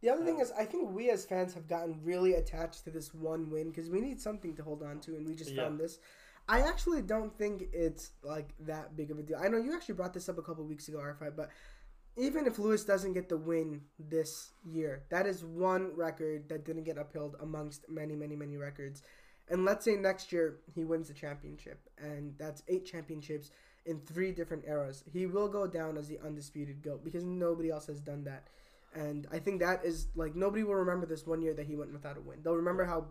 The 0.00 0.10
other 0.10 0.24
thing 0.24 0.36
Um, 0.36 0.42
is, 0.42 0.52
I 0.52 0.64
think 0.64 0.90
we 0.92 1.10
as 1.10 1.24
fans 1.24 1.54
have 1.54 1.66
gotten 1.66 2.00
really 2.02 2.34
attached 2.34 2.84
to 2.84 2.90
this 2.90 3.12
one 3.14 3.48
win 3.50 3.70
because 3.70 3.88
we 3.90 4.00
need 4.00 4.20
something 4.20 4.54
to 4.56 4.62
hold 4.62 4.82
on 4.82 5.00
to, 5.00 5.16
and 5.16 5.26
we 5.26 5.34
just 5.34 5.50
Yeah. 5.52 5.64
found 5.64 5.80
this. 5.80 5.98
I 6.48 6.60
actually 6.60 7.02
don't 7.02 7.36
think 7.36 7.68
it's 7.72 8.10
like 8.22 8.50
that 8.60 8.96
big 8.96 9.10
of 9.10 9.18
a 9.18 9.22
deal. 9.22 9.38
I 9.42 9.48
know 9.48 9.58
you 9.58 9.74
actually 9.74 9.94
brought 9.94 10.12
this 10.12 10.28
up 10.28 10.38
a 10.38 10.42
couple 10.42 10.64
weeks 10.64 10.88
ago, 10.88 10.98
R5, 10.98 11.36
but 11.36 11.50
even 12.16 12.46
if 12.46 12.58
Lewis 12.58 12.84
doesn't 12.84 13.14
get 13.14 13.28
the 13.28 13.36
win 13.36 13.80
this 13.98 14.52
year, 14.62 15.02
that 15.08 15.26
is 15.26 15.44
one 15.44 15.96
record 15.96 16.48
that 16.48 16.64
didn't 16.64 16.84
get 16.84 16.98
upheld 16.98 17.36
amongst 17.40 17.88
many, 17.88 18.14
many, 18.14 18.36
many 18.36 18.56
records. 18.56 19.02
And 19.48 19.64
let's 19.64 19.84
say 19.84 19.96
next 19.96 20.32
year 20.32 20.58
he 20.74 20.84
wins 20.84 21.08
the 21.08 21.14
championship, 21.14 21.80
and 21.98 22.34
that's 22.38 22.62
eight 22.68 22.86
championships 22.86 23.50
in 23.86 24.00
three 24.00 24.32
different 24.32 24.64
eras. 24.66 25.02
He 25.12 25.26
will 25.26 25.48
go 25.48 25.66
down 25.66 25.96
as 25.96 26.08
the 26.08 26.18
undisputed 26.24 26.82
GOAT 26.82 27.04
because 27.04 27.24
nobody 27.24 27.70
else 27.70 27.86
has 27.86 28.00
done 28.00 28.24
that. 28.24 28.48
And 28.94 29.26
I 29.32 29.38
think 29.38 29.60
that 29.60 29.84
is 29.84 30.06
like 30.14 30.36
nobody 30.36 30.62
will 30.62 30.76
remember 30.76 31.06
this 31.06 31.26
one 31.26 31.42
year 31.42 31.52
that 31.54 31.66
he 31.66 31.74
went 31.74 31.92
without 31.92 32.16
a 32.16 32.20
win. 32.20 32.38
They'll 32.42 32.54
remember 32.54 32.84
how 32.84 33.06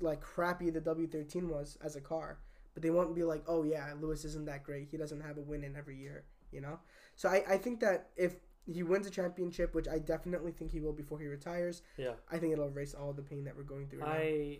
like 0.00 0.20
crappy 0.20 0.70
the 0.70 0.80
W13 0.80 1.48
was 1.48 1.78
as 1.82 1.96
a 1.96 2.00
car, 2.00 2.38
but 2.74 2.82
they 2.82 2.90
won't 2.90 3.14
be 3.14 3.24
like, 3.24 3.42
oh 3.46 3.62
yeah, 3.62 3.92
Lewis 4.00 4.24
isn't 4.24 4.46
that 4.46 4.64
great. 4.64 4.88
He 4.90 4.96
doesn't 4.96 5.20
have 5.20 5.38
a 5.38 5.40
win 5.40 5.64
in 5.64 5.76
every 5.76 5.96
year, 5.96 6.24
you 6.52 6.60
know. 6.60 6.78
So 7.16 7.28
I, 7.28 7.44
I 7.48 7.56
think 7.56 7.80
that 7.80 8.10
if 8.16 8.36
he 8.66 8.82
wins 8.82 9.06
a 9.06 9.10
championship, 9.10 9.74
which 9.74 9.88
I 9.88 9.98
definitely 9.98 10.52
think 10.52 10.72
he 10.72 10.80
will 10.80 10.92
before 10.92 11.18
he 11.18 11.26
retires, 11.26 11.82
Yeah. 11.96 12.14
I 12.30 12.38
think 12.38 12.52
it'll 12.52 12.68
erase 12.68 12.94
all 12.94 13.12
the 13.12 13.22
pain 13.22 13.44
that 13.44 13.56
we're 13.56 13.62
going 13.62 13.86
through. 13.88 14.00
Right 14.00 14.08
now. 14.08 14.14
I 14.14 14.58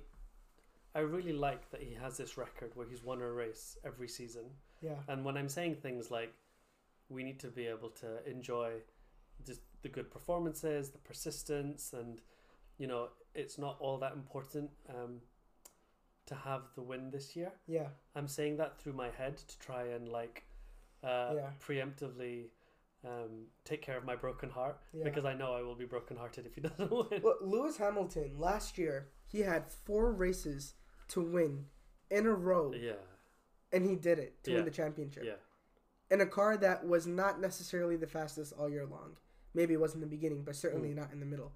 I 0.97 1.01
really 1.01 1.33
like 1.33 1.71
that 1.73 1.83
he 1.83 1.95
has 1.95 2.17
this 2.17 2.39
record 2.39 2.71
where 2.75 2.87
he's 2.87 3.03
won 3.03 3.21
a 3.21 3.29
race 3.31 3.77
every 3.85 4.07
season. 4.07 4.45
Yeah, 4.81 4.95
And 5.09 5.25
when 5.25 5.37
I'm 5.37 5.49
saying 5.49 5.77
things 5.77 6.11
like 6.11 6.33
we 7.09 7.25
need 7.25 7.41
to 7.41 7.49
be 7.49 7.67
able 7.67 7.91
to 7.91 8.25
enjoy 8.31 8.75
just 9.45 9.61
the 9.83 9.89
good 9.89 10.11
performances, 10.11 10.91
the 10.91 10.99
persistence, 10.99 11.93
and 11.93 12.21
you 12.79 12.87
know 12.87 13.09
it's 13.35 13.59
not 13.59 13.77
all 13.81 13.99
that 13.99 14.13
important 14.13 14.71
um, 14.89 15.21
to 16.27 16.35
have 16.35 16.63
the 16.75 16.83
win 16.83 17.11
this 17.11 17.37
year. 17.37 17.53
yeah, 17.67 17.89
I'm 18.15 18.29
saying 18.29 18.57
that 18.59 18.79
through 18.79 18.95
my 18.95 19.11
head 19.11 19.37
to 19.37 19.59
try 19.59 19.83
and 19.89 20.09
like 20.09 20.45
uh, 21.03 21.33
Yeah. 21.37 21.51
preemptively 21.67 22.47
um, 23.05 23.49
take 23.65 23.83
care 23.83 23.99
of 23.99 24.05
my 24.05 24.17
broken 24.17 24.49
heart 24.49 24.79
yeah. 24.95 25.05
because 25.05 25.27
I 25.27 25.35
know 25.35 25.53
I 25.53 25.61
will 25.63 25.75
be 25.75 25.85
brokenhearted 25.85 26.47
if 26.47 26.55
he 26.55 26.61
doesn't 26.69 26.91
win. 26.91 27.21
Well, 27.23 27.37
Lewis 27.43 27.77
Hamilton 27.77 28.39
last 28.39 28.79
year 28.79 29.09
he 29.27 29.41
had 29.41 29.71
four 29.71 30.13
races 30.13 30.75
to 31.09 31.21
win 31.21 31.67
in 32.11 32.25
a 32.27 32.33
row, 32.33 32.73
yeah, 32.75 32.93
and 33.73 33.85
he 33.89 33.97
did 33.97 34.19
it 34.19 34.43
to 34.45 34.51
Yeah. 34.51 34.57
win 34.59 34.65
the 34.65 34.71
championship. 34.71 35.25
yeah, 35.27 35.35
in 36.11 36.21
a 36.23 36.27
car 36.27 36.57
that 36.57 36.87
was 36.87 37.07
not 37.07 37.41
necessarily 37.41 37.97
the 37.97 38.07
fastest 38.07 38.53
all 38.59 38.71
year 38.71 38.87
long. 38.87 39.17
Maybe 39.53 39.75
it 39.75 39.81
was 39.81 39.95
in 39.95 40.01
the 40.01 40.07
beginning, 40.07 40.43
but 40.43 40.57
certainly 40.57 40.91
Mm. 40.91 40.97
not 40.97 41.13
in 41.13 41.21
the 41.21 41.27
middle. 41.27 41.53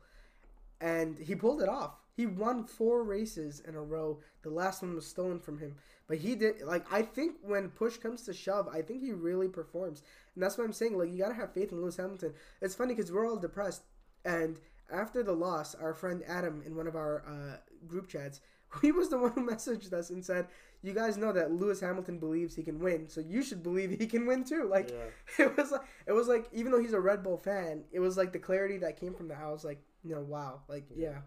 And 0.80 1.18
he 1.18 1.34
pulled 1.34 1.60
it 1.62 1.68
off. 1.68 1.94
He 2.18 2.26
won 2.26 2.64
four 2.64 3.04
races 3.04 3.62
in 3.64 3.76
a 3.76 3.80
row. 3.80 4.18
The 4.42 4.50
last 4.50 4.82
one 4.82 4.96
was 4.96 5.06
stolen 5.06 5.38
from 5.38 5.60
him. 5.60 5.76
But 6.08 6.18
he 6.18 6.34
did 6.34 6.62
like 6.62 6.84
I 6.92 7.02
think 7.02 7.36
when 7.42 7.68
push 7.68 7.96
comes 7.96 8.22
to 8.22 8.34
shove, 8.34 8.66
I 8.66 8.82
think 8.82 9.02
he 9.02 9.12
really 9.12 9.46
performs. 9.46 10.02
And 10.34 10.42
that's 10.42 10.58
what 10.58 10.64
I'm 10.64 10.72
saying. 10.72 10.98
Like 10.98 11.12
you 11.12 11.18
gotta 11.18 11.34
have 11.34 11.52
faith 11.52 11.70
in 11.70 11.80
Lewis 11.80 11.96
Hamilton. 11.96 12.34
It's 12.60 12.74
funny 12.74 12.92
because 12.92 13.12
we're 13.12 13.28
all 13.28 13.36
depressed. 13.36 13.82
And 14.24 14.58
after 14.92 15.22
the 15.22 15.32
loss, 15.32 15.76
our 15.76 15.94
friend 15.94 16.24
Adam 16.26 16.60
in 16.66 16.74
one 16.74 16.88
of 16.88 16.96
our 16.96 17.22
uh, 17.24 17.58
group 17.86 18.08
chats, 18.08 18.40
he 18.82 18.90
was 18.90 19.10
the 19.10 19.18
one 19.18 19.30
who 19.30 19.48
messaged 19.48 19.92
us 19.92 20.10
and 20.10 20.24
said, 20.24 20.48
"You 20.82 20.94
guys 20.94 21.16
know 21.16 21.32
that 21.32 21.52
Lewis 21.52 21.78
Hamilton 21.78 22.18
believes 22.18 22.56
he 22.56 22.64
can 22.64 22.80
win, 22.80 23.08
so 23.08 23.20
you 23.20 23.42
should 23.42 23.62
believe 23.62 23.90
he 23.96 24.08
can 24.08 24.26
win 24.26 24.42
too." 24.42 24.68
Like 24.68 24.90
yeah. 24.90 25.44
it 25.44 25.56
was 25.56 25.70
like 25.70 25.82
it 26.04 26.12
was 26.12 26.26
like 26.26 26.48
even 26.52 26.72
though 26.72 26.80
he's 26.80 26.94
a 26.94 27.00
Red 27.00 27.22
Bull 27.22 27.38
fan, 27.38 27.84
it 27.92 28.00
was 28.00 28.16
like 28.16 28.32
the 28.32 28.40
clarity 28.40 28.78
that 28.78 28.98
came 28.98 29.14
from 29.14 29.28
that. 29.28 29.38
I 29.40 29.52
was 29.52 29.64
like, 29.64 29.80
you 30.02 30.16
know, 30.16 30.22
wow, 30.22 30.62
like 30.68 30.86
yeah, 30.96 31.18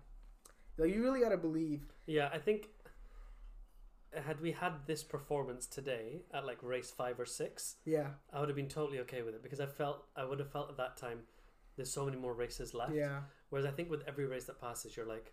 like 0.82 0.94
you 0.94 1.02
really 1.04 1.22
gotta 1.22 1.38
believe. 1.38 1.82
Yeah, 2.06 2.30
I 2.34 2.38
think 2.40 2.70
had 4.14 4.42
we 4.42 4.52
had 4.52 4.74
this 4.88 5.04
performance 5.04 5.66
today 5.68 6.22
at 6.34 6.46
like 6.46 6.58
race 6.62 6.92
five 6.92 7.20
or 7.20 7.26
six, 7.26 7.76
Yeah, 7.86 8.08
I 8.34 8.40
would 8.40 8.50
have 8.50 8.56
been 8.56 8.68
totally 8.68 9.00
okay 9.00 9.22
with 9.22 9.36
it 9.36 9.44
because 9.44 9.60
I 9.60 9.66
felt 9.68 10.06
I 10.16 10.26
would 10.26 10.40
have 10.40 10.52
felt 10.52 10.70
at 10.70 10.78
that 10.78 10.98
time 10.98 11.20
there's 11.78 11.92
so 11.92 12.06
many 12.06 12.18
more 12.18 12.34
races 12.34 12.74
left. 12.74 12.94
yeah, 12.94 13.22
Whereas 13.50 13.66
I 13.66 13.72
think 13.72 13.90
with 13.90 14.04
every 14.08 14.26
race 14.26 14.46
that 14.46 14.60
passes, 14.60 14.98
you're 14.98 15.06
like, 15.06 15.32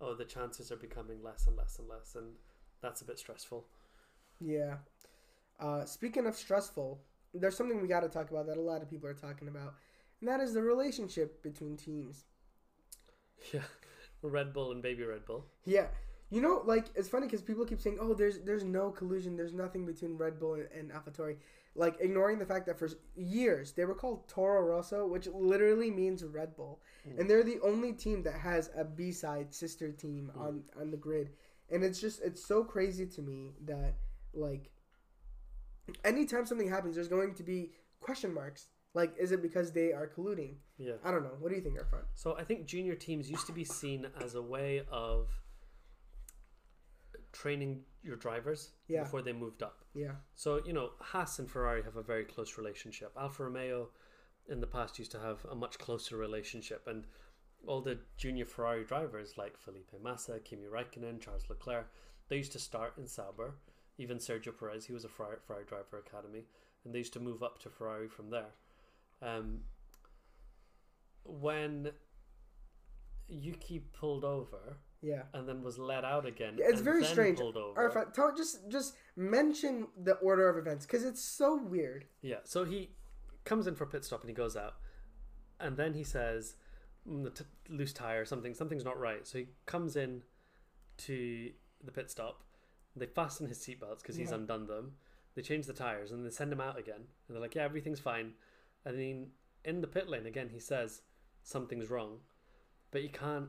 oh, 0.00 0.14
the 0.14 0.24
chances 0.24 0.72
are 0.72 0.76
becoming 0.76 1.22
less 1.22 1.46
and 1.46 1.56
less 1.56 1.78
and 1.78 1.88
less, 1.88 2.16
and 2.16 2.34
that's 2.82 3.00
a 3.00 3.04
bit 3.04 3.18
stressful. 3.18 3.66
Yeah. 4.40 4.76
Uh, 5.60 5.84
speaking 5.84 6.26
of 6.26 6.34
stressful, 6.36 7.00
there's 7.32 7.56
something 7.56 7.80
we 7.80 7.88
got 7.88 8.00
to 8.00 8.08
talk 8.08 8.30
about 8.30 8.46
that 8.46 8.56
a 8.58 8.60
lot 8.60 8.82
of 8.82 8.90
people 8.90 9.08
are 9.08 9.14
talking 9.14 9.48
about, 9.48 9.74
and 10.20 10.28
that 10.28 10.40
is 10.40 10.52
the 10.52 10.62
relationship 10.62 11.42
between 11.42 11.76
teams. 11.76 12.24
Yeah, 13.52 13.60
Red 14.22 14.52
Bull 14.52 14.72
and 14.72 14.82
Baby 14.82 15.04
Red 15.04 15.24
Bull. 15.24 15.46
Yeah. 15.64 15.86
You 16.30 16.40
know, 16.40 16.62
like 16.64 16.86
it's 16.96 17.08
funny 17.08 17.26
because 17.26 17.40
people 17.42 17.64
keep 17.64 17.80
saying, 17.80 17.98
"Oh, 18.00 18.12
there's 18.12 18.40
there's 18.40 18.64
no 18.64 18.90
collusion. 18.90 19.36
There's 19.36 19.52
nothing 19.52 19.86
between 19.86 20.16
Red 20.16 20.40
Bull 20.40 20.54
and, 20.54 20.66
and 20.76 20.90
AlphaTauri," 20.90 21.36
like 21.76 22.00
ignoring 22.00 22.40
the 22.40 22.44
fact 22.44 22.66
that 22.66 22.76
for 22.76 22.88
years 23.14 23.70
they 23.72 23.84
were 23.84 23.94
called 23.94 24.26
Toro 24.26 24.60
Rosso, 24.62 25.06
which 25.06 25.28
literally 25.28 25.88
means 25.90 26.24
Red 26.24 26.56
Bull, 26.56 26.80
Mm. 27.08 27.20
and 27.20 27.30
they're 27.30 27.44
the 27.44 27.60
only 27.60 27.92
team 27.92 28.24
that 28.24 28.34
has 28.34 28.70
a 28.76 28.82
B 28.84 29.12
side 29.12 29.54
sister 29.54 29.92
team 29.92 30.32
Mm. 30.34 30.40
on 30.40 30.64
on 30.76 30.90
the 30.90 30.96
grid, 30.96 31.30
and 31.70 31.84
it's 31.84 32.00
just 32.00 32.20
it's 32.22 32.44
so 32.44 32.64
crazy 32.64 33.06
to 33.06 33.22
me 33.22 33.54
that 33.66 33.94
like 34.34 34.72
anytime 36.04 36.44
something 36.44 36.68
happens, 36.68 36.96
there's 36.96 37.06
going 37.08 37.34
to 37.34 37.44
be 37.44 37.70
question 38.00 38.34
marks. 38.34 38.66
Like, 38.96 39.14
is 39.18 39.30
it 39.30 39.42
because 39.42 39.72
they 39.72 39.92
are 39.92 40.08
colluding? 40.16 40.54
Yeah. 40.78 40.94
I 41.04 41.10
don't 41.10 41.22
know. 41.22 41.36
What 41.38 41.50
do 41.50 41.54
you 41.56 41.60
think, 41.62 41.76
Irfan? 41.78 42.04
So 42.14 42.34
I 42.38 42.44
think 42.44 42.64
junior 42.64 42.94
teams 42.94 43.30
used 43.30 43.46
to 43.46 43.52
be 43.52 43.62
seen 43.62 44.06
as 44.24 44.34
a 44.36 44.40
way 44.40 44.82
of 44.90 45.28
training 47.32 47.82
your 48.02 48.16
drivers 48.16 48.70
Yeah. 48.88 49.02
before 49.02 49.20
they 49.20 49.34
moved 49.34 49.62
up. 49.62 49.84
Yeah, 49.92 50.16
So, 50.34 50.64
you 50.64 50.72
know, 50.72 50.92
Haas 51.00 51.38
and 51.38 51.50
Ferrari 51.50 51.82
have 51.82 51.96
a 51.96 52.02
very 52.02 52.24
close 52.24 52.56
relationship. 52.56 53.12
Alfa 53.18 53.44
Romeo 53.44 53.90
in 54.48 54.60
the 54.60 54.66
past 54.66 54.98
used 54.98 55.12
to 55.12 55.20
have 55.20 55.44
a 55.44 55.54
much 55.54 55.78
closer 55.78 56.16
relationship. 56.16 56.86
And 56.86 57.06
all 57.66 57.82
the 57.82 57.98
junior 58.16 58.46
Ferrari 58.46 58.84
drivers 58.84 59.36
like 59.36 59.58
Felipe 59.58 59.92
Massa, 60.02 60.40
Kimi 60.40 60.64
Raikkonen, 60.66 61.20
Charles 61.20 61.48
Leclerc, 61.50 61.92
they 62.28 62.38
used 62.38 62.52
to 62.52 62.58
start 62.58 62.96
in 62.96 63.06
Sauber. 63.06 63.56
Even 63.98 64.16
Sergio 64.18 64.56
Perez, 64.58 64.86
he 64.86 64.94
was 64.94 65.04
a 65.04 65.08
Ferrari, 65.10 65.36
Ferrari 65.46 65.64
driver 65.66 65.98
academy. 65.98 66.44
And 66.84 66.94
they 66.94 66.98
used 67.00 67.12
to 67.12 67.20
move 67.20 67.42
up 67.42 67.58
to 67.60 67.68
Ferrari 67.68 68.08
from 68.08 68.30
there. 68.30 68.54
Um, 69.22 69.60
when 71.24 71.90
Yuki 73.28 73.80
pulled 73.80 74.24
over 74.24 74.76
yeah. 75.02 75.22
and 75.34 75.48
then 75.48 75.62
was 75.62 75.78
let 75.78 76.04
out 76.04 76.26
again, 76.26 76.54
Yeah, 76.58 76.66
it's 76.68 76.76
and 76.76 76.84
very 76.84 77.02
then 77.02 77.10
strange. 77.10 77.38
Pulled 77.38 77.56
over, 77.56 77.88
Irfan, 77.90 78.12
tell 78.12 78.34
just 78.36 78.68
just 78.68 78.94
mention 79.16 79.88
the 80.00 80.14
order 80.14 80.48
of 80.48 80.56
events 80.58 80.86
because 80.86 81.04
it's 81.04 81.22
so 81.22 81.56
weird. 81.56 82.04
Yeah, 82.22 82.36
so 82.44 82.64
he 82.64 82.90
comes 83.44 83.66
in 83.66 83.74
for 83.74 83.84
a 83.84 83.88
pit 83.88 84.04
stop 84.04 84.20
and 84.20 84.28
he 84.30 84.34
goes 84.34 84.56
out, 84.56 84.74
and 85.60 85.76
then 85.76 85.94
he 85.94 86.04
says, 86.04 86.56
mm, 87.08 87.24
"The 87.24 87.30
t- 87.30 87.44
loose 87.68 87.92
tire, 87.92 88.24
something, 88.24 88.54
something's 88.54 88.84
not 88.84 88.98
right." 88.98 89.26
So 89.26 89.38
he 89.38 89.48
comes 89.66 89.96
in 89.96 90.22
to 90.98 91.50
the 91.82 91.92
pit 91.92 92.10
stop. 92.10 92.42
They 92.94 93.06
fasten 93.06 93.46
his 93.48 93.58
seatbelts 93.58 94.00
because 94.02 94.16
he's 94.16 94.30
Yeah. 94.30 94.36
undone 94.36 94.66
them. 94.66 94.96
They 95.34 95.42
change 95.42 95.66
the 95.66 95.74
tires 95.74 96.12
and 96.12 96.24
they 96.24 96.30
send 96.30 96.50
him 96.52 96.60
out 96.62 96.78
again. 96.78 96.96
And 97.28 97.34
they're 97.34 97.40
like, 97.40 97.54
"Yeah, 97.54 97.64
everything's 97.64 98.00
fine." 98.00 98.34
And 98.86 98.98
then 98.98 99.26
in 99.64 99.80
the 99.82 99.86
pit 99.86 100.08
lane 100.08 100.24
again, 100.24 100.48
he 100.52 100.60
says 100.60 101.02
something's 101.42 101.90
wrong, 101.90 102.20
but 102.92 103.02
he 103.02 103.08
can't 103.08 103.48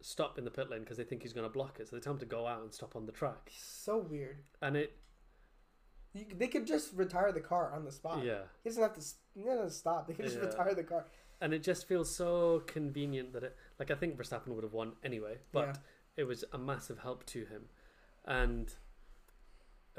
stop 0.00 0.38
in 0.38 0.44
the 0.44 0.50
pit 0.50 0.68
lane 0.70 0.80
because 0.80 0.96
they 0.96 1.04
think 1.04 1.22
he's 1.22 1.32
going 1.32 1.46
to 1.46 1.52
block 1.52 1.78
it. 1.78 1.88
So 1.88 1.94
they 1.96 2.00
tell 2.00 2.14
him 2.14 2.18
to 2.18 2.26
go 2.26 2.46
out 2.48 2.62
and 2.62 2.72
stop 2.72 2.96
on 2.96 3.06
the 3.06 3.12
track. 3.12 3.50
So 3.56 3.98
weird. 3.98 4.38
And 4.60 4.76
it, 4.76 4.96
You, 6.14 6.24
they 6.36 6.48
could 6.48 6.66
just 6.66 6.92
retire 6.94 7.30
the 7.30 7.40
car 7.40 7.72
on 7.74 7.84
the 7.84 7.92
spot. 7.92 8.24
yeah. 8.24 8.40
He 8.64 8.70
doesn't 8.70 8.82
have 8.82 8.94
to. 8.94 9.04
He 9.34 9.42
doesn't 9.44 9.58
have 9.58 9.68
to 9.68 9.74
stop. 9.74 10.08
They 10.08 10.14
could 10.14 10.24
just 10.24 10.38
Yeah. 10.38 10.46
retire 10.46 10.74
the 10.74 10.82
car. 10.84 11.06
and 11.40 11.52
it 11.52 11.62
just 11.62 11.86
feels 11.88 12.14
so 12.14 12.60
convenient 12.66 13.32
that 13.32 13.42
it 13.42 13.56
like 13.78 13.90
I 13.90 13.94
think 13.96 14.16
Verstappen 14.16 14.48
would 14.54 14.64
have 14.64 14.72
won 14.72 14.92
anyway, 15.04 15.38
but 15.52 15.66
Yeah. 15.66 15.74
it 16.16 16.24
was 16.24 16.44
a 16.52 16.58
massive 16.58 16.98
help 17.00 17.24
to 17.26 17.44
him, 17.46 17.68
and 18.24 18.74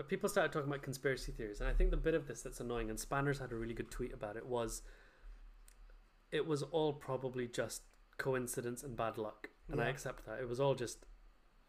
people 0.02 0.28
started 0.28 0.52
talking 0.52 0.70
about 0.70 0.82
conspiracy 0.82 1.32
theories, 1.32 1.60
and 1.60 1.70
I 1.70 1.74
think 1.74 1.92
the 1.92 1.98
bit 1.98 2.16
of 2.16 2.28
this 2.28 2.42
that's 2.42 2.60
annoying, 2.60 2.90
and 2.90 2.98
Spanners 3.00 3.40
had 3.40 3.52
a 3.52 3.56
really 3.56 3.76
good 3.76 3.92
tweet 3.92 4.14
about 4.14 4.36
it 4.38 4.46
was, 4.48 4.82
it 6.32 6.48
was 6.48 6.64
all 6.64 6.94
probably 6.94 7.48
just 7.48 7.84
coincidence 8.18 8.84
and 8.84 8.96
bad 8.96 9.18
luck, 9.18 9.50
and 9.70 9.80
I 9.82 9.90
accept 9.90 10.26
that 10.26 10.40
it 10.40 10.48
was 10.50 10.60
all 10.60 10.74
just 10.76 11.06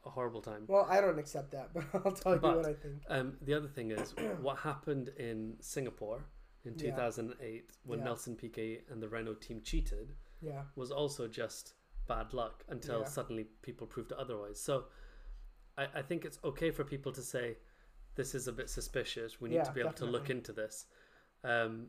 a 0.06 0.10
horrible 0.10 0.40
time. 0.40 0.64
Well, 0.68 0.86
I 0.88 1.00
don't 1.00 1.18
accept 1.18 1.50
that, 1.52 1.70
but 1.74 1.84
I'll 1.94 2.12
tell 2.12 2.38
But- 2.38 2.50
you 2.50 2.56
what 2.56 2.66
I 2.66 2.74
think. 2.74 3.02
Um, 3.08 3.36
the 3.42 3.54
other 3.54 3.68
thing 3.68 3.90
is 3.90 4.14
what 4.40 4.58
happened 4.58 5.10
in 5.18 5.56
Singapore 5.60 6.24
in 6.64 6.72
Yeah. 6.78 6.90
2008 6.90 7.70
when 7.84 7.98
Yeah. 7.98 8.04
Nelson 8.06 8.36
Piquet 8.36 8.82
and 8.90 9.02
the 9.02 9.08
Renault 9.08 9.40
team 9.40 9.60
cheated 9.62 10.14
Yeah. 10.40 10.62
was 10.76 10.90
also 10.90 11.26
just 11.28 11.74
bad 12.06 12.32
luck 12.34 12.64
until 12.68 13.00
Yeah. 13.00 13.06
suddenly 13.06 13.44
people 13.62 13.86
proved 13.86 14.12
otherwise. 14.12 14.60
So 14.60 14.84
I, 15.76 15.88
I 15.94 16.02
think 16.02 16.24
it's 16.24 16.38
okay 16.44 16.70
for 16.70 16.84
people 16.84 17.12
to 17.12 17.22
say 17.22 17.56
this 18.16 18.34
is 18.34 18.48
a 18.48 18.52
bit 18.52 18.70
suspicious. 18.70 19.40
We 19.40 19.48
need 19.50 19.56
Yeah, 19.56 19.64
to 19.64 19.72
be 19.72 19.80
able 19.80 19.92
to 19.94 20.04
look 20.06 20.30
into 20.30 20.52
this. 20.52 20.86
Um, 21.42 21.88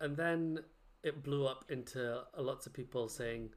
and 0.00 0.16
then 0.16 0.60
it 1.02 1.22
blew 1.22 1.46
up 1.46 1.64
into 1.68 2.22
lots 2.38 2.66
of 2.66 2.72
people 2.72 3.08
saying 3.08 3.50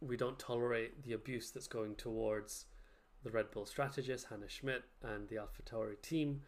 we 0.00 0.16
don't 0.16 0.38
tolerate 0.38 1.02
the 1.04 1.12
abuse 1.12 1.50
that's 1.50 1.66
going 1.66 1.94
towards 1.96 2.66
the 3.22 3.30
Red 3.30 3.50
Bull 3.50 3.66
strategist 3.66 4.26
Hannah 4.30 4.48
Schmidt 4.48 4.82
and 5.02 5.28
the 5.28 5.36
AlphaTauri 5.36 6.00
team. 6.00 6.42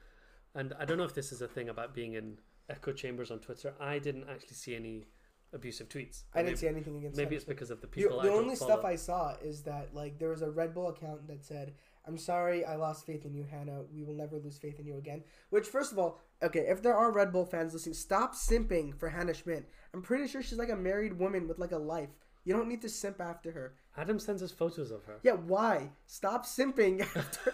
And 0.55 0.72
I 0.79 0.85
don't 0.85 0.98
know 0.98 1.05
if 1.05 1.14
this 1.14 1.33
is 1.33 1.42
a 1.42 1.48
thing 1.48 1.68
about 1.68 1.94
being 1.94 2.14
in 2.14 2.38
echo 2.68 2.92
chambers 2.92 3.31
on 3.31 3.40
Twitter. 3.40 3.75
I 3.81 3.98
didn't 3.98 4.29
actually 4.31 4.55
see 4.55 4.75
any 4.77 5.07
abusive 5.53 5.88
tweets. 5.88 6.22
I 6.35 6.42
didn't 6.42 6.59
see 6.59 6.68
anything 6.68 6.96
against. 6.96 7.16
Maybe 7.16 7.37
it's 7.37 7.44
because 7.44 7.70
of 7.70 7.81
the 7.83 7.87
The, 7.87 7.90
people. 7.92 8.16
the 8.20 8.29
I 8.29 8.31
don't 8.31 8.42
only 8.44 8.57
follow. 8.57 8.72
stuff 8.72 8.85
I 8.85 8.96
saw 8.96 9.35
is 9.42 9.62
that 9.64 9.94
like 9.94 10.18
there 10.18 10.31
was 10.31 10.42
a 10.42 10.51
Red 10.51 10.72
Bull 10.75 10.88
account 10.88 11.27
that 11.29 11.44
said, 11.44 11.75
"I'm 12.07 12.19
sorry, 12.19 12.65
I 12.65 12.77
lost 12.77 13.07
faith 13.07 13.25
in 13.25 13.35
you, 13.35 13.45
Hannah. 13.45 13.83
We 13.95 14.03
will 14.05 14.15
never 14.15 14.38
lose 14.38 14.59
faith 14.59 14.79
in 14.79 14.87
you 14.87 14.97
again." 14.99 15.25
Which, 15.51 15.67
first 15.69 15.93
of 15.93 15.99
all, 15.99 16.21
okay, 16.43 16.61
if 16.69 16.83
there 16.83 16.95
are 16.97 17.12
Red 17.12 17.33
Bull 17.33 17.45
fans 17.47 17.73
listening, 17.73 17.95
stop 17.95 18.35
simping 18.35 18.99
for 18.99 19.09
Hannah 19.09 19.35
Schmidt. 19.35 19.69
I'm 19.95 20.03
pretty 20.03 20.27
sure 20.29 20.43
she's 20.43 20.59
like 20.59 20.71
a 20.71 20.77
married 20.77 21.19
woman 21.19 21.49
with 21.49 21.59
like 21.59 21.73
a 21.73 21.79
life. 21.79 22.11
You 22.45 22.55
don't 22.55 22.69
need 22.69 22.83
to 22.83 22.88
simp 22.88 23.21
after 23.21 23.53
her. 23.53 23.75
Adam 23.97 24.19
sends 24.19 24.43
us 24.43 24.51
photos 24.51 24.91
of 24.91 25.05
her. 25.05 25.21
Yeah, 25.23 25.35
why? 25.35 25.91
Stop 26.07 26.45
simping 26.45 27.03
after. 27.17 27.53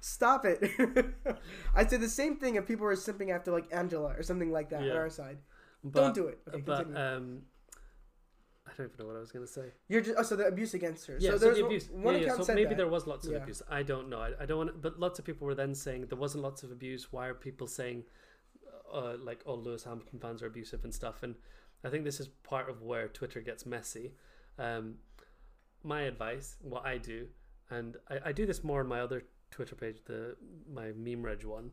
Stop 0.00 0.44
it. 0.44 0.60
I'd 1.76 1.90
say 1.90 1.96
the 1.96 2.08
same 2.08 2.36
thing 2.36 2.56
if 2.56 2.66
people 2.66 2.86
were 2.86 2.94
simping 2.96 3.30
after 3.32 3.52
like 3.52 3.66
Angela 3.72 4.14
or 4.16 4.22
something 4.24 4.50
like 4.50 4.70
that 4.70 4.82
on 4.82 4.90
our 4.96 5.10
side. 5.10 5.38
But, 5.84 6.00
don't 6.00 6.14
do 6.14 6.26
it. 6.26 6.40
Okay, 6.48 6.60
but 6.60 6.84
continue. 6.84 7.00
um, 7.00 7.42
don't 8.80 8.92
even 8.92 9.04
know 9.04 9.12
what 9.12 9.16
I 9.16 9.20
was 9.20 9.32
going 9.32 9.46
to 9.46 9.52
say. 9.52 9.66
You're 9.88 10.00
just 10.00 10.16
oh, 10.18 10.22
so 10.22 10.36
the 10.36 10.46
abuse 10.46 10.74
against 10.74 11.06
her. 11.06 11.16
Yeah, 11.18 11.32
so 11.32 11.38
so, 11.38 11.44
there's 11.44 11.56
the 11.56 11.62
one- 11.62 11.70
abuse. 11.70 11.90
One 11.90 12.14
yeah, 12.14 12.20
yeah, 12.20 12.24
account 12.26 12.38
so 12.38 12.44
said 12.44 12.54
maybe 12.56 12.70
that. 12.70 12.76
there 12.78 12.88
was 12.88 13.06
lots 13.06 13.26
of 13.26 13.32
Yeah. 13.32 13.38
abuse. 13.38 13.62
I 13.70 13.82
don't 13.82 14.08
know. 14.08 14.18
I, 14.20 14.32
I 14.40 14.46
don't 14.46 14.58
want. 14.58 14.82
But 14.82 14.98
lots 14.98 15.18
of 15.18 15.24
people 15.24 15.46
were 15.46 15.54
then 15.54 15.74
saying 15.74 16.06
there 16.06 16.18
wasn't 16.18 16.42
lots 16.42 16.62
of 16.62 16.70
abuse. 16.72 17.12
Why 17.12 17.26
are 17.26 17.34
people 17.34 17.66
saying, 17.66 18.04
uh, 18.92 19.14
like, 19.22 19.42
all 19.46 19.60
Lewis 19.60 19.84
Hamilton 19.84 20.18
fans 20.18 20.42
are 20.42 20.46
abusive 20.46 20.84
and 20.84 20.94
stuff? 20.94 21.22
And 21.22 21.34
I 21.84 21.88
think 21.90 22.04
this 22.04 22.20
is 22.20 22.28
part 22.28 22.68
of 22.68 22.82
where 22.82 23.08
Twitter 23.08 23.40
gets 23.40 23.66
messy. 23.66 24.12
Um, 24.58 24.96
my 25.82 26.02
advice, 26.02 26.56
what 26.60 26.84
I 26.84 26.98
do, 26.98 27.28
and 27.70 27.96
I, 28.08 28.18
I 28.26 28.32
do 28.32 28.44
this 28.46 28.62
more 28.62 28.80
on 28.80 28.86
my 28.86 29.00
other 29.00 29.24
Twitter 29.50 29.74
page, 29.74 29.98
the 30.04 30.36
my 30.72 30.92
meme 30.96 31.22
reg 31.22 31.44
one. 31.44 31.72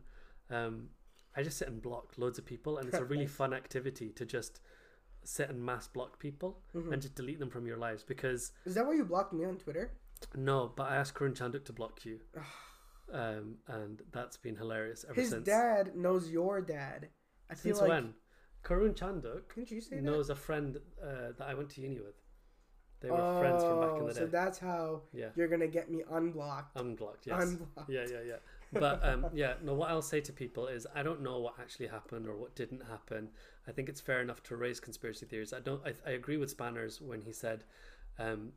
Um, 0.49 0.89
I 1.35 1.43
just 1.43 1.57
sit 1.57 1.67
and 1.67 1.81
block 1.81 2.13
loads 2.17 2.39
of 2.39 2.45
people, 2.45 2.77
and 2.77 2.87
it's 2.87 2.97
a 2.97 3.03
really 3.05 3.27
fun 3.41 3.53
activity 3.53 4.09
to 4.13 4.25
just 4.25 4.59
sit 5.27 5.49
and 5.49 5.61
mass 5.61 5.87
block 5.87 6.19
people 6.19 6.61
Mhm. 6.73 6.93
and 6.93 7.01
just 7.01 7.15
delete 7.15 7.39
them 7.39 7.49
from 7.49 7.67
your 7.67 7.77
lives 7.77 8.03
because 8.03 8.53
Is 8.65 8.75
that 8.75 8.85
why 8.87 8.93
you 8.93 9.03
blocked 9.03 9.33
me 9.33 9.43
on 9.45 9.57
Twitter? 9.57 9.91
no, 10.35 10.69
but 10.75 10.89
I 10.89 10.95
asked 10.95 11.15
Karun 11.15 11.35
Chandhok 11.35 11.65
to 11.65 11.73
block 11.73 12.05
you, 12.05 12.19
um, 13.11 13.57
and 13.67 14.01
that's 14.11 14.37
been 14.37 14.55
hilarious 14.55 15.03
ever 15.05 15.13
His 15.13 15.29
since. 15.29 15.45
His 15.45 15.55
dad 15.55 15.95
knows 15.95 16.29
your 16.29 16.61
dad. 16.61 17.09
I 17.49 17.55
feel 17.55 17.75
since 17.75 17.81
like. 17.81 17.89
when? 17.89 18.13
Karun 18.63 18.93
Chandhok 18.95 19.47
Couldn't 19.49 19.71
you 19.71 19.81
say 19.81 19.97
that? 19.97 20.01
knows 20.03 20.29
a 20.29 20.35
friend 20.35 20.77
uh, 21.01 21.31
that 21.37 21.47
I 21.47 21.53
went 21.53 21.69
to 21.71 21.81
uni 21.81 21.99
with. 21.99 22.15
They 22.99 23.11
were 23.11 23.39
friends 23.39 23.63
from 23.63 23.79
back 23.79 23.95
in 23.97 24.01
Oh, 24.03 24.07
the 24.07 24.13
day. 24.13 24.19
So 24.21 24.25
that's 24.27 24.57
how 24.59 25.03
yeah, 25.13 25.29
you're 25.35 25.47
gonna 25.47 25.67
get 25.67 25.91
me 25.91 26.03
unblocked. 26.09 26.75
unblocked. 26.79 27.27
Yes. 27.27 27.43
Unblocked. 27.43 27.89
Yeah, 27.89 28.05
yeah, 28.09 28.21
yeah. 28.21 28.37
But 28.73 29.03
um, 29.07 29.27
yeah, 29.33 29.53
no. 29.63 29.73
What 29.73 29.89
I'll 29.89 30.01
say 30.01 30.21
to 30.21 30.33
people 30.33 30.67
is, 30.67 30.85
I 30.93 31.03
don't 31.03 31.21
know 31.21 31.39
what 31.39 31.55
actually 31.59 31.87
happened 31.87 32.27
or 32.27 32.35
what 32.35 32.55
didn't 32.55 32.83
happen. 32.89 33.29
I 33.67 33.71
think 33.71 33.89
it's 33.89 34.01
fair 34.01 34.21
enough 34.21 34.43
to 34.43 34.55
raise 34.55 34.79
conspiracy 34.79 35.25
theories. 35.25 35.53
I 35.53 35.59
don't. 35.59 35.81
I, 35.85 35.93
I 36.05 36.11
agree 36.11 36.37
with 36.37 36.55
Spanners 36.55 37.01
when 37.01 37.21
he 37.21 37.31
said, 37.31 37.63
um, 38.19 38.51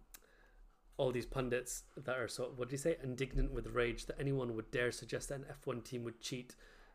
all 1.00 1.12
these 1.12 1.24
pundits 1.24 1.84
that 1.96 2.18
are 2.18 2.28
so 2.28 2.52
what 2.56 2.68
did 2.68 2.74
he 2.74 2.82
say? 2.82 2.96
Indignant 3.02 3.52
with 3.52 3.66
rage 3.68 4.06
that 4.06 4.20
anyone 4.20 4.54
would 4.54 4.70
dare 4.70 4.92
suggest 4.92 5.30
that 5.30 5.36
an 5.36 5.46
F1 5.64 5.82
team 5.82 6.04
would 6.04 6.20
cheat. 6.20 6.54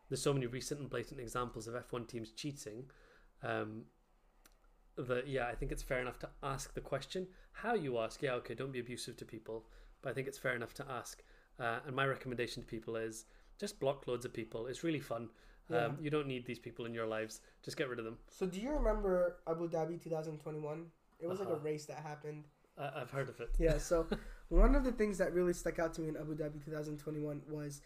There's 0.10 0.22
so 0.22 0.32
many 0.32 0.46
recent 0.46 0.80
and 0.80 0.90
blatant 0.90 1.20
examples 1.20 1.68
of 1.68 1.74
F1 1.74 2.08
teams 2.08 2.32
cheating. 2.32 2.84
Um, 3.42 3.86
that 4.96 5.28
yeah, 5.28 5.48
I 5.48 5.56
think 5.56 5.72
it's 5.72 5.82
fair 5.82 6.00
enough 6.00 6.20
to 6.20 6.30
ask 6.44 6.74
the 6.74 6.82
question. 6.82 7.28
How 7.52 7.74
you 7.74 7.98
ask, 7.98 8.22
yeah, 8.22 8.34
okay, 8.34 8.54
don't 8.54 8.72
be 8.72 8.80
abusive 8.80 9.18
to 9.18 9.26
people, 9.26 9.66
but 10.02 10.12
I 10.12 10.14
think 10.14 10.28
it's 10.28 10.38
fair 10.38 10.56
enough 10.56 10.74
to 10.76 10.86
ask. 10.90 11.24
Uh, 11.60 11.80
and 11.88 11.96
my 11.96 12.06
recommendation 12.06 12.62
to 12.62 12.68
people 12.68 12.96
is 12.96 13.26
just 13.60 13.80
block 13.80 14.08
loads 14.08 14.26
of 14.26 14.34
people. 14.34 14.68
It's 14.68 14.84
really 14.84 15.00
fun. 15.00 15.30
Yeah. 15.70 15.86
Um, 15.86 15.98
you 16.02 16.10
don't 16.10 16.28
need 16.28 16.46
these 16.46 16.60
people 16.60 16.86
in 16.86 16.94
your 16.94 17.08
lives. 17.08 17.42
Just 17.64 17.78
get 17.78 17.90
rid 17.90 17.98
of 18.00 18.06
them. 18.06 18.18
So 18.30 18.46
do 18.46 18.60
you 18.60 18.72
remember 18.72 19.38
Abu 19.48 19.68
Dhabi 19.70 20.02
2021? 20.02 20.86
It 21.20 21.28
was 21.28 21.40
like 21.40 21.48
Uh-huh. 21.48 21.58
a 21.58 21.60
race 21.60 21.86
that 21.86 21.98
happened. 21.98 22.46
I 22.78 22.92
I've 23.02 23.10
heard 23.12 23.30
of 23.30 23.40
it. 23.40 23.50
Yeah. 23.58 23.78
So 23.90 24.06
one 24.50 24.76
of 24.76 24.84
the 24.84 24.92
things 24.92 25.18
that 25.18 25.34
really 25.34 25.54
stuck 25.54 25.80
out 25.80 25.94
to 25.96 26.02
me 26.02 26.10
in 26.10 26.18
Abu 26.18 26.36
Dhabi 26.36 26.64
2021 26.64 27.42
was 27.50 27.82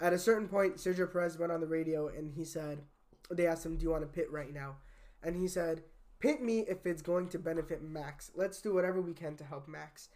At 0.00 0.12
a 0.12 0.18
certain 0.18 0.48
point, 0.48 0.76
Sergio 0.78 1.06
Perez 1.12 1.38
went 1.38 1.52
on 1.52 1.60
the 1.60 1.66
radio 1.66 2.08
and 2.08 2.32
he 2.32 2.44
said, 2.44 2.82
they 3.30 3.46
asked 3.46 3.64
him, 3.64 3.76
"Do 3.76 3.84
you 3.84 3.90
want 3.90 4.02
to 4.02 4.08
pit 4.08 4.28
right 4.32 4.52
now?" 4.52 4.78
And 5.22 5.36
he 5.36 5.46
said, 5.46 5.84
"Pit 6.18 6.42
me 6.42 6.60
if 6.60 6.84
it's 6.86 7.02
going 7.02 7.28
to 7.28 7.38
benefit 7.38 7.82
Max. 7.82 8.32
Let's 8.34 8.60
do 8.60 8.74
whatever 8.74 9.00
we 9.00 9.12
can 9.14 9.36
to 9.36 9.44
help 9.44 9.68
Max." 9.68 10.08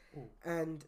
And 0.44 0.84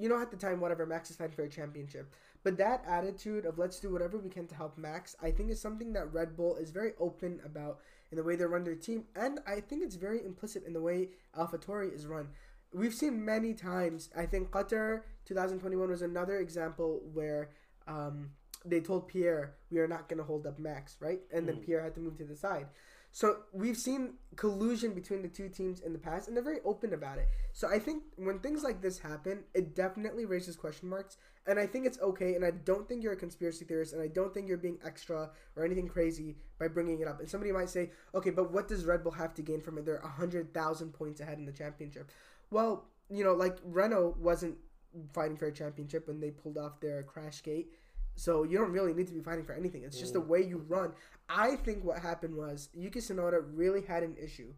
you 0.00 0.08
know, 0.08 0.20
at 0.20 0.30
the 0.30 0.36
time, 0.36 0.60
whatever 0.60 0.86
Max 0.86 1.10
is 1.10 1.16
fighting 1.16 1.36
for 1.36 1.42
a 1.42 1.48
championship, 1.48 2.14
but 2.42 2.56
that 2.56 2.84
attitude 2.88 3.44
of 3.44 3.58
let's 3.58 3.78
do 3.80 3.92
whatever 3.92 4.16
we 4.18 4.30
can 4.30 4.46
to 4.46 4.54
help 4.54 4.78
Max, 4.78 5.14
I 5.22 5.30
think 5.30 5.50
is 5.50 5.60
something 5.60 5.92
that 5.92 6.12
Red 6.12 6.36
Bull 6.36 6.56
is 6.56 6.70
very 6.70 6.92
open 6.98 7.40
about 7.44 7.80
in 8.10 8.16
the 8.16 8.24
way 8.24 8.34
they 8.34 8.44
run 8.44 8.64
their 8.64 8.74
team, 8.74 9.04
and 9.14 9.40
I 9.46 9.60
think 9.60 9.82
it's 9.82 9.96
very 9.96 10.24
implicit 10.24 10.64
in 10.66 10.72
the 10.72 10.80
way 10.80 11.10
AlphaTauri 11.38 11.94
is 11.94 12.06
run. 12.06 12.28
We've 12.72 12.94
seen 12.94 13.24
many 13.24 13.52
times. 13.52 14.08
I 14.16 14.26
think 14.26 14.50
Qatar 14.50 15.02
2021 15.26 15.90
was 15.90 16.02
another 16.02 16.38
example 16.38 17.02
where 17.12 17.50
um, 17.86 18.30
they 18.64 18.80
told 18.80 19.08
Pierre 19.08 19.54
we 19.70 19.78
are 19.78 19.88
not 19.88 20.08
going 20.08 20.18
to 20.18 20.24
hold 20.24 20.46
up 20.46 20.58
Max, 20.58 20.96
right? 21.00 21.20
And 21.32 21.46
then 21.48 21.56
Pierre 21.56 21.82
had 21.82 21.94
to 21.94 22.00
move 22.00 22.16
to 22.18 22.24
the 22.24 22.36
side. 22.36 22.66
So 23.12 23.38
we've 23.52 23.76
seen 23.76 24.14
collusion 24.36 24.94
between 24.94 25.22
the 25.22 25.28
two 25.28 25.48
teams 25.48 25.80
in 25.80 25.92
the 25.92 25.98
past, 25.98 26.28
and 26.28 26.36
they're 26.36 26.44
very 26.44 26.60
open 26.64 26.94
about 26.94 27.18
it. 27.18 27.28
So 27.52 27.68
I 27.68 27.78
think 27.78 28.04
when 28.16 28.38
things 28.38 28.62
like 28.62 28.80
this 28.80 28.98
happen, 28.98 29.40
it 29.52 29.74
definitely 29.74 30.24
raises 30.24 30.54
question 30.54 30.88
marks, 30.88 31.16
and 31.46 31.58
I 31.58 31.66
think 31.66 31.86
it's 31.86 31.98
okay. 32.00 32.34
And 32.34 32.44
I 32.44 32.52
don't 32.52 32.88
think 32.88 33.02
you're 33.02 33.12
a 33.12 33.16
conspiracy 33.16 33.64
theorist, 33.64 33.92
and 33.92 34.02
I 34.02 34.06
don't 34.06 34.32
think 34.32 34.46
you're 34.48 34.58
being 34.58 34.78
extra 34.84 35.30
or 35.56 35.64
anything 35.64 35.88
crazy 35.88 36.36
by 36.58 36.68
bringing 36.68 37.00
it 37.00 37.08
up. 37.08 37.18
And 37.18 37.28
somebody 37.28 37.50
might 37.50 37.68
say, 37.68 37.90
okay, 38.14 38.30
but 38.30 38.52
what 38.52 38.68
does 38.68 38.84
Red 38.84 39.02
Bull 39.02 39.12
have 39.12 39.34
to 39.34 39.42
gain 39.42 39.60
from 39.60 39.78
it? 39.78 39.84
They're 39.84 40.00
hundred 40.00 40.54
thousand 40.54 40.92
points 40.92 41.20
ahead 41.20 41.38
in 41.38 41.46
the 41.46 41.52
championship. 41.52 42.10
Well, 42.50 42.84
you 43.10 43.24
know, 43.24 43.34
like 43.34 43.58
Renault 43.64 44.16
wasn't 44.20 44.56
fighting 45.12 45.36
for 45.36 45.46
a 45.46 45.52
championship 45.52 46.06
when 46.06 46.20
they 46.20 46.30
pulled 46.30 46.58
off 46.58 46.80
their 46.80 47.02
crash 47.02 47.42
gate. 47.42 47.72
So 48.20 48.42
you 48.42 48.58
don't 48.58 48.72
really 48.72 48.92
need 48.92 49.06
to 49.06 49.14
be 49.14 49.20
fighting 49.20 49.46
for 49.46 49.54
anything. 49.54 49.82
It's 49.82 49.98
just 49.98 50.12
the 50.12 50.20
way 50.20 50.42
you 50.42 50.58
run. 50.68 50.92
I 51.30 51.56
think 51.56 51.82
what 51.82 52.00
happened 52.00 52.36
was 52.36 52.68
Yuki 52.74 52.98
Tsunoda 52.98 53.42
really 53.54 53.80
had 53.80 54.02
an 54.02 54.14
issue, 54.22 54.52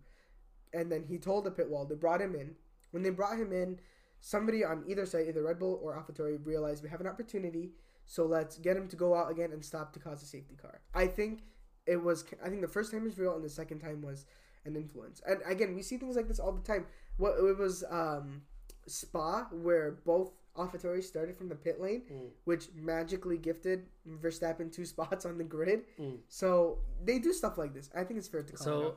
and 0.74 0.90
then 0.90 1.04
he 1.04 1.16
told 1.16 1.44
the 1.44 1.52
pit 1.52 1.70
wall. 1.70 1.84
They 1.84 1.94
brought 1.94 2.20
him 2.20 2.34
in. 2.34 2.56
When 2.90 3.04
they 3.04 3.10
brought 3.10 3.38
him 3.38 3.52
in, 3.52 3.78
somebody 4.18 4.64
on 4.64 4.82
either 4.88 5.06
side, 5.06 5.26
either 5.28 5.44
Red 5.44 5.60
Bull 5.60 5.78
or 5.80 5.94
AlphaTauri, 5.94 6.44
realized 6.44 6.82
we 6.82 6.88
have 6.88 7.00
an 7.00 7.06
opportunity. 7.06 7.70
So 8.04 8.26
let's 8.26 8.58
get 8.58 8.76
him 8.76 8.88
to 8.88 8.96
go 8.96 9.14
out 9.14 9.30
again 9.30 9.52
and 9.52 9.64
stop 9.64 9.92
to 9.92 10.00
cause 10.00 10.24
a 10.24 10.26
safety 10.26 10.56
car. 10.60 10.80
I 10.92 11.06
think 11.06 11.44
it 11.86 12.02
was. 12.02 12.24
I 12.44 12.48
think 12.48 12.62
the 12.62 12.68
first 12.68 12.90
time 12.90 13.04
was 13.04 13.16
real, 13.16 13.36
and 13.36 13.44
the 13.44 13.48
second 13.48 13.78
time 13.78 14.02
was 14.02 14.26
an 14.64 14.74
influence. 14.74 15.22
And 15.24 15.38
again, 15.46 15.76
we 15.76 15.82
see 15.82 15.98
things 15.98 16.16
like 16.16 16.26
this 16.26 16.40
all 16.40 16.50
the 16.50 16.62
time. 16.62 16.86
What 17.16 17.38
it 17.38 17.56
was 17.56 17.84
um, 17.88 18.42
Spa, 18.88 19.46
where 19.52 19.98
both 20.04 20.32
AlphaTauri 20.56 21.02
started 21.02 21.36
from 21.36 21.48
the 21.48 21.54
pit 21.54 21.80
lane, 21.80 22.02
mm. 22.12 22.28
which 22.44 22.68
magically 22.74 23.38
gifted 23.38 23.86
Verstappen 24.06 24.70
two 24.70 24.84
spots 24.94 25.24
on 25.24 25.38
the 25.38 25.44
grid. 25.44 25.82
Mm. 25.98 26.18
So 26.28 26.78
they 27.04 27.18
do 27.18 27.32
stuff 27.32 27.58
like 27.58 27.72
this. 27.74 27.90
I 27.94 28.04
think 28.04 28.18
it's 28.18 28.28
fair 28.28 28.42
to 28.42 28.52
call 28.52 28.62
it 28.62 28.64
So. 28.64 28.96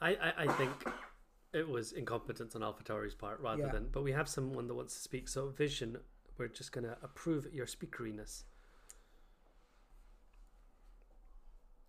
I, 0.00 0.10
I, 0.10 0.32
I 0.38 0.46
think 0.52 0.72
it 1.52 1.68
was 1.68 1.92
incompetence 1.92 2.54
on 2.54 2.62
AlphaTauri's 2.62 3.14
part 3.14 3.40
rather 3.40 3.62
Yeah. 3.62 3.72
than. 3.72 3.88
But 3.90 4.02
we 4.04 4.12
have 4.12 4.28
someone 4.28 4.68
that 4.68 4.74
wants 4.74 4.94
to 4.94 5.00
speak. 5.00 5.28
So, 5.28 5.48
Vision, 5.48 5.98
we're 6.38 6.48
just 6.48 6.70
going 6.70 6.84
to 6.84 6.96
approve 7.02 7.48
your 7.52 7.66
speakeriness. 7.66 8.44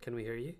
Can 0.01 0.15
we 0.15 0.23
hear 0.23 0.35
you? 0.35 0.55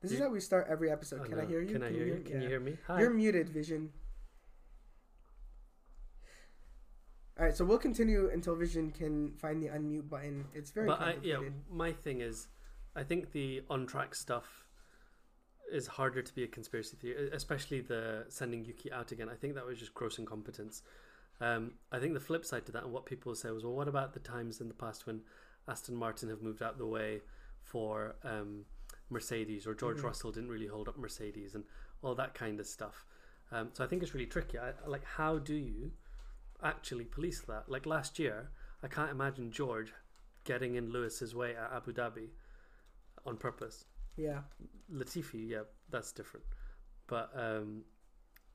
This 0.00 0.12
is 0.12 0.20
how 0.20 0.28
we 0.28 0.40
start 0.40 0.66
every 0.70 0.90
episode. 0.90 1.20
Oh, 1.22 1.24
Can 1.24 1.38
I 1.38 1.42
oh, 1.42 1.46
hear 1.46 1.60
you? 1.62 1.72
Can 1.72 1.82
I 1.82 1.90
hear 1.90 2.06
you? 2.06 2.22
Can 2.24 2.40
you 2.42 2.48
hear 2.48 2.60
me? 2.60 2.76
Hi. 2.86 3.00
You're 3.00 3.10
muted, 3.10 3.48
Vision. 3.48 3.90
All 7.38 7.44
right, 7.44 7.54
so 7.54 7.66
we'll 7.66 7.78
continue 7.78 8.30
until 8.32 8.54
Vision 8.54 8.90
can 8.90 9.32
find 9.32 9.62
the 9.62 9.68
unmute 9.68 10.08
button. 10.08 10.46
It's 10.54 10.70
very 10.70 10.86
but 10.86 11.02
I, 11.02 11.16
yeah, 11.22 11.38
my 11.70 11.92
thing 11.92 12.22
is, 12.22 12.48
I 12.94 13.02
think 13.02 13.32
the 13.32 13.62
on 13.68 13.86
track 13.86 14.14
stuff 14.14 14.66
is 15.70 15.86
harder 15.86 16.22
to 16.22 16.34
be 16.34 16.44
a 16.44 16.46
conspiracy 16.46 16.96
theory, 16.96 17.28
especially 17.32 17.82
the 17.82 18.24
sending 18.28 18.64
Yuki 18.64 18.90
out 18.90 19.12
again. 19.12 19.28
I 19.28 19.34
think 19.34 19.54
that 19.54 19.66
was 19.66 19.78
just 19.78 19.92
gross 19.92 20.18
incompetence. 20.18 20.82
Um, 21.40 21.72
I 21.92 21.98
think 21.98 22.14
the 22.14 22.20
flip 22.20 22.46
side 22.46 22.64
to 22.66 22.72
that, 22.72 22.84
and 22.84 22.92
what 22.92 23.04
people 23.04 23.34
say 23.34 23.50
was, 23.50 23.64
well, 23.64 23.74
what 23.74 23.88
about 23.88 24.14
the 24.14 24.20
times 24.20 24.62
in 24.62 24.68
the 24.68 24.74
past 24.74 25.06
when 25.06 25.20
Aston 25.68 25.94
Martin 25.94 26.30
have 26.30 26.40
moved 26.40 26.62
out 26.62 26.78
the 26.78 26.86
way 26.86 27.20
for 27.60 28.14
um, 28.24 28.64
Mercedes, 29.10 29.66
or 29.66 29.74
George 29.74 29.98
Mm-hmm. 29.98 30.06
Russell 30.06 30.32
didn't 30.32 30.48
really 30.48 30.68
hold 30.68 30.88
up 30.88 30.96
Mercedes, 30.96 31.54
and 31.54 31.64
all 32.00 32.14
that 32.14 32.32
kind 32.32 32.60
of 32.60 32.66
stuff. 32.66 33.04
Um, 33.52 33.68
so 33.74 33.84
I 33.84 33.86
think 33.86 34.02
it's 34.02 34.14
really 34.14 34.26
tricky. 34.26 34.58
I, 34.58 34.72
like, 34.86 35.04
how 35.04 35.36
do 35.36 35.54
you 35.54 35.92
actually 36.62 37.04
police 37.04 37.40
that? 37.42 37.64
Like 37.68 37.86
last 37.86 38.18
year, 38.18 38.50
I 38.82 38.88
can't 38.88 39.10
imagine 39.10 39.50
George 39.50 39.92
getting 40.44 40.74
in 40.76 40.90
Lewis's 40.92 41.34
way 41.34 41.56
at 41.56 41.72
Abu 41.72 41.92
Dhabi 41.92 42.28
on 43.24 43.36
purpose. 43.36 43.84
Yeah. 44.16 44.40
Latifi, 44.92 45.48
yeah, 45.50 45.62
that's 45.90 46.12
different. 46.12 46.46
But 47.06 47.30
um, 47.36 47.82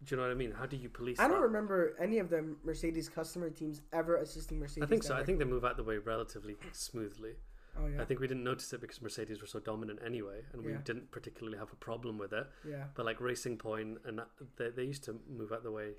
do 0.04 0.16
you 0.16 0.18
know 0.18 0.24
what 0.28 0.32
I 0.32 0.36
mean? 0.36 0.52
How 0.52 0.66
do 0.66 0.78
you 0.78 0.90
police 0.90 1.20
I 1.20 1.28
don't 1.28 1.38
that? 1.42 1.48
remember 1.48 1.96
any 2.00 2.18
of 2.20 2.30
the 2.30 2.56
Mercedes 2.64 3.08
customer 3.10 3.50
teams 3.50 3.82
ever 3.94 4.18
assisting 4.18 4.60
Mercedes. 4.60 4.84
I 4.84 4.88
think 4.88 5.04
so. 5.04 5.16
I 5.16 5.24
think 5.24 5.40
they 5.40 5.46
move 5.46 5.64
out 5.66 5.78
the 5.78 5.84
way 5.84 5.98
relatively 5.98 6.56
smoothly. 6.72 7.34
Oh 7.80 7.88
yeah. 7.88 8.02
I 8.02 8.06
think 8.06 8.20
we 8.20 8.28
didn't 8.28 8.44
notice 8.44 8.74
it 8.74 8.82
because 8.82 9.02
Mercedes 9.02 9.40
were 9.40 9.48
so 9.48 9.60
dominant 9.60 10.00
anyway, 10.06 10.42
and 10.52 10.62
we 10.64 10.72
Yeah. 10.74 10.80
didn't 10.84 11.10
particularly 11.12 11.58
have 11.58 11.72
a 11.72 11.76
problem 11.78 12.18
with 12.18 12.34
it. 12.34 12.48
yeah. 12.68 12.86
But 12.96 13.06
like 13.06 13.22
Racing 13.22 13.58
Point, 13.58 14.00
and 14.06 14.20
they, 14.58 14.70
they 14.72 14.84
used 14.84 15.04
to 15.06 15.16
move 15.30 15.54
out 15.54 15.64
the 15.64 15.72
way 15.72 15.92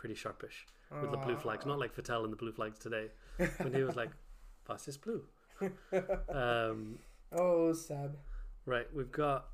pretty 0.00 0.14
sharpish 0.14 0.66
with 1.02 1.10
the 1.10 1.16
blue 1.18 1.36
flags. 1.36 1.66
Not 1.66 1.78
like 1.78 1.94
Vettel 1.94 2.24
and 2.24 2.32
the 2.32 2.36
blue 2.36 2.52
flags 2.52 2.78
today, 2.78 3.08
when 3.58 3.74
he 3.74 3.82
was 3.82 3.96
like, 3.96 4.08
fastest 4.66 5.02
blue. 5.02 5.22
Um, 6.34 6.98
Oh, 7.32 7.72
Seb. 7.74 8.16
right, 8.64 8.86
we've 8.94 9.12
got 9.12 9.48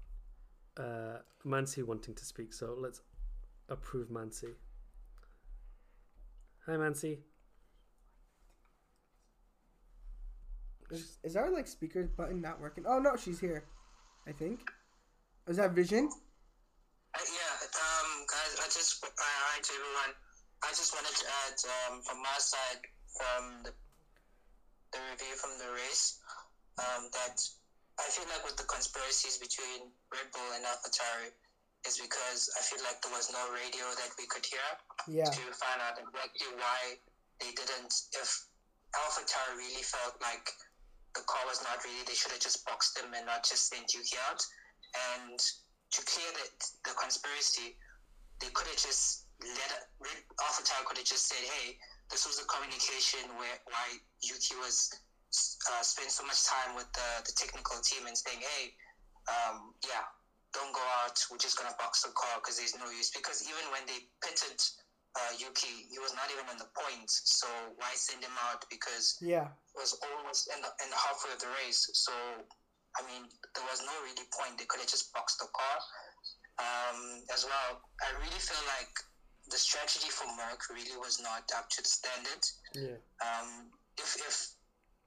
uh, 0.78 1.18
Mansi 1.44 1.82
wanting 1.84 2.14
to 2.14 2.24
speak, 2.24 2.52
so 2.54 2.76
let's 2.78 3.00
approve 3.68 4.08
Mansi. 4.08 4.54
Hi, 6.66 6.72
Mansi. 6.72 7.18
Is, 10.92 11.18
is 11.24 11.34
our 11.36 11.50
like 11.50 11.66
speaker 11.66 12.04
button 12.16 12.40
not 12.40 12.60
working? 12.60 12.84
Oh 12.86 13.00
no, 13.00 13.16
she's 13.16 13.40
here. 13.40 13.64
I 14.28 14.32
think. 14.32 14.60
Is 15.48 15.56
that 15.56 15.72
Vision? 15.72 16.08
Uh, 17.14 17.18
yeah, 17.18 17.66
um, 17.66 18.24
guys, 18.30 18.56
I 18.60 18.66
just 18.66 19.04
uh, 19.04 19.08
hi 19.18 19.60
to 19.60 19.72
everyone. 19.72 20.14
I 20.66 20.74
just 20.74 20.90
wanted 20.90 21.14
to 21.14 21.26
add 21.46 21.56
um, 21.86 22.02
from 22.02 22.18
my 22.18 22.38
side 22.42 22.82
from 23.14 23.62
the, 23.62 23.70
the 24.90 24.98
review 25.14 25.34
from 25.38 25.54
the 25.62 25.70
race 25.78 26.18
um, 26.82 27.06
that 27.14 27.38
I 28.02 28.10
feel 28.10 28.26
like 28.28 28.42
with 28.42 28.58
the 28.58 28.66
conspiracies 28.66 29.38
between 29.38 29.94
Red 30.10 30.26
Bull 30.34 30.50
and 30.58 30.66
AlphaTauri 30.66 31.30
is 31.86 32.02
because 32.02 32.50
I 32.58 32.62
feel 32.66 32.82
like 32.82 32.98
there 33.00 33.14
was 33.14 33.30
no 33.30 33.46
radio 33.54 33.86
that 33.94 34.10
we 34.18 34.26
could 34.26 34.44
hear 34.44 34.66
Yeah. 35.06 35.30
to 35.30 35.42
find 35.54 35.78
out 35.80 36.02
exactly 36.02 36.50
why 36.58 36.98
they 37.38 37.54
didn't. 37.54 37.94
If 38.18 38.28
AlphaTauri 38.90 39.54
really 39.56 39.86
felt 39.86 40.18
like 40.20 40.50
the 41.14 41.22
car 41.30 41.46
was 41.46 41.62
not 41.62 41.78
ready, 41.86 42.02
they 42.04 42.18
should 42.18 42.34
have 42.34 42.42
just 42.42 42.66
boxed 42.66 42.98
them 42.98 43.14
and 43.14 43.24
not 43.24 43.46
just 43.46 43.70
sent 43.70 43.94
Yuki 43.94 44.18
out. 44.28 44.42
And 45.14 45.38
to 45.38 46.00
clear 46.04 46.26
the, 46.34 46.46
the 46.90 46.94
conspiracy, 46.98 47.78
they 48.42 48.50
could 48.50 48.66
have 48.66 48.82
just 48.82 49.25
let 49.42 49.70
AlphaTauri 50.40 50.84
could 50.86 50.98
have 50.98 51.06
just 51.06 51.28
said, 51.28 51.44
"Hey, 51.44 51.76
this 52.10 52.26
was 52.26 52.38
a 52.38 52.46
communication 52.46 53.26
where 53.36 53.56
why 53.66 53.86
Yuki 54.22 54.54
was 54.56 54.90
uh, 55.68 55.82
spent 55.82 56.10
so 56.10 56.24
much 56.24 56.40
time 56.46 56.76
with 56.76 56.88
the, 56.94 57.08
the 57.26 57.34
technical 57.36 57.76
team 57.82 58.06
and 58.06 58.16
saying, 58.16 58.40
hey, 58.40 58.72
um, 59.28 59.74
yeah, 59.84 60.06
don't 60.54 60.72
go 60.72 60.84
out. 61.02 61.18
We're 61.28 61.42
just 61.42 61.58
gonna 61.58 61.74
box 61.76 62.06
the 62.06 62.14
car 62.14 62.40
because 62.40 62.56
there's 62.56 62.78
no 62.78 62.88
use. 62.88 63.10
Because 63.10 63.42
even 63.44 63.66
when 63.74 63.84
they 63.84 64.06
pitted 64.22 64.56
uh, 65.18 65.32
Yuki, 65.36 65.90
he 65.90 65.98
was 65.98 66.14
not 66.14 66.30
even 66.30 66.46
on 66.48 66.56
the 66.56 66.70
point. 66.72 67.10
So 67.10 67.48
why 67.76 67.90
send 67.98 68.22
him 68.22 68.32
out? 68.48 68.64
Because 68.70 69.18
Yeah. 69.20 69.50
it 69.50 69.76
was 69.76 69.98
almost 70.14 70.48
in 70.54 70.62
the, 70.62 70.70
in 70.84 70.88
the 70.88 70.96
halfway 70.96 71.34
of 71.34 71.40
the 71.42 71.50
race. 71.66 71.84
So 71.92 72.14
I 72.96 73.04
mean, 73.04 73.28
there 73.52 73.66
was 73.68 73.84
no 73.84 73.92
really 74.08 74.24
point. 74.32 74.56
They 74.56 74.64
could 74.64 74.80
have 74.80 74.88
just 74.88 75.12
boxed 75.12 75.36
the 75.36 75.50
car. 75.52 75.76
Um, 76.56 77.20
as 77.28 77.44
well, 77.44 77.84
I 78.00 78.16
really 78.16 78.40
feel 78.40 78.64
like 78.72 78.88
the 79.50 79.58
strategy 79.58 80.10
for 80.10 80.26
Merc 80.36 80.60
really 80.70 80.96
was 80.98 81.20
not 81.22 81.46
up 81.56 81.68
to 81.70 81.82
the 81.82 81.88
standard 81.88 82.42
Yeah. 82.74 82.98
um, 83.22 83.70
if 83.98 84.16
if 84.16 84.36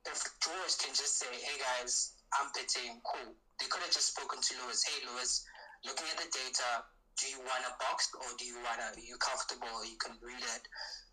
if 0.07 0.19
George 0.41 0.75
can 0.79 0.95
just 0.95 1.19
say, 1.19 1.27
"Hey 1.27 1.59
guys, 1.59 2.13
I'm 2.39 2.49
pitting, 2.55 3.01
cool," 3.03 3.35
they 3.59 3.67
could 3.67 3.83
have 3.83 3.91
just 3.91 4.15
spoken 4.15 4.39
to 4.41 4.51
Lewis. 4.63 4.81
Hey 4.87 5.05
Lewis, 5.05 5.43
looking 5.83 6.07
at 6.07 6.17
the 6.17 6.29
data, 6.31 6.83
do 7.19 7.27
you 7.27 7.39
want 7.43 7.67
a 7.67 7.73
box 7.83 8.07
or 8.15 8.31
do 8.39 8.45
you 8.45 8.55
want 8.63 8.79
to? 8.79 8.95
Are 8.95 9.03
you 9.03 9.17
comfortable? 9.19 9.83
You 9.83 9.97
can 9.99 10.15
read 10.23 10.39
it 10.41 10.63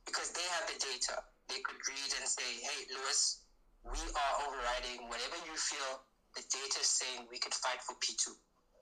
because 0.06 0.30
they 0.32 0.46
have 0.54 0.70
the 0.70 0.78
data. 0.78 1.18
They 1.48 1.60
could 1.66 1.82
read 1.88 2.10
and 2.20 2.26
say, 2.30 2.46
"Hey 2.62 2.86
Lewis, 2.94 3.42
we 3.82 3.98
are 3.98 4.34
overriding 4.46 5.08
whatever 5.10 5.36
you 5.50 5.56
feel 5.58 6.06
the 6.38 6.42
data 6.42 6.78
is 6.80 6.88
saying. 6.88 7.26
We 7.30 7.38
could 7.38 7.54
fight 7.54 7.82
for 7.82 7.96
P 8.00 8.14
two. 8.14 8.36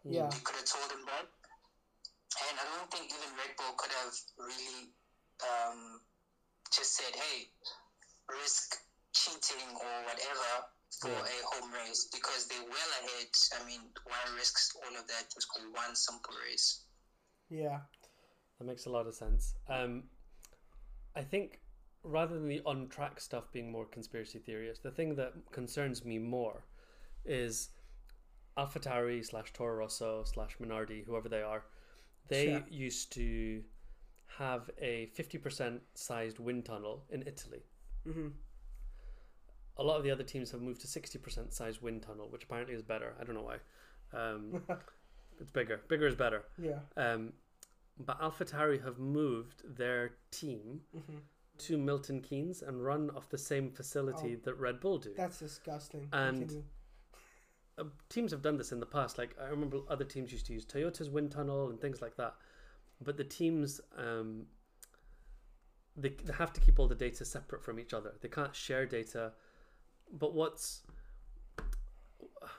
Yeah. 0.05 0.29
They 0.29 0.39
could 0.45 0.57
have 0.57 0.69
told 0.69 0.93
him 0.93 1.05
that. 1.07 1.27
And 2.35 2.55
I 2.59 2.65
don't 2.77 2.91
think 2.91 3.07
even 3.15 3.31
Red 3.39 3.55
Bull 3.57 3.75
could 3.79 3.93
have 4.03 4.15
really 4.39 4.91
um, 5.43 6.01
just 6.75 6.97
said, 6.97 7.15
hey, 7.15 7.51
risk 8.29 8.75
cheating 9.15 9.71
or 9.79 9.95
whatever 10.05 10.51
for 11.01 11.11
Yeah. 11.11 11.23
a 11.23 11.39
home 11.55 11.73
race 11.73 12.09
because 12.13 12.47
they're 12.49 12.69
well 12.69 12.91
ahead. 13.03 13.31
I 13.61 13.65
mean, 13.67 13.81
why 14.05 14.19
risk 14.37 14.75
all 14.77 14.95
of 14.97 15.07
that 15.07 15.31
just 15.33 15.47
for 15.55 15.63
one 15.71 15.95
simple 15.95 16.35
race? 16.45 16.85
Yeah. 17.51 17.81
That 18.59 18.65
makes 18.65 18.87
a 18.87 18.91
lot 18.91 19.07
of 19.07 19.15
sense. 19.15 19.55
Um, 19.69 20.05
I 21.15 21.23
think 21.23 21.61
rather 22.03 22.35
than 22.35 22.49
the 22.49 22.61
on 22.67 22.89
track 22.89 23.21
stuff 23.21 23.51
being 23.53 23.71
more 23.71 23.87
conspiracy 23.87 24.39
theories, 24.39 24.81
the 24.81 24.91
thing 24.91 25.15
that 25.17 25.33
concerns 25.53 26.05
me 26.05 26.19
more 26.19 26.65
is 27.25 27.71
AlphaTauri 28.57 29.25
slash 29.25 29.53
Toro 29.53 29.77
Rosso 29.77 30.25
slash 30.25 30.57
Minardi, 30.61 31.05
whoever 31.05 31.29
they 31.29 31.43
are. 31.43 31.65
They 32.29 32.47
Sure. 32.47 32.65
used 32.71 33.13
to 33.13 33.63
have 34.39 34.71
a 34.79 35.07
50% 35.15 35.81
sized 35.95 36.39
wind 36.39 36.65
tunnel 36.65 37.05
in 37.11 37.23
Italy. 37.27 37.63
hmm 38.05 38.29
A 39.77 39.83
lot 39.83 39.97
of 39.99 40.05
the 40.05 40.11
other 40.11 40.23
teams 40.25 40.51
have 40.53 40.61
moved 40.63 40.81
to 40.83 40.87
60% 40.87 41.53
sized 41.53 41.81
wind 41.83 42.03
tunnel, 42.03 42.29
which 42.31 42.45
apparently 42.45 42.75
is 42.75 42.83
better. 42.83 43.15
I 43.21 43.25
don't 43.25 43.35
know 43.35 43.43
why. 43.43 43.59
Um, 44.13 44.63
it's 45.41 45.51
bigger. 45.51 45.81
Bigger 45.89 46.07
is 46.07 46.15
better. 46.15 46.45
Yeah. 46.59 46.81
Um, 46.97 47.33
but 47.99 48.21
AlphaTauri 48.21 48.83
have 48.85 48.99
moved 48.99 49.63
their 49.77 50.13
team 50.31 50.81
hmm 50.93 51.19
to 51.57 51.79
Milton 51.79 52.21
Keynes 52.21 52.63
and 52.63 52.85
run 52.85 53.11
off 53.11 53.29
the 53.29 53.39
same 53.39 53.71
facility 53.71 54.35
that 54.35 54.55
Red 54.55 54.81
Bull 54.81 54.99
do. 54.99 55.15
That's 55.17 55.39
disgusting. 55.39 56.09
And- 56.13 56.39
Continue. 56.41 56.65
Uh, 57.77 57.85
teams 58.09 58.31
have 58.31 58.43
done 58.43 58.57
this 58.57 58.73
in 58.73 58.81
the 58.81 58.87
past. 58.87 59.19
Like 59.19 59.35
I 59.41 59.49
remember 59.49 59.79
other 59.89 60.05
teams 60.05 60.33
used 60.33 60.47
to 60.47 60.53
use 60.53 60.65
Toyota's 60.65 61.11
wind 61.11 61.33
tunnel 61.33 61.71
and 61.71 61.81
things 61.81 62.01
like 62.01 62.17
that. 62.17 62.35
But 63.03 63.17
the 63.17 63.25
teams, 63.25 63.81
um, 63.97 64.47
they, 65.97 66.11
they 66.11 66.33
have 66.33 66.53
to 66.53 66.61
keep 66.61 66.79
all 66.79 66.87
the 66.87 66.95
data 66.95 67.25
separate 67.25 67.63
from 67.65 67.81
each 67.81 67.93
other. 67.93 68.15
They 68.21 68.29
can't 68.29 68.55
share 68.55 68.87
data. 68.87 69.33
But 70.13 70.35
what's 70.35 70.83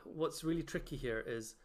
what's 0.04 0.44
really 0.44 0.64
tricky 0.64 0.96
here 0.96 1.24
is 1.26 1.56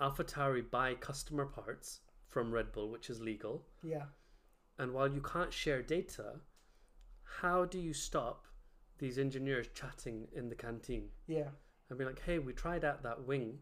AlphaTauri 0.00 0.70
buy 0.70 0.94
customer 0.94 1.46
parts 1.46 2.00
from 2.28 2.50
Red 2.52 2.72
Bull, 2.72 2.90
which 2.90 3.10
is 3.10 3.20
legal. 3.20 3.66
yeah. 3.82 4.04
And 4.78 4.94
while 4.94 5.08
you 5.08 5.20
can't 5.20 5.52
share 5.52 5.82
data, 5.82 6.36
how 7.22 7.66
do 7.66 7.78
you 7.78 7.92
stop 7.92 8.46
these 8.96 9.18
engineers 9.18 9.66
chatting 9.74 10.26
in 10.34 10.48
the 10.48 10.54
canteen 10.54 11.10
Yeah. 11.26 11.50
And 11.90 11.98
be 11.98 12.04
like, 12.04 12.22
hey, 12.24 12.38
we 12.38 12.52
tried 12.52 12.84
out 12.84 13.02
that 13.02 13.26
wing 13.26 13.58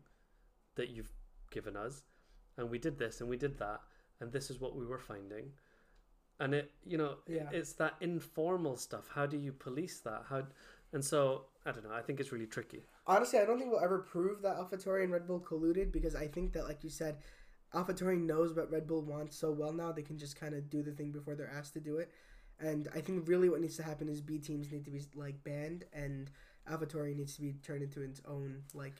that 0.76 0.90
you've 0.90 1.10
given 1.50 1.76
us, 1.76 2.02
and 2.56 2.70
we 2.70 2.78
did 2.78 2.98
this 2.98 3.20
and 3.20 3.28
we 3.28 3.36
did 3.36 3.58
that, 3.58 3.80
and 4.20 4.30
this 4.30 4.50
is 4.50 4.60
what 4.60 4.76
we 4.76 4.86
were 4.86 4.98
finding. 4.98 5.50
And 6.40 6.54
it, 6.54 6.70
you 6.84 6.98
know, 6.98 7.16
Yeah. 7.26 7.48
it's 7.50 7.72
that 7.74 7.94
informal 8.00 8.76
stuff. 8.76 9.08
How 9.12 9.26
do 9.26 9.36
you 9.36 9.52
police 9.52 9.98
that? 10.00 10.24
How, 10.28 10.46
and 10.92 11.04
so 11.04 11.46
I 11.66 11.72
don't 11.72 11.84
know. 11.84 11.92
I 11.92 12.02
think 12.02 12.20
it's 12.20 12.30
really 12.30 12.46
tricky. 12.46 12.84
Honestly, 13.06 13.38
I 13.40 13.44
don't 13.44 13.58
think 13.58 13.70
we'll 13.72 13.80
ever 13.82 13.98
prove 13.98 14.42
that 14.42 14.56
AlphaTauri 14.56 15.02
and 15.02 15.12
Red 15.12 15.26
Bull 15.26 15.40
colluded 15.40 15.90
because 15.90 16.14
I 16.14 16.28
think 16.28 16.52
that, 16.52 16.64
like 16.64 16.84
you 16.84 16.90
said, 16.90 17.18
AlphaTauri 17.74 18.20
knows 18.20 18.54
what 18.54 18.70
Red 18.70 18.86
Bull 18.86 19.02
wants 19.02 19.36
so 19.36 19.50
well 19.50 19.72
now 19.72 19.90
they 19.92 20.02
can 20.02 20.16
just 20.16 20.38
kind 20.38 20.54
of 20.54 20.70
do 20.70 20.82
the 20.82 20.92
thing 20.92 21.10
before 21.10 21.34
they're 21.34 21.50
asked 21.50 21.74
to 21.74 21.80
do 21.80 21.98
it. 21.98 22.10
And 22.60 22.88
I 22.94 23.00
think 23.00 23.28
really 23.28 23.48
what 23.48 23.60
needs 23.60 23.76
to 23.76 23.82
happen 23.82 24.08
is 24.08 24.20
B 24.20 24.38
teams 24.38 24.70
need 24.72 24.84
to 24.84 24.90
be 24.90 25.02
like 25.14 25.42
banned 25.44 25.84
and 25.92 26.30
AlphaTauri 26.70 27.16
needs 27.16 27.34
to 27.36 27.42
be 27.42 27.54
turned 27.62 27.82
into 27.82 28.02
its 28.02 28.20
own 28.26 28.62
like. 28.74 28.94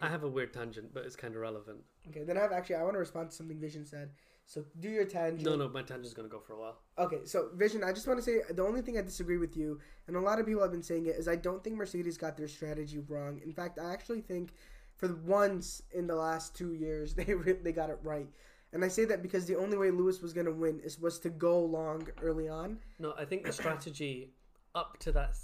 I 0.00 0.08
have 0.08 0.24
a 0.24 0.28
weird 0.28 0.52
tangent, 0.52 0.92
but 0.92 1.04
it's 1.04 1.16
kind 1.16 1.34
of 1.34 1.40
relevant. 1.40 1.78
Okay, 2.08 2.24
then 2.24 2.36
I 2.36 2.40
have 2.40 2.52
actually 2.52 2.76
I 2.76 2.82
want 2.82 2.94
to 2.94 2.98
respond 2.98 3.30
to 3.30 3.36
something 3.36 3.58
Vision 3.60 3.84
said. 3.84 4.10
So 4.46 4.64
do 4.80 4.88
your 4.88 5.04
tangent. 5.04 5.44
No, 5.44 5.54
no, 5.54 5.68
my 5.68 5.82
tangent's 5.82 6.14
gonna 6.14 6.28
go 6.28 6.40
for 6.40 6.54
a 6.54 6.58
while. 6.58 6.78
Okay, 6.98 7.20
so 7.24 7.50
Vision, 7.54 7.84
I 7.84 7.92
just 7.92 8.06
want 8.06 8.18
to 8.18 8.24
say 8.24 8.40
the 8.50 8.64
only 8.64 8.82
thing 8.82 8.98
I 8.98 9.02
disagree 9.02 9.38
with 9.38 9.56
you, 9.56 9.78
and 10.08 10.16
a 10.16 10.20
lot 10.20 10.40
of 10.40 10.46
people 10.46 10.62
have 10.62 10.72
been 10.72 10.82
saying 10.82 11.06
it, 11.06 11.16
is 11.16 11.28
I 11.28 11.36
don't 11.36 11.62
think 11.62 11.76
Mercedes 11.76 12.16
got 12.16 12.36
their 12.36 12.48
strategy 12.48 12.98
wrong. 12.98 13.40
In 13.44 13.52
fact, 13.52 13.78
I 13.78 13.92
actually 13.92 14.22
think 14.22 14.52
for 14.96 15.08
the 15.08 15.16
once 15.16 15.82
in 15.92 16.06
the 16.06 16.14
last 16.14 16.54
two 16.54 16.74
years 16.74 17.14
they 17.16 17.34
re- 17.34 17.58
they 17.62 17.72
got 17.72 17.90
it 17.90 17.98
right. 18.02 18.28
And 18.72 18.84
I 18.84 18.88
say 18.88 19.04
that 19.04 19.22
because 19.22 19.44
the 19.44 19.56
only 19.56 19.76
way 19.76 19.90
Lewis 19.90 20.22
was 20.22 20.32
going 20.32 20.46
to 20.46 20.52
win 20.52 20.80
is 20.80 20.98
was 20.98 21.18
to 21.20 21.30
go 21.30 21.60
long 21.60 22.08
early 22.22 22.48
on. 22.48 22.78
No, 22.98 23.12
I 23.18 23.24
think 23.26 23.44
the 23.44 23.52
strategy 23.52 24.30
up 24.74 24.98
to 25.00 25.12
that 25.12 25.36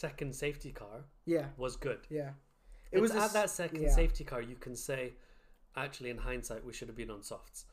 second 0.00 0.34
safety 0.34 0.72
car 0.72 1.04
Yeah, 1.26 1.46
was 1.56 1.76
good. 1.76 2.00
yeah. 2.08 2.30
It 2.92 3.00
was 3.00 3.10
at 3.12 3.18
s- 3.22 3.32
that 3.34 3.50
second 3.50 3.82
yeah. 3.82 3.94
safety 3.94 4.24
car 4.24 4.40
you 4.42 4.56
can 4.56 4.74
say, 4.74 5.12
actually, 5.76 6.10
in 6.10 6.18
hindsight, 6.18 6.64
we 6.64 6.72
should 6.72 6.88
have 6.88 6.96
been 6.96 7.10
on 7.10 7.22
softs. 7.22 7.66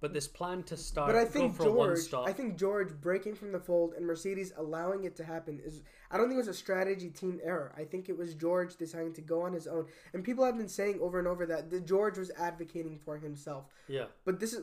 But 0.00 0.14
this 0.14 0.26
plan 0.26 0.62
to 0.62 0.76
start, 0.78 1.08
But 1.12 1.16
I 1.16 1.26
think 1.26 1.58
go 1.58 1.64
for 1.64 1.68
a 1.68 1.72
one 1.72 1.88
George. 1.94 2.28
I 2.30 2.32
think 2.32 2.56
George 2.56 2.88
breaking 3.02 3.34
from 3.34 3.52
the 3.52 3.60
fold 3.60 3.92
and 3.96 4.06
Mercedes 4.06 4.50
allowing 4.56 5.04
it 5.04 5.14
to 5.16 5.24
happen 5.24 5.60
is. 5.62 5.82
I 6.10 6.16
don't 6.16 6.28
think 6.28 6.36
it 6.38 6.46
was 6.46 6.48
a 6.48 6.54
strategy 6.54 7.10
team 7.10 7.38
error. 7.42 7.74
I 7.76 7.84
think 7.84 8.08
it 8.08 8.16
was 8.16 8.34
George 8.34 8.76
deciding 8.76 9.12
to 9.14 9.20
go 9.20 9.42
on 9.42 9.52
his 9.52 9.66
own. 9.66 9.84
And 10.14 10.24
people 10.24 10.42
have 10.46 10.56
been 10.56 10.70
saying 10.80 11.00
over 11.02 11.18
and 11.18 11.28
over 11.28 11.44
that 11.46 11.68
the 11.68 11.80
George 11.80 12.16
was 12.16 12.30
advocating 12.38 12.98
for 13.04 13.18
himself. 13.18 13.64
yeah, 13.88 14.06
But 14.24 14.40
this 14.40 14.54
is 14.54 14.62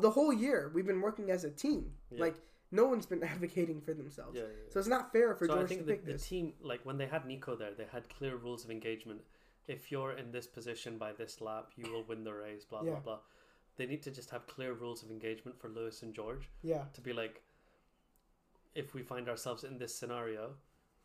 the 0.00 0.10
whole 0.10 0.32
year 0.32 0.72
we've 0.74 0.86
been 0.92 1.00
working 1.08 1.30
as 1.30 1.44
a 1.44 1.50
team. 1.50 1.92
Yeah. 2.10 2.22
Like 2.22 2.36
no 2.70 2.86
one's 2.86 3.06
been 3.06 3.22
advocating 3.34 3.80
for 3.80 3.94
themselves. 3.94 4.36
yeah, 4.36 4.42
yeah. 4.42 4.72
So 4.72 4.78
it's 4.78 4.88
not 4.88 5.12
fair 5.12 5.34
for 5.34 5.46
so 5.46 5.52
I 5.54 5.56
George 5.58 5.68
think 5.68 5.80
to 5.80 5.86
the, 5.86 5.92
pick 5.92 6.04
the 6.06 6.12
this. 6.12 6.26
team, 6.28 6.52
like 6.62 6.84
when 6.84 6.98
they 6.98 7.06
had 7.06 7.26
Nico 7.26 7.56
there, 7.56 7.72
they 7.76 7.86
had 7.92 8.08
clear 8.08 8.36
rules 8.36 8.64
of 8.64 8.70
engagement. 8.70 9.20
If 9.66 9.90
you're 9.92 10.12
in 10.12 10.32
this 10.32 10.46
position 10.46 10.96
by 10.98 11.12
this 11.12 11.40
lap, 11.40 11.70
you 11.76 11.90
will 11.92 12.04
win 12.04 12.24
the 12.24 12.32
race. 12.32 12.64
Blah 12.64 12.82
Yeah. 12.82 12.90
blah 12.92 13.00
blah. 13.00 13.18
They 13.76 13.86
need 13.86 14.02
to 14.02 14.10
just 14.10 14.30
have 14.30 14.46
clear 14.46 14.72
rules 14.72 15.02
of 15.02 15.10
engagement 15.10 15.60
for 15.60 15.68
Lewis 15.68 16.02
and 16.02 16.12
George 16.14 16.50
yeah, 16.62 16.84
to 16.94 17.00
be 17.00 17.12
like, 17.12 17.42
if 18.74 18.94
we 18.94 19.02
find 19.02 19.28
ourselves 19.28 19.62
in 19.64 19.78
this 19.78 19.94
scenario, 19.94 20.54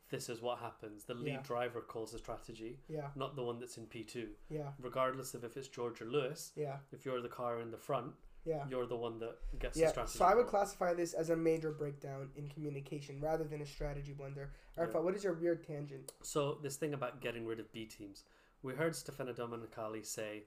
this 0.10 0.28
is 0.30 0.42
what 0.42 0.60
happens. 0.60 1.04
The 1.06 1.14
lead 1.14 1.28
Yeah. 1.34 1.42
driver 1.42 1.82
calls 1.82 2.12
the 2.12 2.18
strategy, 2.20 2.80
yeah, 2.88 3.10
not 3.16 3.36
the 3.36 3.44
one 3.44 3.60
that's 3.60 3.78
in 3.78 3.86
P 3.88 4.04
two. 4.04 4.30
yeah, 4.50 4.72
Regardless 4.80 5.34
of 5.34 5.44
if 5.44 5.56
it's 5.58 5.68
George 5.68 6.02
or 6.02 6.06
Lewis, 6.06 6.52
yeah, 6.56 6.78
if 6.92 7.06
you're 7.06 7.22
the 7.22 7.30
car 7.30 7.60
in 7.62 7.72
the 7.72 7.78
front, 7.78 8.14
yeah. 8.46 8.66
you're 8.70 8.86
the 8.86 8.96
one 8.96 9.20
that 9.20 9.36
gets 9.60 9.76
the 9.76 9.82
Yeah, 9.84 9.90
strategy. 9.90 10.18
so 10.18 10.26
I 10.26 10.36
would 10.36 10.48
classify 10.48 10.94
this 10.94 11.14
as 11.14 11.30
a 11.30 11.36
major 11.36 11.72
breakdown 11.72 12.30
in 12.36 12.48
communication 12.48 13.20
rather 13.22 13.44
than 13.44 13.62
a 13.62 13.66
strategy 13.66 14.14
blender. 14.14 14.48
Arfa, 14.78 14.94
Yeah. 14.96 15.00
what 15.00 15.16
is 15.16 15.24
your 15.24 15.34
weird 15.34 15.64
tangent? 15.66 16.14
So 16.22 16.56
this 16.62 16.76
thing 16.78 16.94
about 16.94 17.22
getting 17.22 17.46
rid 17.46 17.60
of 17.60 17.72
B 17.72 17.86
teams, 17.86 18.24
we 18.62 18.74
heard 18.74 18.96
Stefano 18.96 19.34
Domenicali 19.34 20.06
say 20.06 20.44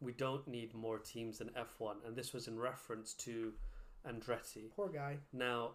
we 0.00 0.12
don't 0.12 0.46
need 0.48 0.74
more 0.74 0.98
teams 0.98 1.40
in 1.40 1.48
F1, 1.50 1.96
and 2.06 2.16
this 2.16 2.32
was 2.32 2.48
in 2.48 2.58
reference 2.58 3.12
to 3.14 3.52
Andretti. 4.06 4.70
Poor 4.74 4.88
guy. 4.88 5.18
Now, 5.32 5.72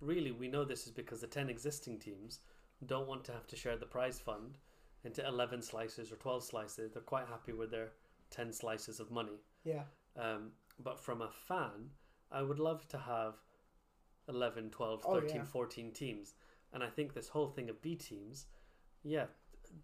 really, 0.00 0.32
we 0.32 0.48
know 0.48 0.64
this 0.64 0.86
is 0.86 0.92
because 0.92 1.20
the 1.20 1.26
ten 1.26 1.48
existing 1.48 1.98
teams 2.00 2.40
don't 2.86 3.06
want 3.06 3.24
to 3.24 3.32
have 3.32 3.46
to 3.46 3.56
share 3.56 3.76
the 3.76 3.86
prize 3.86 4.18
fund 4.18 4.58
into 5.04 5.24
eleven 5.26 5.62
slices 5.62 6.10
or 6.10 6.16
twelve 6.16 6.42
slices. 6.42 6.92
They're 6.92 7.02
quite 7.02 7.26
happy 7.28 7.52
with 7.52 7.70
their 7.70 7.92
ten 8.30 8.52
slices 8.52 8.98
of 9.00 9.10
money. 9.10 9.38
Yeah, 9.64 9.84
Um, 10.16 10.50
but 10.78 10.98
from 11.00 11.22
a 11.22 11.30
fan, 11.30 11.90
I 12.30 12.42
would 12.42 12.58
love 12.58 12.86
to 12.88 12.98
have 12.98 13.34
11, 14.28 14.70
12, 14.70 15.02
Oh, 15.06 15.14
13, 15.20 15.36
yeah. 15.36 15.42
14 15.44 15.92
teams. 15.92 16.34
And 16.72 16.82
I 16.82 16.88
think 16.88 17.14
this 17.14 17.28
whole 17.28 17.48
thing 17.48 17.68
of 17.70 17.80
B 17.82 17.94
teams, 17.94 18.46
yeah, 19.02 19.26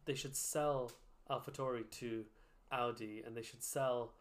they 0.07 0.15
should 0.15 0.35
sell 0.37 0.91
AlphaTauri 1.31 1.89
to 1.91 2.25
Audi 2.73 3.23
and 3.25 3.37
they 3.37 3.43
should 3.43 3.63
sell, 3.63 4.15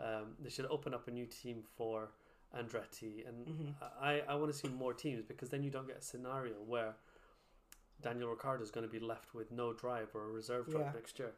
um, 0.00 0.34
they 0.40 0.48
should 0.50 0.66
open 0.66 0.94
up 0.94 1.08
a 1.08 1.10
new 1.10 1.26
team 1.26 1.62
for 1.76 2.10
Andretti. 2.56 3.26
And 3.28 3.46
Mhm. 3.46 3.74
I, 4.00 4.20
I 4.28 4.34
want 4.36 4.50
to 4.52 4.56
see 4.58 4.68
more 4.68 4.94
teams 4.94 5.24
because 5.24 5.50
then 5.50 5.62
you 5.62 5.70
don't 5.70 5.86
get 5.86 5.98
a 5.98 6.02
scenario 6.02 6.54
where 6.62 6.94
Daniel 8.00 8.30
Ricciardo 8.30 8.62
is 8.62 8.70
going 8.70 8.86
to 8.86 8.92
be 8.92 9.00
left 9.00 9.34
with 9.34 9.50
no 9.50 9.72
drive 9.72 10.08
or 10.14 10.24
a 10.24 10.30
reserve 10.30 10.68
drive 10.70 10.86
Yeah. 10.86 10.92
next 10.92 11.18
year. 11.18 11.34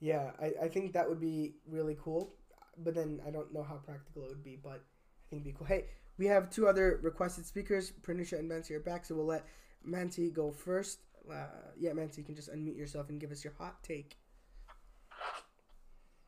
yeah. 0.00 0.30
I, 0.40 0.52
I 0.62 0.68
think 0.68 0.92
that 0.92 1.08
would 1.08 1.20
be 1.20 1.56
really 1.68 1.96
cool, 2.00 2.34
but 2.78 2.94
then 2.94 3.20
I 3.26 3.30
don't 3.30 3.52
know 3.52 3.62
how 3.62 3.76
practical 3.76 4.24
it 4.24 4.28
would 4.28 4.44
be. 4.44 4.58
But 4.62 4.82
I 4.82 5.24
think 5.30 5.42
it'd 5.42 5.44
be 5.44 5.52
cool. 5.52 5.66
Hey, 5.66 5.86
we 6.18 6.26
have 6.26 6.50
two 6.50 6.68
other 6.68 7.00
requested 7.02 7.46
speakers. 7.46 7.92
Pranisha 8.02 8.38
and 8.38 8.50
Mansi 8.50 8.72
are 8.72 8.80
back, 8.80 9.04
so 9.04 9.14
we'll 9.14 9.26
let 9.26 9.44
Mansi 9.86 10.32
go 10.32 10.50
first. 10.50 11.00
Uh, 11.30 11.46
yeah, 11.78 11.90
Mansi, 11.90 12.18
you 12.18 12.24
can 12.24 12.36
just 12.36 12.52
unmute 12.52 12.76
yourself 12.76 13.08
and 13.08 13.20
give 13.20 13.32
us 13.32 13.42
your 13.44 13.52
hot 13.58 13.82
take. 13.82 14.16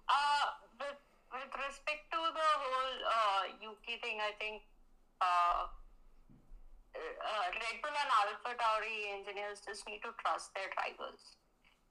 Uh, 0.09 0.47
with, 0.81 0.99
with 1.33 1.53
respect 1.67 2.11
to 2.11 2.19
the 2.19 2.51
whole 2.59 2.95
uh, 3.07 3.43
Yuki 3.63 4.01
thing, 4.03 4.19
I 4.21 4.33
think 4.41 4.63
uh, 5.21 5.71
uh, 6.99 7.47
Red 7.55 7.77
Bull 7.83 7.95
and 7.95 8.11
Alpha 8.11 8.59
Tauri 8.59 9.15
engineers 9.15 9.63
just 9.65 9.87
need 9.87 10.01
to 10.03 10.11
trust 10.21 10.53
their 10.55 10.69
drivers. 10.75 11.39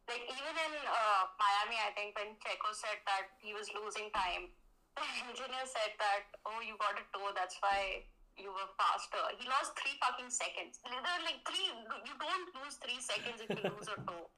Like 0.07 0.23
even 0.23 0.55
in 0.55 0.73
uh, 0.87 1.23
Miami, 1.35 1.77
I 1.83 1.91
think 1.91 2.15
when 2.15 2.39
Checo 2.39 2.71
said 2.71 3.03
that 3.07 3.35
he 3.43 3.51
was 3.51 3.67
losing 3.75 4.07
time, 4.15 4.51
the 4.95 5.03
engineer 5.27 5.67
said 5.67 5.93
that, 5.99 6.31
"Oh, 6.47 6.63
you 6.63 6.79
got 6.79 6.95
a 6.95 7.03
tow, 7.11 7.35
that's 7.35 7.59
why 7.59 8.07
you 8.39 8.49
were 8.49 8.71
faster." 8.79 9.19
He 9.35 9.43
lost 9.51 9.75
three 9.75 9.99
fucking 9.99 10.31
seconds. 10.31 10.79
Are 10.87 11.23
like 11.27 11.43
three. 11.43 11.67
You 12.07 12.15
don't 12.15 12.47
lose 12.63 12.79
three 12.79 13.03
seconds 13.03 13.43
if 13.43 13.51
you 13.51 13.67
lose 13.75 13.91
a 13.91 13.99
tow 14.07 14.31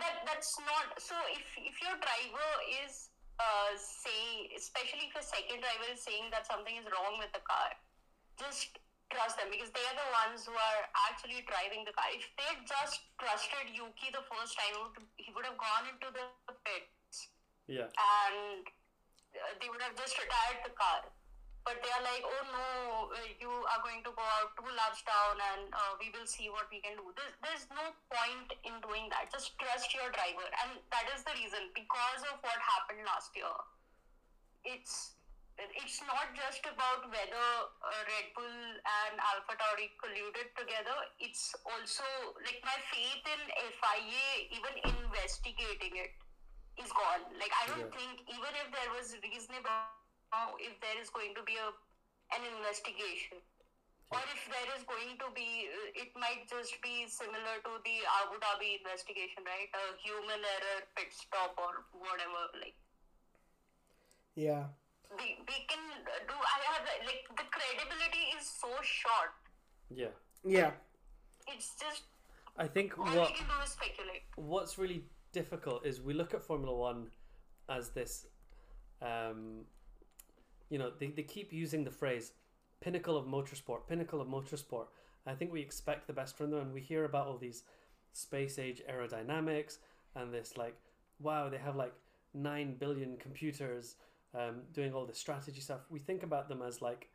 that 0.00 0.24
that's 0.24 0.56
not 0.64 0.96
so 0.96 1.16
if 1.32 1.44
if 1.60 1.76
your 1.84 1.96
driver 2.00 2.50
is 2.84 3.12
uh 3.40 3.72
saying 3.76 4.48
especially 4.56 5.08
if 5.08 5.12
your 5.12 5.24
second 5.24 5.60
driver 5.60 5.88
is 5.92 6.00
saying 6.00 6.32
that 6.32 6.48
something 6.48 6.76
is 6.80 6.86
wrong 6.88 7.20
with 7.20 7.32
the 7.36 7.42
car 7.44 7.76
just 8.40 8.80
trust 9.12 9.36
them 9.38 9.52
because 9.52 9.68
they 9.76 9.84
are 9.86 9.96
the 9.96 10.08
ones 10.24 10.48
who 10.48 10.56
are 10.56 10.82
actually 11.12 11.44
driving 11.46 11.84
the 11.84 11.92
car. 11.92 12.08
If 12.10 12.24
they 12.40 12.50
just 12.64 13.04
trusted 13.20 13.70
Yuki 13.70 14.08
the 14.10 14.24
first 14.26 14.56
time, 14.58 14.96
he 15.20 15.30
would- 15.30 15.44
have 15.46 15.58
gone 15.60 15.84
into 15.92 16.08
the 16.10 16.24
pits 16.64 17.28
Yeah. 17.68 17.90
and 17.92 18.62
uh, 19.36 19.52
they 19.60 19.68
would 19.68 19.82
have 19.84 19.96
just 19.98 20.16
retired 20.16 20.64
the 20.64 20.72
car. 20.72 21.12
But 21.62 21.78
they 21.78 21.92
are 21.94 22.02
like, 22.02 22.26
oh 22.26 22.42
no, 22.50 22.66
you 23.38 23.46
are 23.50 23.80
going 23.86 24.02
to 24.02 24.10
go 24.18 24.24
out 24.38 24.50
two 24.58 24.66
laps 24.74 24.98
down 25.06 25.38
and 25.38 25.70
uh, 25.70 25.94
we 26.02 26.10
will 26.10 26.26
see 26.26 26.50
what 26.50 26.66
we 26.74 26.82
can 26.82 26.98
do. 26.98 27.14
There's, 27.14 27.34
there's 27.38 27.66
no 27.70 27.94
point 28.10 28.50
in 28.66 28.74
doing 28.82 29.06
that. 29.14 29.30
Just 29.30 29.54
trust 29.62 29.94
your 29.94 30.10
driver. 30.10 30.42
And 30.66 30.82
that 30.90 31.06
is 31.14 31.22
the 31.22 31.30
reason. 31.38 31.70
Because 31.70 32.26
of 32.34 32.42
what 32.42 32.58
happened 32.58 33.06
last 33.06 33.30
year, 33.38 33.54
it's 34.66 35.14
it's 35.58 36.00
not 36.04 36.32
just 36.34 36.64
about 36.64 37.04
whether 37.08 37.46
uh, 37.46 38.00
Red 38.08 38.28
Bull 38.34 38.58
and 38.82 39.14
Alpha 39.20 39.54
Tauri 39.56 39.90
colluded 40.00 40.52
together. 40.56 40.96
It's 41.20 41.54
also 41.64 42.06
like 42.44 42.60
my 42.64 42.78
faith 42.90 43.24
in 43.26 43.42
FIA 43.78 44.28
even 44.54 44.74
investigating 44.86 45.96
it 45.98 46.12
is 46.80 46.90
gone. 46.92 47.24
Like 47.38 47.52
I 47.56 47.66
don't 47.68 47.88
Yeah. 47.88 47.92
think 47.92 48.24
even 48.30 48.52
if 48.64 48.68
there 48.72 48.90
was 48.94 49.14
reasonable, 49.22 49.82
uh, 50.32 50.52
if 50.58 50.78
there 50.80 50.96
is 51.00 51.10
going 51.10 51.34
to 51.36 51.42
be 51.44 51.56
a 51.56 51.68
an 52.32 52.42
investigation. 52.48 53.40
Or 54.12 54.20
if 54.32 54.44
there 54.48 54.68
is 54.76 54.84
going 54.84 55.16
to 55.20 55.28
be, 55.34 55.68
uh, 55.68 56.02
it 56.02 56.12
might 56.16 56.44
just 56.48 56.76
be 56.82 57.06
similar 57.08 57.60
to 57.64 57.72
the 57.84 57.96
Abu 58.22 58.36
Dhabi 58.40 58.78
investigation, 58.80 59.44
right? 59.46 59.68
A 59.72 59.96
human 60.04 60.40
error 60.44 60.80
pit 60.96 61.12
stop 61.12 61.56
or 61.58 61.84
whatever. 61.96 62.44
Like 62.60 62.76
Yeah. 64.34 64.68
We, 65.18 65.26
we 65.48 65.56
can 65.70 65.82
do 66.30 66.34
i 66.34 66.58
have 66.72 66.82
like 67.06 67.24
the 67.40 67.46
credibility 67.56 68.24
is 68.38 68.46
so 68.46 68.68
short 68.82 69.32
Yeah. 69.90 70.14
Yeah. 70.44 70.70
it's 71.52 71.74
just 71.80 72.02
I 72.56 72.66
think 72.66 72.98
all 72.98 73.04
what 73.04 73.30
we 73.30 73.36
can 73.36 73.46
do 73.46 73.64
is 73.64 73.70
speculate 73.70 74.22
what's 74.36 74.76
really 74.78 75.04
difficult 75.32 75.86
is 75.86 76.00
we 76.00 76.12
look 76.14 76.34
at 76.34 76.42
Formula 76.42 76.76
One 76.76 77.06
as 77.68 77.90
this, 77.90 78.26
um, 79.00 79.64
you 80.68 80.78
know, 80.78 80.90
they, 80.98 81.08
they 81.08 81.22
keep 81.22 81.52
using 81.52 81.84
the 81.84 81.90
phrase 81.90 82.32
pinnacle 82.80 83.16
of 83.16 83.26
motorsport, 83.26 83.86
pinnacle 83.88 84.20
of 84.20 84.28
motorsport. 84.28 84.86
I 85.26 85.34
think 85.34 85.52
we 85.52 85.60
expect 85.60 86.06
the 86.06 86.12
best 86.12 86.36
from 86.36 86.50
them, 86.50 86.60
and 86.60 86.72
we 86.74 86.80
hear 86.80 87.04
about 87.04 87.26
all 87.26 87.38
these 87.38 87.62
space 88.12 88.58
age 88.58 88.82
aerodynamics 88.90 89.78
and 90.14 90.32
this, 90.34 90.56
like, 90.56 90.76
wow, 91.20 91.48
they 91.48 91.58
have 91.58 91.76
like 91.76 91.94
9 92.34 92.76
billion 92.78 93.16
computers 93.16 93.96
um, 94.34 94.62
doing 94.72 94.94
all 94.94 95.06
this 95.06 95.18
strategy 95.18 95.60
stuff. 95.60 95.80
We 95.90 95.98
think 95.98 96.22
about 96.22 96.48
them 96.48 96.62
as 96.62 96.82
like 96.82 97.10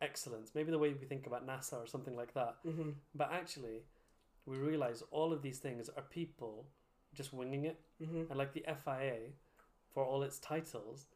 excellence, 0.00 0.52
maybe 0.54 0.70
the 0.70 0.78
way 0.78 0.92
we 0.92 1.06
think 1.06 1.26
about 1.26 1.46
NASA 1.46 1.74
or 1.74 1.86
something 1.86 2.16
like 2.16 2.34
that. 2.34 2.56
Mm-hmm. 2.66 2.90
But 3.14 3.32
actually, 3.32 3.82
we 4.46 4.56
realize 4.56 5.02
all 5.10 5.32
of 5.32 5.42
these 5.42 5.58
things 5.58 5.88
are 5.96 6.02
people 6.02 6.66
just 7.14 7.32
winging 7.32 7.64
it. 7.64 7.80
Mm-hmm. 8.02 8.30
And 8.30 8.36
like 8.36 8.52
the 8.52 8.64
FIA, 8.66 9.32
for 9.92 10.04
all 10.04 10.22
its 10.22 10.38
titles, 10.38 11.06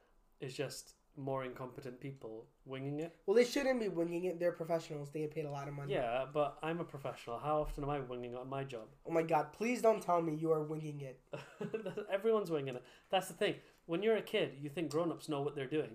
is 0.40 0.54
just 0.54 0.94
more 1.16 1.44
incompetent 1.44 2.00
people 2.00 2.46
winging 2.64 3.00
it. 3.00 3.14
Well, 3.26 3.36
they 3.36 3.44
shouldn't 3.44 3.80
be 3.80 3.88
winging 3.88 4.24
it. 4.24 4.40
They're 4.40 4.52
professionals. 4.52 5.10
They 5.10 5.20
get 5.20 5.34
paid 5.34 5.44
a 5.44 5.50
lot 5.50 5.68
of 5.68 5.74
money. 5.74 5.92
Yeah, 5.92 6.24
but 6.32 6.58
I'm 6.62 6.80
a 6.80 6.84
professional. 6.84 7.38
How 7.38 7.60
often 7.60 7.84
am 7.84 7.90
I 7.90 8.00
winging 8.00 8.36
on 8.36 8.48
my 8.48 8.64
job? 8.64 8.88
Oh 9.06 9.12
my 9.12 9.22
God! 9.22 9.52
Please 9.52 9.80
don't 9.80 10.02
tell 10.02 10.20
me 10.20 10.34
you 10.34 10.52
are 10.52 10.62
winging 10.62 11.00
it. 11.00 11.20
Everyone's 12.12 12.50
winging 12.50 12.76
it. 12.76 12.84
That's 13.10 13.28
the 13.28 13.34
thing. 13.34 13.56
When 13.86 14.02
you're 14.02 14.16
a 14.16 14.22
kid, 14.22 14.54
you 14.60 14.68
think 14.68 14.90
grown 14.90 15.10
ups 15.10 15.28
know 15.28 15.42
what 15.42 15.54
they're 15.54 15.66
doing. 15.66 15.90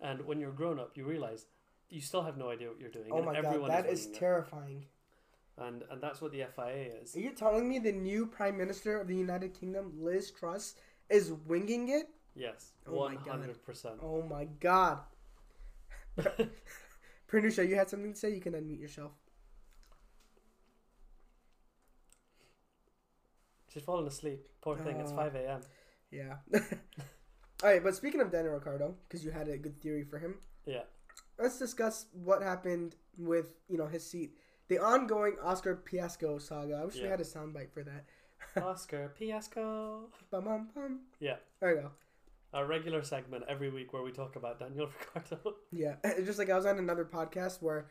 And 0.00 0.24
when 0.26 0.40
you're 0.40 0.52
grown 0.52 0.78
up, 0.78 0.96
you 0.96 1.04
realize 1.04 1.46
you 1.88 2.00
still 2.00 2.22
have 2.22 2.36
no 2.36 2.50
idea 2.50 2.68
what 2.68 2.80
you're 2.80 2.90
doing. 2.90 3.08
Oh 3.10 3.18
and 3.18 3.26
my 3.26 3.40
God! 3.40 3.68
That 3.68 3.86
is 3.86 4.00
is 4.00 4.06
winging 4.06 4.16
it. 4.16 4.18
terrifying. 4.20 4.84
And, 5.56 5.84
and 5.88 6.02
that's 6.02 6.20
what 6.20 6.32
the 6.32 6.44
FIA 6.56 6.90
is. 7.00 7.14
Are 7.14 7.20
you 7.20 7.30
telling 7.30 7.68
me 7.68 7.78
the 7.78 7.92
new 7.92 8.26
Prime 8.26 8.56
Minister 8.56 9.00
of 9.00 9.06
the 9.06 9.14
United 9.14 9.54
Kingdom, 9.54 9.92
Liz 10.00 10.32
Truss, 10.32 10.74
is 11.08 11.32
winging 11.46 11.90
it? 11.90 12.08
Yes, 12.34 12.72
Oh 12.86 13.08
God. 13.08 13.18
hundred 13.28 13.64
percent. 13.64 13.94
Oh 14.02 14.22
my 14.22 14.44
God! 14.60 14.98
Pernusha, 17.28 17.66
you 17.68 17.76
had 17.76 17.88
something 17.90 18.12
to 18.12 18.18
say? 18.18 18.34
You 18.34 18.40
can 18.40 18.52
unmute 18.54 18.80
yourself. 18.80 19.12
She's 23.68 23.82
fallen 23.82 24.06
asleep. 24.06 24.46
Poor 24.60 24.76
thing. 24.78 24.96
It's 25.00 25.12
Oh. 25.12 25.16
five 25.16 25.34
a.m. 25.34 25.60
Yeah. 26.10 26.36
All 27.62 27.70
right, 27.70 27.82
but 27.82 27.94
speaking 27.96 28.20
of 28.20 28.30
Daniel 28.30 28.54
Ricciardo, 28.54 28.94
because 29.08 29.24
you 29.24 29.30
had 29.30 29.48
a 29.48 29.56
good 29.58 29.80
theory 29.80 30.04
for 30.04 30.18
him, 30.18 30.36
Yeah. 30.66 30.82
let's 31.38 31.58
discuss 31.58 32.06
what 32.12 32.42
happened 32.42 32.94
with 33.16 33.54
you 33.68 33.78
know 33.78 33.86
his 33.86 34.04
seat, 34.06 34.36
the 34.68 34.78
ongoing 34.78 35.36
Oscar 35.42 35.76
Piasco 35.76 36.38
saga. 36.40 36.74
I 36.76 36.84
wish 36.84 36.96
we 36.96 37.08
had 37.08 37.20
a 37.20 37.24
soundbite 37.24 37.70
for 37.72 37.82
that. 37.84 38.04
Oscar 38.62 39.12
Piasco. 39.18 40.10
Bum 40.30 40.44
bum 40.44 40.68
bum. 40.74 41.00
Yeah. 41.20 41.36
There 41.60 41.74
we 41.74 41.80
go. 41.82 41.90
Our 42.54 42.66
regular 42.66 43.02
segment 43.02 43.44
every 43.48 43.68
week 43.70 43.92
where 43.92 44.02
we 44.02 44.12
talk 44.12 44.36
about 44.36 44.58
Daniel 44.60 44.88
Ricciardo. 45.14 45.56
Yeah, 45.72 45.96
just 46.24 46.38
like 46.38 46.48
I 46.50 46.54
was 46.56 46.66
on 46.66 46.78
another 46.78 47.04
podcast 47.04 47.60
where 47.60 47.88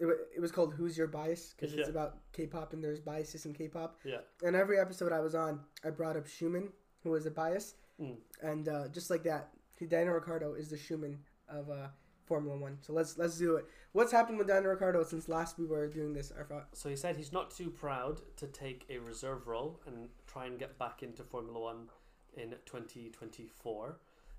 it, 0.00 0.06
it 0.36 0.40
was 0.40 0.50
called 0.50 0.72
"Who's 0.74 0.96
Your 0.96 1.06
Bias" 1.08 1.54
because 1.54 1.74
it's 1.74 1.88
Yeah. 1.88 1.90
about 1.90 2.18
K-pop 2.32 2.72
and 2.72 2.82
there's 2.82 3.00
biases 3.00 3.44
in 3.46 3.52
K-pop. 3.52 3.98
yeah. 4.04 4.18
And 4.42 4.56
every 4.56 4.78
episode 4.78 5.12
I 5.12 5.20
was 5.20 5.34
on, 5.34 5.60
I 5.84 5.90
brought 5.90 6.16
up 6.16 6.26
Schumann, 6.26 6.70
who 7.02 7.10
was 7.10 7.26
a 7.26 7.30
bias, 7.30 7.74
Mm. 8.00 8.16
and 8.42 8.68
uh, 8.68 8.88
just 8.88 9.10
like 9.10 9.24
that, 9.24 9.50
Daniel 9.88 10.14
Ricciardo 10.14 10.54
is 10.54 10.70
the 10.70 10.78
Schumann 10.78 11.18
of 11.48 11.68
uh, 11.68 11.88
Formula 12.26 12.56
One. 12.56 12.78
So 12.80 12.92
let's 12.94 13.18
let's 13.18 13.36
do 13.38 13.56
it. 13.56 13.66
What's 13.92 14.12
happened 14.12 14.38
with 14.38 14.46
Daniel 14.48 14.70
Ricciardo 14.70 15.02
since 15.04 15.28
last 15.28 15.58
we 15.58 15.66
were 15.66 15.86
doing 15.88 16.12
this? 16.14 16.32
I 16.38 16.44
thought. 16.44 16.68
So 16.72 16.88
he 16.88 16.96
said 16.96 17.16
he's 17.16 17.32
not 17.32 17.50
too 17.50 17.68
proud 17.70 18.20
to 18.36 18.46
take 18.46 18.86
a 18.88 18.98
reserve 18.98 19.46
role 19.48 19.80
and 19.86 20.08
try 20.26 20.46
and 20.46 20.58
get 20.58 20.78
back 20.78 21.02
into 21.02 21.24
Formula 21.24 21.58
One 21.60 21.88
in 22.36 22.50
2024. 22.66 23.98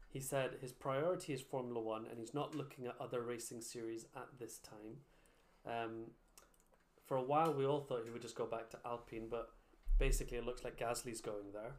He 0.10 0.20
said 0.20 0.58
his 0.62 0.72
priority 0.72 1.34
is 1.34 1.42
Formula 1.42 1.80
One 1.80 2.06
and 2.10 2.20
he's 2.20 2.34
not 2.34 2.56
looking 2.56 2.88
at 2.88 2.96
other 3.00 3.22
racing 3.22 3.62
series 3.62 4.06
at 4.16 4.28
this 4.40 4.60
time. 4.60 4.98
Um, 5.66 6.12
for 7.06 7.18
a 7.18 7.24
while, 7.24 7.54
we 7.54 7.66
all 7.66 7.82
thought 7.82 8.04
he 8.06 8.12
would 8.12 8.22
just 8.22 8.36
go 8.36 8.46
back 8.46 8.70
to 8.70 8.78
Alpine, 8.86 9.28
but 9.30 9.50
basically, 9.98 10.38
it 10.38 10.46
looks 10.46 10.64
like 10.64 10.78
Gasly's 10.78 11.22
going 11.22 11.52
there. 11.54 11.74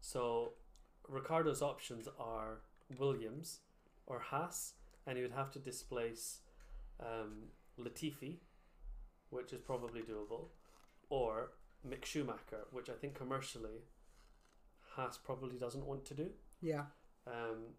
So 0.00 0.52
Ricciardo's 1.08 1.62
options 1.62 2.08
are 2.18 2.58
Williams 2.98 3.60
or 4.06 4.18
Haas, 4.18 4.74
and 5.06 5.16
he 5.16 5.22
would 5.22 5.32
have 5.32 5.52
to 5.52 5.58
displace 5.58 6.40
um, 7.00 7.44
Latifi, 7.80 8.38
which 9.30 9.52
is 9.52 9.60
probably 9.60 10.02
doable, 10.02 10.48
or 11.10 11.52
Mick 11.88 12.04
Schumacher, 12.04 12.66
which 12.72 12.88
I 12.88 12.94
think 12.94 13.14
commercially 13.14 13.82
Haas 14.96 15.18
probably 15.18 15.56
doesn't 15.56 15.84
want 15.86 16.04
to 16.06 16.14
do. 16.14 16.30
Yeah. 16.60 16.84
Um, 17.26 17.74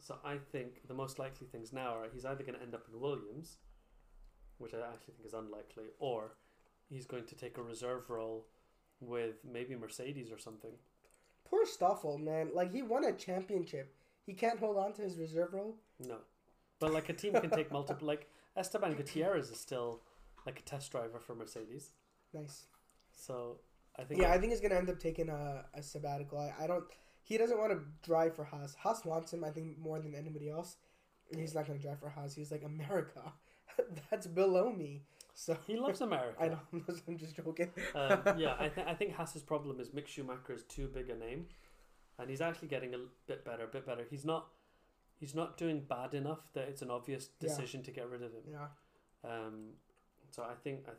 so 0.00 0.16
I 0.24 0.36
think 0.50 0.86
the 0.88 0.94
most 0.94 1.18
likely 1.18 1.46
things 1.46 1.72
now 1.72 1.94
are 1.96 2.06
he's 2.12 2.24
either 2.24 2.42
going 2.44 2.56
to 2.56 2.62
end 2.62 2.74
up 2.74 2.86
in 2.92 3.00
Williams, 3.00 3.56
which 4.58 4.74
I 4.74 4.78
actually 4.78 5.14
think 5.14 5.26
is 5.26 5.34
unlikely, 5.34 5.86
or 5.98 6.34
he's 6.88 7.06
going 7.06 7.24
to 7.26 7.34
take 7.34 7.56
a 7.58 7.62
reserve 7.62 8.10
role 8.10 8.46
with 9.00 9.36
maybe 9.50 9.74
Mercedes 9.76 10.30
or 10.30 10.38
something. 10.38 10.72
Poor 11.44 11.64
Stoffel, 11.66 12.18
man. 12.18 12.50
Like 12.54 12.72
he 12.72 12.82
won 12.82 13.04
a 13.04 13.12
championship. 13.12 13.94
He 14.26 14.32
can't 14.34 14.58
hold 14.58 14.76
on 14.76 14.92
to 14.94 15.02
his 15.02 15.16
reserve 15.18 15.52
role. 15.52 15.76
No, 16.00 16.16
but 16.80 16.92
like 16.92 17.08
a 17.08 17.12
team 17.12 17.32
can 17.34 17.50
take 17.50 17.70
multiple. 17.78 18.06
Like 18.06 18.28
Esteban 18.56 18.94
Gutierrez 18.94 19.50
is 19.50 19.58
still 19.60 20.00
like 20.46 20.58
a 20.58 20.62
test 20.62 20.90
driver 20.90 21.20
for 21.20 21.34
Mercedes, 21.34 21.92
Nice. 22.34 22.66
so 23.12 23.58
I 23.98 24.04
think 24.04 24.20
Yeah, 24.20 24.32
I 24.32 24.38
think 24.38 24.52
he's 24.52 24.60
gonna 24.60 24.76
end 24.76 24.88
up 24.90 24.98
taking 24.98 25.28
a, 25.28 25.64
a 25.74 25.82
sabbatical. 25.82 26.38
I, 26.38 26.64
I 26.64 26.66
don't. 26.66 26.84
He 27.24 27.38
doesn't 27.38 27.58
want 27.58 27.72
to 27.72 27.80
drive 28.02 28.34
for 28.34 28.44
Haas. 28.44 28.74
Haas 28.74 29.04
wants 29.04 29.32
him, 29.32 29.44
I 29.44 29.50
think, 29.50 29.78
more 29.78 30.00
than 30.00 30.14
anybody 30.14 30.50
else. 30.50 30.76
And 31.30 31.40
he's 31.40 31.54
not 31.54 31.66
gonna 31.66 31.78
drive 31.78 32.00
for 32.00 32.08
Haas. 32.10 32.34
He's 32.34 32.50
like 32.50 32.64
America. 32.64 33.32
That's 34.10 34.26
below 34.26 34.72
me. 34.72 35.02
So 35.34 35.56
he 35.66 35.76
loves 35.76 36.00
America. 36.08 36.36
I 36.40 36.48
know. 36.48 36.58
I'm 37.08 37.16
just 37.18 37.36
joking. 37.36 37.70
um, 37.94 38.38
yeah, 38.38 38.54
I, 38.58 38.68
th- 38.68 38.86
I 38.86 38.94
think 38.94 39.14
Haas's 39.14 39.42
problem 39.42 39.80
is 39.80 39.90
Mick 39.90 40.06
Schumacher 40.06 40.52
is 40.52 40.62
too 40.64 40.88
big 40.88 41.08
a 41.10 41.14
name, 41.16 41.46
and 42.18 42.28
he's 42.28 42.40
actually 42.42 42.68
getting 42.68 42.94
a 42.94 42.98
bit 43.26 43.44
better, 43.44 43.64
a 43.64 43.68
bit 43.68 43.86
better. 43.86 44.04
He's 44.10 44.24
not, 44.26 44.48
he's 45.18 45.34
not 45.34 45.56
doing 45.56 45.80
bad 45.88 46.12
enough 46.14 46.40
that 46.54 46.68
it's 46.68 46.82
an 46.82 46.90
obvious 46.90 47.30
Yeah. 47.40 47.48
decision 47.48 47.82
to 47.84 47.90
get 47.90 48.10
rid 48.10 48.22
of 48.22 48.32
him. 48.32 48.42
yeah. 48.50 48.66
Um, 49.24 49.70
so 50.30 50.42
I 50.42 50.54
think 50.64 50.80
I, 50.88 50.92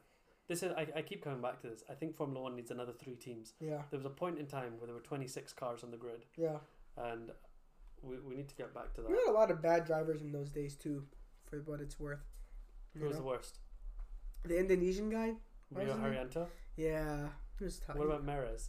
this 0.48 0.64
is 0.64 0.72
I, 0.74 0.88
I 0.96 1.02
keep 1.02 1.24
coming 1.24 1.42
back 1.42 1.62
to 1.62 1.68
this. 1.68 1.84
I 1.90 1.94
think 1.94 2.16
Formula 2.16 2.42
One 2.42 2.56
needs 2.56 2.72
another 2.72 2.94
three 2.94 3.16
teams. 3.16 3.54
Yeah. 3.60 3.82
There 3.90 3.98
was 3.98 4.06
a 4.06 4.10
point 4.10 4.38
in 4.40 4.46
time 4.46 4.74
where 4.80 4.88
there 4.88 4.96
were 4.96 5.02
twenty 5.02 5.28
six 5.28 5.54
cars 5.54 5.84
on 5.84 5.92
the 5.92 5.98
grid, 5.98 6.26
Yeah. 6.38 6.58
and 6.98 7.32
we, 8.02 8.18
we 8.20 8.36
need 8.36 8.50
to 8.50 8.56
get 8.56 8.74
back 8.74 8.94
to 8.96 9.02
that. 9.02 9.10
We 9.10 9.16
had 9.18 9.30
a 9.30 9.32
lot 9.32 9.50
of 9.52 9.62
bad 9.62 9.86
drivers 9.86 10.22
in 10.22 10.32
those 10.32 10.50
days 10.50 10.76
too, 10.76 11.04
for 11.50 11.60
what 11.66 11.80
it's 11.80 12.00
worth. 12.00 12.20
Who 12.94 13.00
You 13.02 13.08
was 13.08 13.18
the 13.18 13.24
worst? 13.24 13.60
The 14.46 14.60
Indonesian 14.60 15.10
guy. 15.10 15.34
Rio 15.72 15.88
was? 15.88 15.98
Haryanto. 15.98 16.48
Yeah. 16.76 17.28
He 17.58 17.64
was 17.66 17.80
tough. 17.80 17.96
What 17.96 18.06
about 18.08 18.26
Merhi? 18.26 18.68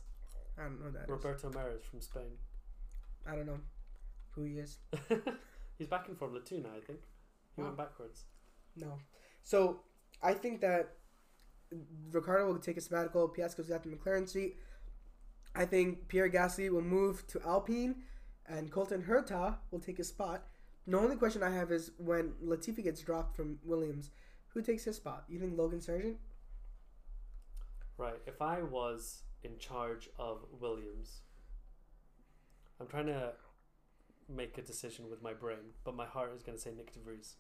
I 0.59 0.63
don't 0.63 0.81
know 0.83 0.91
that. 0.93 1.03
is. 1.05 1.09
Roberto 1.09 1.51
Merhi 1.51 1.83
from 1.83 2.01
Spain. 2.01 2.39
I 3.27 3.35
don't 3.35 3.47
know 3.47 3.59
who 4.31 4.45
he 4.45 4.59
is. 4.59 4.79
He's 5.79 5.89
back 5.89 6.09
in 6.09 6.15
Formula 6.15 6.43
Two 6.45 6.61
now. 6.61 6.69
I 6.77 6.81
think 6.81 7.01
he 7.57 7.63
went 7.63 7.77
backwards. 7.77 8.25
No. 8.77 8.99
So 9.43 9.81
I 10.23 10.33
think 10.35 10.61
that 10.61 10.95
Ricciardo 12.11 12.47
will 12.47 12.59
take 12.59 12.77
a 12.77 12.81
sabbatical. 12.81 13.29
Piastri's 13.29 13.69
got 13.69 13.83
the 13.83 13.91
McLaren 13.91 14.29
seat. 14.29 14.57
I 15.55 15.65
think 15.65 16.09
Pierre 16.09 16.29
Gasly 16.29 16.71
will 16.71 16.83
move 16.83 17.27
to 17.29 17.41
Alpine, 17.43 18.03
and 18.47 18.71
Colton 18.71 19.03
Herta 19.03 19.57
will 19.71 19.81
take 19.81 19.99
his 19.99 20.09
spot. 20.09 20.47
The 20.87 20.99
only 20.99 21.17
question 21.17 21.43
I 21.43 21.51
have 21.51 21.73
is 21.73 21.93
when 21.97 22.35
Latifi 22.45 22.83
gets 22.83 23.01
dropped 23.01 23.37
from 23.37 23.59
Williams, 23.65 24.11
who 24.49 24.63
takes 24.63 24.85
his 24.85 24.97
spot? 24.97 25.25
You 25.29 25.39
think 25.39 25.57
Logan 25.57 25.81
Sargeant? 25.81 26.17
Right. 27.97 28.21
If 28.27 28.43
I 28.43 28.63
was 28.63 29.23
in 29.43 29.59
charge 29.59 30.09
of 30.19 30.45
Williams, 30.61 31.21
I'm 32.81 32.87
trying 32.87 33.07
to 33.07 33.33
make 34.29 34.59
a 34.59 34.63
decision 34.63 35.09
with 35.09 35.23
my 35.23 35.33
brain, 35.33 35.73
but 35.85 35.95
my 35.95 36.07
heart 36.07 36.33
is 36.35 36.43
going 36.43 36.57
to 36.57 36.63
say 36.63 36.71
Nyck 36.71 36.93
de 36.93 36.99
Vries. 37.01 37.37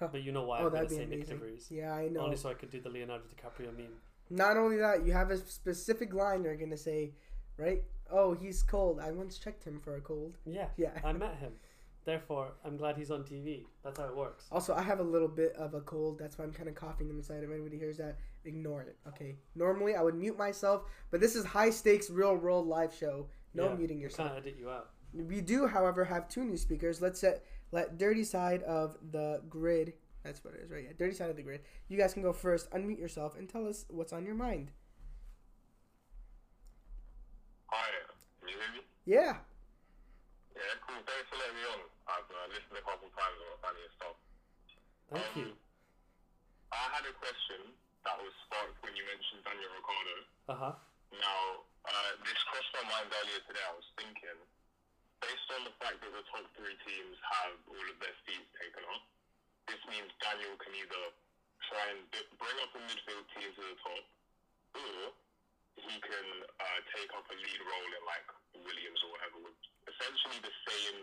But 0.00 0.22
you 0.22 0.32
know 0.32 0.44
why 0.44 0.58
Oh, 0.62 0.66
I'm 0.66 0.72
going 0.72 0.88
to 0.88 0.94
say 0.94 1.00
Nyck 1.02 1.14
amazing. 1.14 1.38
de 1.38 1.44
Vries. 1.44 1.66
Yeah, 1.70 1.92
I 1.94 2.08
know. 2.08 2.20
Only 2.20 2.36
so 2.36 2.48
I 2.50 2.54
could 2.54 2.70
do 2.70 2.80
the 2.80 2.88
Leonardo 2.90 3.24
DiCaprio 3.24 3.76
meme. 3.76 3.92
Not 4.30 4.56
only 4.56 4.76
that, 4.78 5.04
you 5.04 5.12
have 5.12 5.30
a 5.30 5.36
specific 5.36 6.14
line 6.14 6.44
you're 6.44 6.56
gonna 6.56 6.76
say, 6.76 7.12
right? 7.58 7.82
Oh, 8.10 8.32
he's 8.32 8.62
cold. 8.62 8.98
I 9.00 9.10
once 9.10 9.36
checked 9.38 9.64
him 9.64 9.78
for 9.80 9.96
a 9.96 10.00
cold. 10.00 10.36
Yeah. 10.46 10.68
Yeah. 10.76 10.90
I 11.04 11.12
met 11.12 11.36
him. 11.36 11.52
Therefore, 12.04 12.54
I'm 12.64 12.76
glad 12.76 12.96
he's 12.96 13.10
on 13.12 13.22
TV. 13.22 13.64
That's 13.84 13.98
how 14.00 14.06
it 14.06 14.16
works. 14.16 14.46
Also, 14.50 14.74
I 14.74 14.82
have 14.82 14.98
a 14.98 15.04
little 15.04 15.28
bit 15.28 15.52
of 15.54 15.74
a 15.74 15.80
cold. 15.82 16.18
That's 16.18 16.36
why 16.38 16.44
I'm 16.44 16.52
kind 16.52 16.68
of 16.68 16.74
coughing 16.74 17.10
inside. 17.10 17.44
If 17.44 17.50
anybody 17.50 17.78
hears 17.78 17.98
that, 17.98 18.16
ignore 18.44 18.82
it. 18.82 18.96
Okay. 19.06 19.36
Normally, 19.54 19.94
I 19.94 20.02
would 20.02 20.16
mute 20.16 20.36
myself, 20.36 20.82
but 21.12 21.20
this 21.20 21.36
is 21.36 21.44
high 21.44 21.70
stakes, 21.70 22.10
real 22.10 22.34
world 22.34 22.66
live 22.66 22.92
show. 22.92 23.28
No 23.54 23.68
Yeah, 23.68 23.74
muting 23.74 24.00
yourself. 24.00 24.30
can't 24.30 24.40
edit 24.40 24.56
you 24.58 24.68
out. 24.70 24.90
We 25.14 25.40
do, 25.42 25.66
however, 25.66 26.04
have 26.04 26.26
two 26.28 26.42
new 26.44 26.56
speakers. 26.56 27.00
Let's 27.02 27.20
set 27.20 27.44
let 27.72 27.98
dirty 27.98 28.22
side 28.24 28.62
of 28.62 28.96
the 29.10 29.42
grid. 29.48 29.94
That's 30.22 30.44
what 30.44 30.54
it 30.54 30.60
is, 30.64 30.70
right? 30.70 30.84
Yeah, 30.84 30.92
dirty 30.96 31.14
side 31.14 31.30
of 31.30 31.36
the 31.36 31.42
grid. 31.42 31.62
You 31.88 31.98
guys 31.98 32.14
can 32.14 32.22
go 32.22 32.32
first. 32.32 32.70
Unmute 32.70 32.98
yourself 32.98 33.34
and 33.36 33.48
tell 33.48 33.66
us 33.66 33.84
what's 33.88 34.12
on 34.12 34.24
your 34.24 34.36
mind. 34.36 34.70
Hi, 37.66 37.88
can 38.38 38.48
you 38.48 38.54
hear 38.54 38.70
me? 38.76 38.80
Yeah. 39.08 39.34
Yeah, 40.54 40.76
cool. 40.86 41.00
Thanks 41.02 41.26
for 41.32 41.40
letting 41.40 41.56
me 41.58 41.64
on. 41.74 41.80
I've 42.06 42.28
uh, 42.30 42.46
listened 42.54 42.76
a 42.78 42.84
couple 42.86 43.08
times 43.16 43.36
and 43.40 43.48
got 43.64 43.74
stuff. 43.98 44.16
Thank 45.10 45.26
Um, 45.32 45.40
you. 45.42 45.50
I 46.70 46.84
had 46.92 47.04
a 47.08 47.14
question 47.18 47.72
that 48.04 48.16
was 48.20 48.32
sparked 48.46 48.78
when 48.84 48.94
you 48.94 49.02
mentioned 49.08 49.42
Daniel 49.42 49.72
Ricciardo. 49.74 50.16
Uh 50.48 50.58
huh. 50.60 50.74
Now, 51.18 51.40
uh, 51.88 52.10
this 52.24 52.38
crossed 52.46 52.72
my 52.78 52.84
mind 52.94 53.08
earlier 53.10 53.40
today. 53.48 53.64
I 53.64 53.74
was 53.74 53.88
thinking, 53.98 54.38
based 55.22 55.48
on 55.54 55.62
the 55.70 55.74
fact 55.78 56.02
that 56.02 56.12
the 56.12 56.24
top 56.34 56.44
three 56.58 56.74
teams 56.82 57.16
have 57.38 57.54
all 57.70 57.86
of 57.86 57.96
their 58.02 58.16
seats 58.26 58.50
taken 58.58 58.82
up, 58.90 59.02
this 59.70 59.78
means 59.86 60.10
Daniel 60.18 60.58
can 60.58 60.74
either 60.74 61.04
try 61.70 61.84
and 61.94 62.02
bring 62.10 62.56
up 62.58 62.74
a 62.74 62.80
midfield 62.82 63.24
team 63.38 63.48
to 63.54 63.62
the 63.62 63.76
top, 63.86 64.04
or 64.82 64.98
he 65.78 65.94
can 66.02 66.26
uh, 66.58 66.80
take 66.92 67.10
up 67.14 67.24
a 67.30 67.36
lead 67.38 67.60
role 67.62 67.90
in 67.94 68.02
like 68.04 68.26
Williams 68.66 69.00
or 69.06 69.10
whatever, 69.14 69.38
with 69.46 69.58
essentially 69.86 70.42
the 70.42 70.54
same 70.66 70.98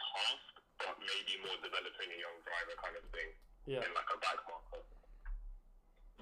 task, 0.00 0.52
but 0.80 0.96
maybe 1.04 1.36
more 1.44 1.58
developing 1.60 2.08
a 2.08 2.18
young 2.18 2.38
driver 2.48 2.74
kind 2.80 2.96
of 2.96 3.04
thing 3.12 3.30
Yeah. 3.68 3.84
in 3.84 3.90
like 3.92 4.08
a 4.08 4.18
back 4.18 4.40
marker. 4.48 4.82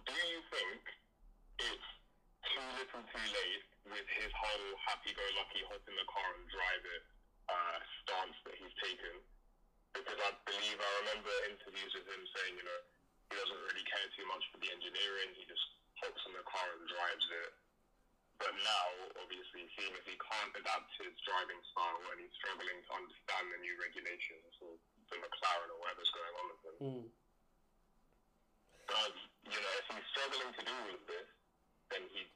Do 0.02 0.12
you 0.14 0.40
think 0.50 0.82
it's 1.62 1.90
too 2.52 2.66
little 2.78 3.02
too 3.06 3.26
late 3.32 3.64
with 3.90 4.06
his 4.18 4.30
whole 4.34 4.68
happy-go-lucky 4.90 5.62
hop 5.70 5.82
in 5.86 5.94
the 5.94 6.06
car 6.10 6.28
and 6.36 6.46
drive 6.50 6.84
it 6.84 7.04
uh, 7.48 7.78
stance 8.04 8.36
that 8.46 8.56
he's 8.58 8.74
taken? 8.82 9.14
Because 9.94 10.18
I 10.20 10.30
believe 10.44 10.76
I 10.76 10.90
remember 11.06 11.32
interviews 11.48 11.92
with 11.96 12.04
him 12.06 12.22
saying, 12.36 12.54
you 12.60 12.66
know, 12.66 12.80
he 13.30 13.34
doesn't 13.40 13.62
really 13.72 13.86
care 13.88 14.06
too 14.14 14.26
much 14.28 14.44
for 14.52 14.58
the 14.60 14.68
engineering. 14.70 15.32
He 15.34 15.48
just 15.48 15.66
hops 15.98 16.20
in 16.28 16.36
the 16.36 16.44
car 16.44 16.68
and 16.76 16.84
drives 16.86 17.26
it. 17.42 17.50
But 18.36 18.52
now, 18.52 18.88
obviously, 19.24 19.64
seeing 19.74 19.96
as 19.96 20.04
he 20.04 20.12
can't 20.20 20.52
adapt 20.60 20.92
his 21.00 21.16
driving 21.24 21.56
style 21.72 22.04
and 22.12 22.20
he's 22.20 22.34
struggling 22.36 22.76
to 22.84 22.90
understand 22.92 23.44
the 23.48 23.58
new 23.64 23.74
regulations 23.80 24.52
or 24.60 24.76
the 25.08 25.16
McLaren 25.24 25.72
or 25.72 25.78
whatever's 25.80 26.12
going 26.12 26.34
on 26.36 26.46
with 26.52 26.60
him, 26.68 26.76
Mm. 26.76 27.04
does 28.86 29.16
you 29.48 29.56
know 29.56 29.72
if 29.80 29.86
he's 29.88 30.06
struggling 30.12 30.52
to 30.52 30.62
do 30.68 30.74
all 30.76 30.92
of 31.00 31.04
this, 31.08 31.28
then 31.88 32.02
he, 32.12 32.28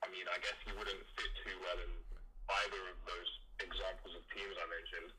I 0.00 0.08
mean, 0.08 0.24
I 0.32 0.40
guess 0.40 0.56
he 0.64 0.72
wouldn't 0.72 1.04
fit 1.14 1.30
too 1.44 1.56
well 1.60 1.78
in 1.84 1.92
either 2.64 2.82
of 2.96 2.98
those 3.04 3.30
examples 3.60 4.14
of 4.16 4.22
teams 4.32 4.54
I 4.56 4.66
mentioned. 4.68 5.10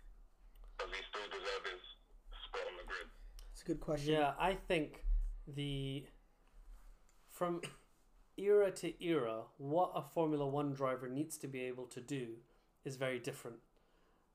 Does 0.79 0.89
he 0.89 1.01
still 1.09 1.27
deserve 1.29 1.63
his 1.73 1.83
spot 2.45 2.65
on 2.69 2.77
the 2.77 2.87
grid? 2.87 3.07
It's 3.51 3.61
a 3.61 3.65
good 3.65 3.81
question. 3.81 4.13
Yeah, 4.13 4.33
I 4.39 4.53
think 4.53 5.05
the 5.47 6.05
from 7.29 7.61
era 8.37 8.71
to 8.71 9.03
era, 9.03 9.41
what 9.57 9.91
a 9.95 10.01
Formula 10.01 10.45
One 10.45 10.73
driver 10.73 11.07
needs 11.07 11.37
to 11.37 11.47
be 11.47 11.61
able 11.61 11.85
to 11.85 12.01
do 12.01 12.37
is 12.85 12.95
very 12.95 13.19
different. 13.19 13.57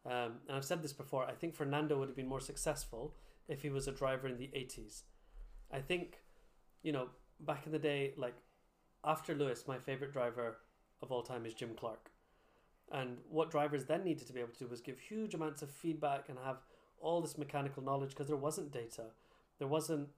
Um, 0.04 0.40
and 0.48 0.56
I've 0.56 0.64
said 0.64 0.82
this 0.82 0.92
before. 0.92 1.24
I 1.24 1.32
think 1.32 1.54
Fernando 1.54 1.98
would 1.98 2.08
have 2.08 2.16
been 2.16 2.28
more 2.28 2.40
successful 2.40 3.14
if 3.48 3.62
he 3.62 3.70
was 3.70 3.86
a 3.86 3.92
driver 3.92 4.26
in 4.26 4.38
the 4.38 4.50
eighties. 4.54 5.04
I 5.72 5.80
think, 5.80 6.22
you 6.82 6.92
know, 6.92 7.08
back 7.40 7.66
in 7.66 7.72
the 7.72 7.78
day, 7.78 8.14
like 8.16 8.34
after 9.04 9.34
Lewis, 9.34 9.64
my 9.66 9.78
favorite 9.78 10.12
driver 10.12 10.58
of 11.00 11.10
all 11.10 11.22
time 11.22 11.46
is 11.46 11.54
Jim 11.54 11.74
Clark. 11.76 12.11
And 12.92 13.16
what 13.30 13.50
drivers 13.50 13.86
then 13.86 14.04
needed 14.04 14.26
to 14.26 14.32
be 14.34 14.40
able 14.40 14.52
to 14.52 14.58
do 14.58 14.66
was 14.68 14.80
give 14.82 14.98
huge 15.00 15.34
amounts 15.34 15.62
of 15.62 15.70
feedback 15.70 16.28
and 16.28 16.38
have 16.44 16.58
all 17.00 17.20
this 17.22 17.38
mechanical 17.38 17.82
knowledge 17.82 18.10
because 18.10 18.28
there 18.28 18.36
wasn't 18.36 18.70
data, 18.70 19.04
there 19.58 19.66
wasn't 19.68 20.08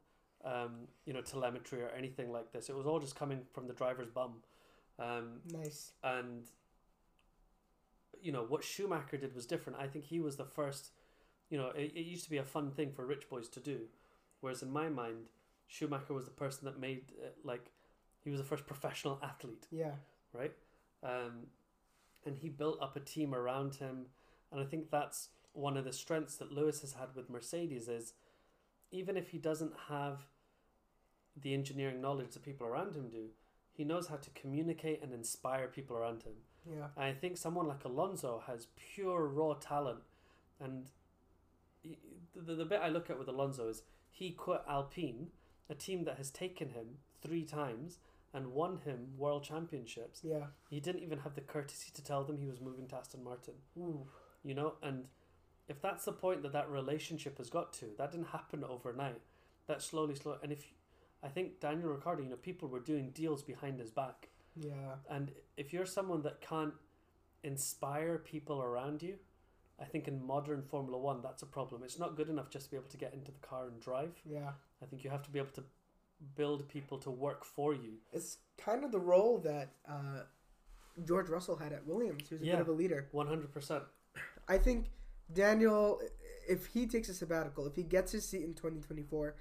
um, 0.44 0.88
you 1.06 1.12
know 1.14 1.22
telemetry 1.22 1.80
or 1.82 1.88
anything 1.96 2.30
like 2.32 2.52
this. 2.52 2.68
It 2.68 2.76
was 2.76 2.84
all 2.86 2.98
just 2.98 3.14
coming 3.16 3.42
from 3.52 3.68
the 3.68 3.72
driver's 3.74 4.08
bum, 4.10 4.42
um, 4.98 5.40
Nice. 5.52 5.92
and 6.02 6.50
you 8.20 8.32
know 8.32 8.42
what 8.42 8.64
Schumacher 8.64 9.16
did 9.16 9.34
was 9.34 9.46
different. 9.46 9.78
I 9.78 9.86
think 9.86 10.04
he 10.06 10.20
was 10.20 10.36
the 10.36 10.44
first. 10.44 10.90
You 11.50 11.58
know, 11.58 11.68
it, 11.68 11.92
it 11.94 12.04
used 12.06 12.24
to 12.24 12.30
be 12.30 12.38
a 12.38 12.44
fun 12.44 12.70
thing 12.72 12.90
for 12.92 13.06
rich 13.06 13.28
boys 13.28 13.48
to 13.50 13.60
do, 13.60 13.80
whereas 14.40 14.62
in 14.62 14.70
my 14.72 14.88
mind, 14.88 15.28
Schumacher 15.68 16.12
was 16.14 16.24
the 16.24 16.30
person 16.32 16.64
that 16.64 16.80
made 16.80 17.12
uh, 17.22 17.28
like 17.44 17.70
he 18.24 18.30
was 18.30 18.40
the 18.40 18.44
first 18.46 18.66
professional 18.66 19.20
athlete 19.22 19.66
Yeah. 19.70 19.92
right? 20.32 20.52
Um, 21.02 21.46
and 22.26 22.36
he 22.38 22.48
built 22.48 22.78
up 22.80 22.96
a 22.96 23.00
team 23.00 23.34
around 23.34 23.76
him, 23.76 24.06
and 24.50 24.60
I 24.60 24.64
think 24.64 24.90
that's 24.90 25.28
one 25.52 25.76
of 25.76 25.84
the 25.84 25.92
strengths 25.92 26.36
that 26.36 26.52
Lewis 26.52 26.80
has 26.80 26.94
had 26.94 27.14
with 27.14 27.30
Mercedes 27.30 27.88
is 27.88 28.14
even 28.90 29.16
if 29.16 29.28
he 29.30 29.38
doesn't 29.38 29.72
have 29.88 30.26
the 31.40 31.54
engineering 31.54 32.00
knowledge 32.00 32.32
that 32.32 32.44
people 32.44 32.66
around 32.66 32.94
him 32.94 33.08
do, 33.08 33.28
he 33.72 33.84
knows 33.84 34.06
how 34.06 34.16
to 34.16 34.30
communicate 34.30 35.02
and 35.02 35.12
inspire 35.12 35.66
people 35.66 35.96
around 35.96 36.22
him. 36.22 36.32
Yeah. 36.68 36.86
And 36.96 37.04
I 37.04 37.12
think 37.12 37.36
someone 37.36 37.66
like 37.66 37.84
Alonso 37.84 38.42
has 38.46 38.68
pure 38.76 39.26
raw 39.26 39.54
talent, 39.54 40.00
and 40.60 40.90
he- 41.82 41.98
the, 42.34 42.54
the 42.54 42.64
bit 42.64 42.80
I 42.82 42.88
look 42.88 43.10
at 43.10 43.18
with 43.18 43.28
Alonso 43.28 43.68
is 43.68 43.82
he 44.10 44.30
quit 44.30 44.62
Alpine, 44.68 45.28
a 45.68 45.74
team 45.74 46.04
that 46.04 46.18
has 46.18 46.30
taken 46.30 46.70
him 46.70 46.98
three 47.20 47.44
times 47.44 47.98
and 48.34 48.48
won 48.48 48.78
him 48.84 49.06
world 49.16 49.44
championships. 49.44 50.20
Yeah. 50.22 50.46
He 50.68 50.80
didn't 50.80 51.02
even 51.02 51.20
have 51.20 51.34
the 51.34 51.40
courtesy 51.40 51.90
to 51.94 52.02
tell 52.04 52.24
them 52.24 52.36
he 52.36 52.46
was 52.46 52.60
moving 52.60 52.86
to 52.88 52.96
Aston 52.96 53.24
Martin. 53.24 53.54
Ooh. 53.78 54.06
You 54.42 54.54
know, 54.54 54.74
and 54.82 55.04
if 55.68 55.80
that's 55.80 56.04
the 56.04 56.12
point 56.12 56.42
that 56.42 56.52
that 56.52 56.68
relationship 56.68 57.38
has 57.38 57.48
got 57.48 57.72
to, 57.74 57.86
that 57.96 58.10
didn't 58.10 58.26
happen 58.28 58.64
overnight. 58.64 59.22
That 59.68 59.80
slowly, 59.80 60.14
slowly, 60.14 60.38
and 60.42 60.52
if 60.52 60.62
I 61.22 61.28
think 61.28 61.58
Daniel 61.60 61.88
Ricciardo, 61.88 62.22
you 62.22 62.28
know, 62.28 62.36
people 62.36 62.68
were 62.68 62.80
doing 62.80 63.10
deals 63.14 63.42
behind 63.42 63.78
his 63.78 63.90
back, 63.90 64.28
Yeah. 64.54 64.96
and 65.08 65.32
if 65.56 65.72
you're 65.72 65.86
someone 65.86 66.20
that 66.22 66.42
can't 66.42 66.74
inspire 67.42 68.18
people 68.18 68.60
around 68.60 69.02
you, 69.02 69.16
I 69.80 69.84
think 69.86 70.06
in 70.06 70.22
modern 70.24 70.62
Formula 70.62 70.98
One 70.98 71.20
that's 71.22 71.42
a 71.42 71.46
problem. 71.46 71.82
It's 71.82 71.98
not 71.98 72.16
good 72.16 72.28
enough 72.28 72.50
just 72.50 72.66
to 72.66 72.70
be 72.72 72.76
able 72.76 72.88
to 72.90 72.96
get 72.96 73.14
into 73.14 73.32
the 73.32 73.38
car 73.40 73.66
and 73.68 73.80
drive. 73.80 74.12
Yeah. 74.24 74.52
I 74.82 74.86
think 74.86 75.02
you 75.02 75.10
have 75.10 75.22
to 75.22 75.30
be 75.30 75.38
able 75.38 75.50
to 75.52 75.64
build 76.36 76.68
people 76.68 76.98
to 76.98 77.10
work 77.10 77.44
for 77.44 77.74
you. 77.74 77.94
It's 78.12 78.38
kind 78.58 78.84
of 78.84 78.92
the 78.92 78.98
role 79.00 79.38
that 79.38 79.70
uh, 79.88 80.20
George 81.04 81.28
Russell 81.28 81.56
had 81.56 81.72
at 81.72 81.86
Williams. 81.86 82.28
He 82.28 82.34
was 82.34 82.42
a 82.42 82.46
Yeah. 82.46 82.52
bit 82.52 82.60
of 82.62 82.68
a 82.68 82.72
leader. 82.72 83.08
One 83.12 83.26
hundred 83.26 83.52
percent. 83.52 83.84
I 84.48 84.58
think 84.58 84.86
Daniel, 85.32 86.00
if 86.48 86.66
he 86.66 86.86
takes 86.86 87.08
a 87.08 87.14
sabbatical, 87.14 87.66
if 87.66 87.74
he 87.76 87.82
gets 87.82 88.12
his 88.12 88.28
seat 88.28 88.44
in 88.44 88.54
2024, 88.54 89.34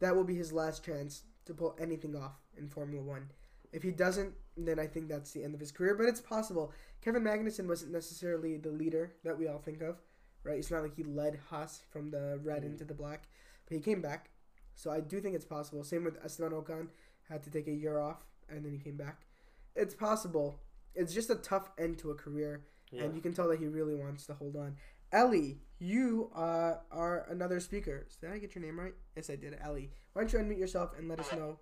that 0.00 0.14
will 0.16 0.24
be 0.24 0.34
his 0.36 0.52
last 0.52 0.84
chance 0.84 1.22
to 1.44 1.54
pull 1.54 1.76
anything 1.80 2.16
off 2.16 2.32
in 2.56 2.68
Formula 2.68 3.02
One. 3.04 3.30
If 3.72 3.82
he 3.82 3.90
doesn't, 3.90 4.32
then 4.56 4.78
I 4.78 4.86
think 4.86 5.08
that's 5.08 5.32
the 5.32 5.44
end 5.44 5.54
of 5.54 5.60
his 5.60 5.70
career. 5.72 5.94
But 5.94 6.06
it's 6.06 6.20
possible. 6.20 6.72
Kevin 7.02 7.22
Magnussen 7.22 7.68
wasn't 7.68 7.92
necessarily 7.92 8.56
the 8.56 8.70
leader 8.70 9.12
that 9.24 9.38
we 9.38 9.46
all 9.46 9.58
think 9.58 9.82
of, 9.82 10.00
right? 10.42 10.58
It's 10.58 10.70
not 10.70 10.82
like 10.82 10.96
he 10.96 11.04
led 11.04 11.38
Haas 11.50 11.82
from 11.90 12.10
the 12.10 12.40
red 12.42 12.64
into 12.64 12.84
the 12.84 12.94
black, 12.94 13.28
but 13.68 13.74
he 13.74 13.80
came 13.80 14.00
back. 14.00 14.30
So 14.78 14.92
I 14.92 15.00
do 15.00 15.20
think 15.20 15.34
it's 15.34 15.44
possible. 15.44 15.82
Same 15.82 16.04
with 16.04 16.24
Esteban 16.24 16.52
Ocon, 16.52 16.86
had 17.28 17.42
to 17.42 17.50
take 17.50 17.66
a 17.66 17.72
year 17.72 17.98
off 17.98 18.22
and 18.48 18.64
then 18.64 18.70
he 18.72 18.78
came 18.78 18.96
back. 18.96 19.26
It's 19.74 19.92
possible. 19.92 20.60
It's 20.94 21.12
just 21.12 21.30
a 21.30 21.34
tough 21.34 21.68
end 21.76 21.98
to 21.98 22.12
a 22.12 22.14
career 22.14 22.62
Yeah. 22.92 23.02
and 23.02 23.14
you 23.16 23.20
can 23.20 23.34
tell 23.34 23.48
that 23.48 23.58
he 23.58 23.66
really 23.66 23.96
wants 23.96 24.24
to 24.26 24.34
hold 24.34 24.54
on. 24.54 24.76
Ellie, 25.10 25.58
you 25.80 26.30
uh, 26.32 26.74
are 26.92 27.26
another 27.28 27.58
speaker. 27.58 28.06
Did 28.20 28.30
I 28.30 28.38
get 28.38 28.54
your 28.54 28.62
name 28.64 28.78
right? 28.78 28.94
Yes, 29.16 29.28
I 29.30 29.34
did. 29.34 29.58
Ellie, 29.60 29.90
why 30.12 30.22
don't 30.22 30.32
you 30.32 30.38
unmute 30.38 30.60
yourself 30.60 30.92
and 30.96 31.08
let 31.08 31.18
us 31.18 31.32
know? 31.32 31.58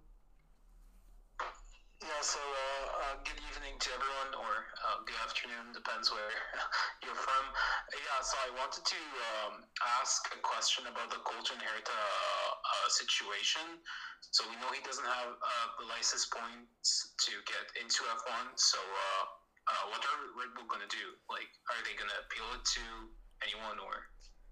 Yeah, 2.02 2.20
so 2.20 2.38
uh, 2.38 2.86
uh, 3.00 3.16
good 3.24 3.40
evening 3.48 3.80
to 3.80 3.88
everyone, 3.96 4.30
or 4.44 4.52
uh, 4.84 5.00
good 5.08 5.16
afternoon, 5.24 5.72
depends 5.72 6.12
where 6.12 6.28
you're 7.02 7.16
from. 7.16 7.44
Yeah, 7.96 8.20
so 8.20 8.36
I 8.44 8.50
wanted 8.60 8.84
to 8.84 9.00
um, 9.40 9.64
ask 10.04 10.28
a 10.36 10.40
question 10.44 10.84
about 10.92 11.08
the 11.08 11.16
Colton 11.24 11.56
Herta 11.56 11.96
uh, 12.82 12.88
situation. 12.92 13.80
So 14.20 14.44
we 14.48 14.56
know 14.60 14.68
he 14.72 14.84
doesn't 14.84 15.06
have 15.06 15.32
uh, 15.32 15.66
the 15.80 15.86
license 15.88 16.28
points 16.28 17.16
to 17.24 17.32
get 17.48 17.64
into 17.80 18.04
F1. 18.04 18.52
So 18.56 18.76
uh, 18.80 19.24
uh, 19.66 19.84
what 19.90 20.02
are 20.04 20.18
Red 20.36 20.52
Bull 20.54 20.68
going 20.68 20.84
to 20.84 20.92
do? 20.92 21.16
Like, 21.30 21.48
are 21.72 21.80
they 21.82 21.96
going 21.96 22.10
to 22.10 22.18
appeal 22.26 22.48
it 22.54 22.62
to 22.62 22.84
anyone, 23.42 23.80
or 23.80 23.94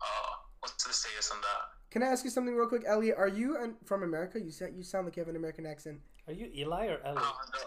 uh, 0.03 0.31
what's 0.61 0.83
the 0.83 0.93
status 0.93 1.31
on 1.31 1.41
that? 1.41 1.63
Can 1.91 2.03
I 2.03 2.11
ask 2.11 2.25
you 2.25 2.31
something 2.31 2.55
real 2.55 2.67
quick, 2.67 2.83
Ellie? 2.87 3.15
Are 3.15 3.29
you 3.29 3.57
an, 3.57 3.77
from 3.85 4.03
America? 4.03 4.41
You 4.41 4.51
said 4.51 4.75
you 4.75 4.83
sound 4.83 5.07
like 5.07 5.17
you 5.17 5.23
have 5.23 5.31
an 5.31 5.37
American 5.37 5.67
accent. 5.67 6.01
Are 6.27 6.35
you 6.35 6.51
Eli 6.55 6.87
or 6.89 6.99
Ellie? 7.05 7.19
Uh, 7.19 7.39
no, 7.55 7.63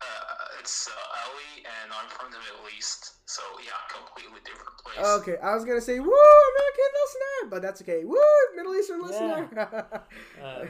uh, 0.00 0.60
it's 0.60 0.88
Ali, 1.42 1.64
and 1.64 1.92
I'm 1.92 2.08
from 2.08 2.30
the 2.30 2.38
Middle 2.38 2.66
East, 2.76 3.14
so 3.26 3.42
yeah, 3.64 3.72
completely 3.92 4.40
different 4.44 4.76
place. 4.78 5.06
Okay, 5.20 5.36
I 5.42 5.54
was 5.54 5.64
gonna 5.64 5.80
say 5.80 5.98
woo 5.98 6.06
American 6.06 6.90
listener, 7.02 7.50
but 7.50 7.62
that's 7.62 7.82
okay. 7.82 8.04
Woo 8.04 8.16
Middle 8.56 8.74
Eastern 8.74 9.02
listener. 9.02 9.50
Um, 10.42 10.68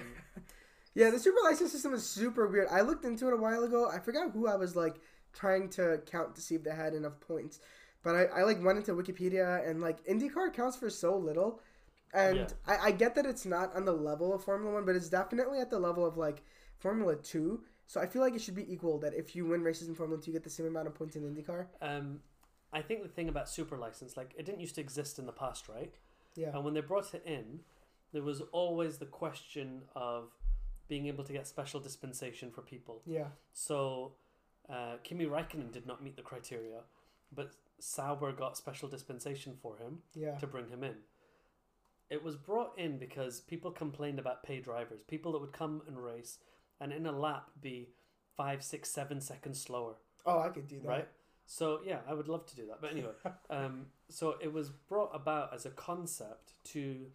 yeah, 0.94 1.10
the 1.10 1.18
super 1.18 1.38
license 1.44 1.72
system 1.72 1.94
is 1.94 2.06
super 2.06 2.46
weird. 2.48 2.68
I 2.70 2.82
looked 2.82 3.04
into 3.04 3.26
it 3.28 3.32
a 3.32 3.36
while 3.36 3.62
ago. 3.64 3.88
I 3.90 3.98
forgot 3.98 4.32
who 4.32 4.46
I 4.46 4.56
was 4.56 4.76
like 4.76 4.96
trying 5.32 5.68
to 5.70 6.00
count 6.10 6.34
to 6.36 6.42
see 6.42 6.54
if 6.54 6.64
they 6.64 6.74
had 6.74 6.94
enough 6.94 7.18
points, 7.20 7.60
but 8.02 8.14
I, 8.14 8.24
I 8.40 8.42
like 8.42 8.62
went 8.62 8.78
into 8.78 8.92
Wikipedia 8.92 9.68
and 9.68 9.80
like 9.80 10.04
IndyCar 10.06 10.52
counts 10.52 10.76
for 10.76 10.90
so 10.90 11.16
little, 11.16 11.60
and 12.12 12.36
Yeah. 12.36 12.46
I, 12.66 12.88
I 12.88 12.90
get 12.92 13.14
that 13.14 13.26
it's 13.26 13.46
not 13.46 13.74
on 13.74 13.84
the 13.86 13.92
level 13.92 14.34
of 14.34 14.44
Formula 14.44 14.74
One, 14.74 14.84
but 14.84 14.96
it's 14.96 15.08
definitely 15.08 15.60
at 15.60 15.70
the 15.70 15.78
level 15.78 16.04
of 16.04 16.16
like 16.18 16.42
Formula 16.78 17.16
Two. 17.16 17.62
So 17.92 18.00
I 18.00 18.06
feel 18.06 18.22
like 18.22 18.34
it 18.34 18.40
should 18.40 18.54
be 18.54 18.72
equal. 18.72 18.98
That 19.00 19.12
if 19.12 19.36
you 19.36 19.44
win 19.44 19.62
races 19.62 19.86
in 19.86 19.94
Formula 19.94 20.18
Two, 20.18 20.30
you 20.30 20.32
get 20.32 20.44
the 20.44 20.48
same 20.48 20.64
amount 20.64 20.86
of 20.86 20.94
points 20.94 21.14
in 21.14 21.24
IndyCar. 21.24 21.66
um, 21.82 22.20
I 22.72 22.80
think 22.80 23.02
the 23.02 23.08
thing 23.10 23.28
about 23.28 23.50
super 23.50 23.76
license, 23.76 24.16
like 24.16 24.32
it 24.38 24.46
didn't 24.46 24.62
used 24.62 24.76
to 24.76 24.80
exist 24.80 25.18
in 25.18 25.26
the 25.26 25.32
past, 25.32 25.68
right? 25.68 25.92
Yeah. 26.34 26.52
And 26.54 26.64
when 26.64 26.72
they 26.72 26.80
brought 26.80 27.12
it 27.12 27.22
in, 27.26 27.60
there 28.14 28.22
was 28.22 28.40
always 28.50 28.96
the 28.96 29.04
question 29.04 29.82
of 29.94 30.30
being 30.88 31.06
able 31.06 31.22
to 31.24 31.34
get 31.34 31.46
special 31.46 31.80
dispensation 31.80 32.50
for 32.50 32.62
people. 32.62 33.02
Yeah. 33.04 33.26
So 33.52 34.12
uh, 34.70 34.94
Kimi 35.04 35.26
Raikkonen 35.26 35.70
did 35.70 35.86
not 35.86 36.02
meet 36.02 36.16
the 36.16 36.22
criteria, 36.22 36.80
but 37.30 37.52
Sauber 37.78 38.32
got 38.32 38.56
special 38.56 38.88
dispensation 38.88 39.52
for 39.60 39.76
him 39.76 39.98
Yeah. 40.14 40.38
to 40.38 40.46
bring 40.46 40.68
him 40.70 40.82
in. 40.82 40.94
It 42.08 42.24
was 42.24 42.36
brought 42.36 42.72
in 42.78 42.96
because 42.96 43.42
people 43.42 43.70
complained 43.70 44.18
about 44.18 44.42
pay 44.42 44.60
drivers, 44.60 45.02
people 45.02 45.32
that 45.32 45.40
would 45.42 45.52
come 45.52 45.82
and 45.86 46.02
race 46.02 46.38
and 46.80 46.92
in 46.92 47.06
a 47.06 47.12
lap 47.12 47.50
be 47.60 47.88
five, 48.36 48.62
six, 48.62 48.88
seven 48.90 49.20
seconds 49.20 49.60
slower, 49.60 49.94
Oh, 50.24 50.38
I 50.38 50.48
could 50.48 50.68
do 50.68 50.80
that. 50.80 50.88
right? 50.88 51.08
So 51.46 51.80
yeah, 51.84 51.98
I 52.08 52.14
would 52.14 52.28
love 52.28 52.46
to 52.46 52.56
do 52.56 52.66
that. 52.68 52.80
But 52.80 52.92
anyway, 52.92 53.12
um, 53.50 53.86
so 54.08 54.36
it 54.40 54.52
was 54.52 54.70
brought 54.70 55.10
about 55.14 55.52
as 55.54 55.66
a 55.66 55.70
concept 55.70 56.52
to 56.72 57.06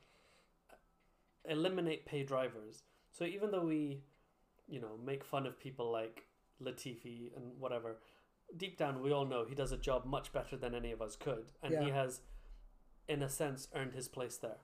eliminate 1.45 2.05
pay 2.05 2.23
drivers. 2.23 2.83
So 3.11 3.23
even 3.25 3.51
though 3.51 3.65
we, 3.65 4.01
you 4.67 4.79
know, 4.81 4.97
make 5.03 5.23
fun 5.23 5.45
of 5.45 5.59
people 5.59 5.91
like 5.91 6.25
Latifi 6.61 7.35
and 7.35 7.57
whatever, 7.59 7.97
deep 8.55 8.77
down 8.77 9.01
we 9.01 9.11
all 9.11 9.25
know 9.25 9.45
he 9.47 9.55
does 9.55 9.71
a 9.71 9.77
job 9.77 10.05
much 10.05 10.31
better 10.33 10.55
than 10.57 10.75
any 10.75 10.91
of 10.91 11.01
us 11.01 11.15
could, 11.15 11.45
and 11.63 11.73
he 11.83 11.89
has, 11.91 12.21
in 13.07 13.23
a 13.23 13.29
sense, 13.29 13.67
earned 13.75 13.93
his 13.93 14.07
place 14.07 14.37
there. 14.37 14.57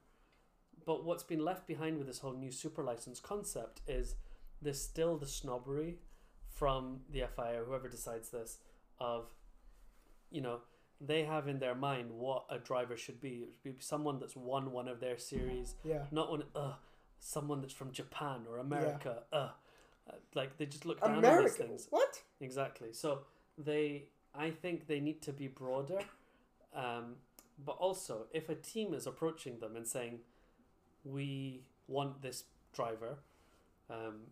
But 0.86 1.06
what's 1.06 1.24
been 1.24 1.44
left 1.44 1.66
behind 1.68 1.98
with 1.98 2.08
this 2.08 2.20
whole 2.20 2.34
new 2.34 2.52
super 2.52 2.84
license 2.84 3.20
concept 3.22 3.82
is 3.88 4.16
there's 4.64 4.82
still 4.82 5.18
the 5.18 5.28
snobbery 5.28 5.98
from 6.48 7.02
the 7.12 7.24
FIA 7.36 7.62
or 7.62 7.66
whoever 7.66 7.88
decides 7.90 8.30
this 8.30 8.60
of, 9.00 9.26
you 10.32 10.42
know, 10.42 10.60
they 11.02 11.24
have 11.24 11.48
in 11.48 11.60
their 11.60 11.76
mind 11.76 12.12
what 12.12 12.46
a 12.50 12.58
driver 12.58 12.96
should 12.96 13.20
be. 13.20 13.46
It 13.48 13.54
should 13.62 13.78
be 13.78 13.84
someone 13.84 14.20
that's 14.20 14.36
won 14.36 14.72
one 14.72 14.88
of 14.88 15.00
their 15.00 15.18
series, 15.18 15.76
Yeah. 15.84 16.06
not 16.12 16.30
one, 16.30 16.44
uh, 16.56 16.74
someone 17.20 17.62
that's 17.62 17.74
from 17.74 17.92
Japan 17.92 18.46
or 18.50 18.60
America. 18.60 19.24
Uh, 19.34 19.50
uh, 20.10 20.14
like 20.36 20.58
they 20.58 20.66
just 20.66 20.86
look 20.86 21.02
down 21.02 21.24
on 21.26 21.44
these 21.44 21.56
things. 21.56 21.88
What? 21.90 22.22
Exactly. 22.42 22.94
So 22.94 23.20
they, 23.58 24.10
I 24.36 24.52
think 24.52 24.88
they 24.88 25.00
need 25.00 25.22
to 25.24 25.34
be 25.34 25.48
broader, 25.48 26.00
um, 26.74 27.16
but 27.66 27.74
also 27.78 28.28
if 28.34 28.50
a 28.50 28.56
team 28.56 28.94
is 28.94 29.08
approaching 29.08 29.60
them 29.60 29.76
and 29.78 29.88
saying, 29.88 30.20
"We 31.06 31.64
want 31.88 32.22
this 32.22 32.44
driver," 32.74 33.20
um, 33.90 34.28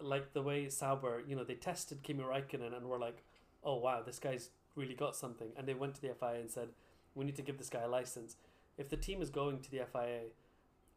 like 0.00 0.32
the 0.32 0.42
way 0.42 0.68
Sauber, 0.68 1.22
you 1.26 1.34
know, 1.36 1.44
they 1.44 1.54
tested 1.54 2.02
Kimi 2.02 2.22
Räikkönen 2.24 2.76
and 2.76 2.86
were 2.88 2.98
like, 2.98 3.22
"Oh 3.64 3.76
wow, 3.76 4.02
this 4.02 4.18
guy's 4.18 4.50
really 4.76 4.94
got 4.94 5.16
something," 5.16 5.50
and 5.56 5.66
they 5.66 5.74
went 5.74 5.94
to 5.96 6.00
the 6.00 6.10
FIA 6.14 6.40
and 6.40 6.50
said, 6.50 6.68
"We 7.14 7.24
need 7.24 7.36
to 7.36 7.42
give 7.42 7.58
this 7.58 7.70
guy 7.70 7.82
a 7.82 7.88
license." 7.88 8.36
If 8.76 8.88
the 8.88 8.96
team 8.96 9.20
is 9.22 9.30
going 9.30 9.60
to 9.60 9.70
the 9.70 9.80
FIA, 9.80 10.30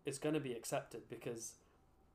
it's 0.05 0.19
going 0.19 0.35
to 0.35 0.39
be 0.39 0.53
accepted 0.53 1.09
because 1.09 1.53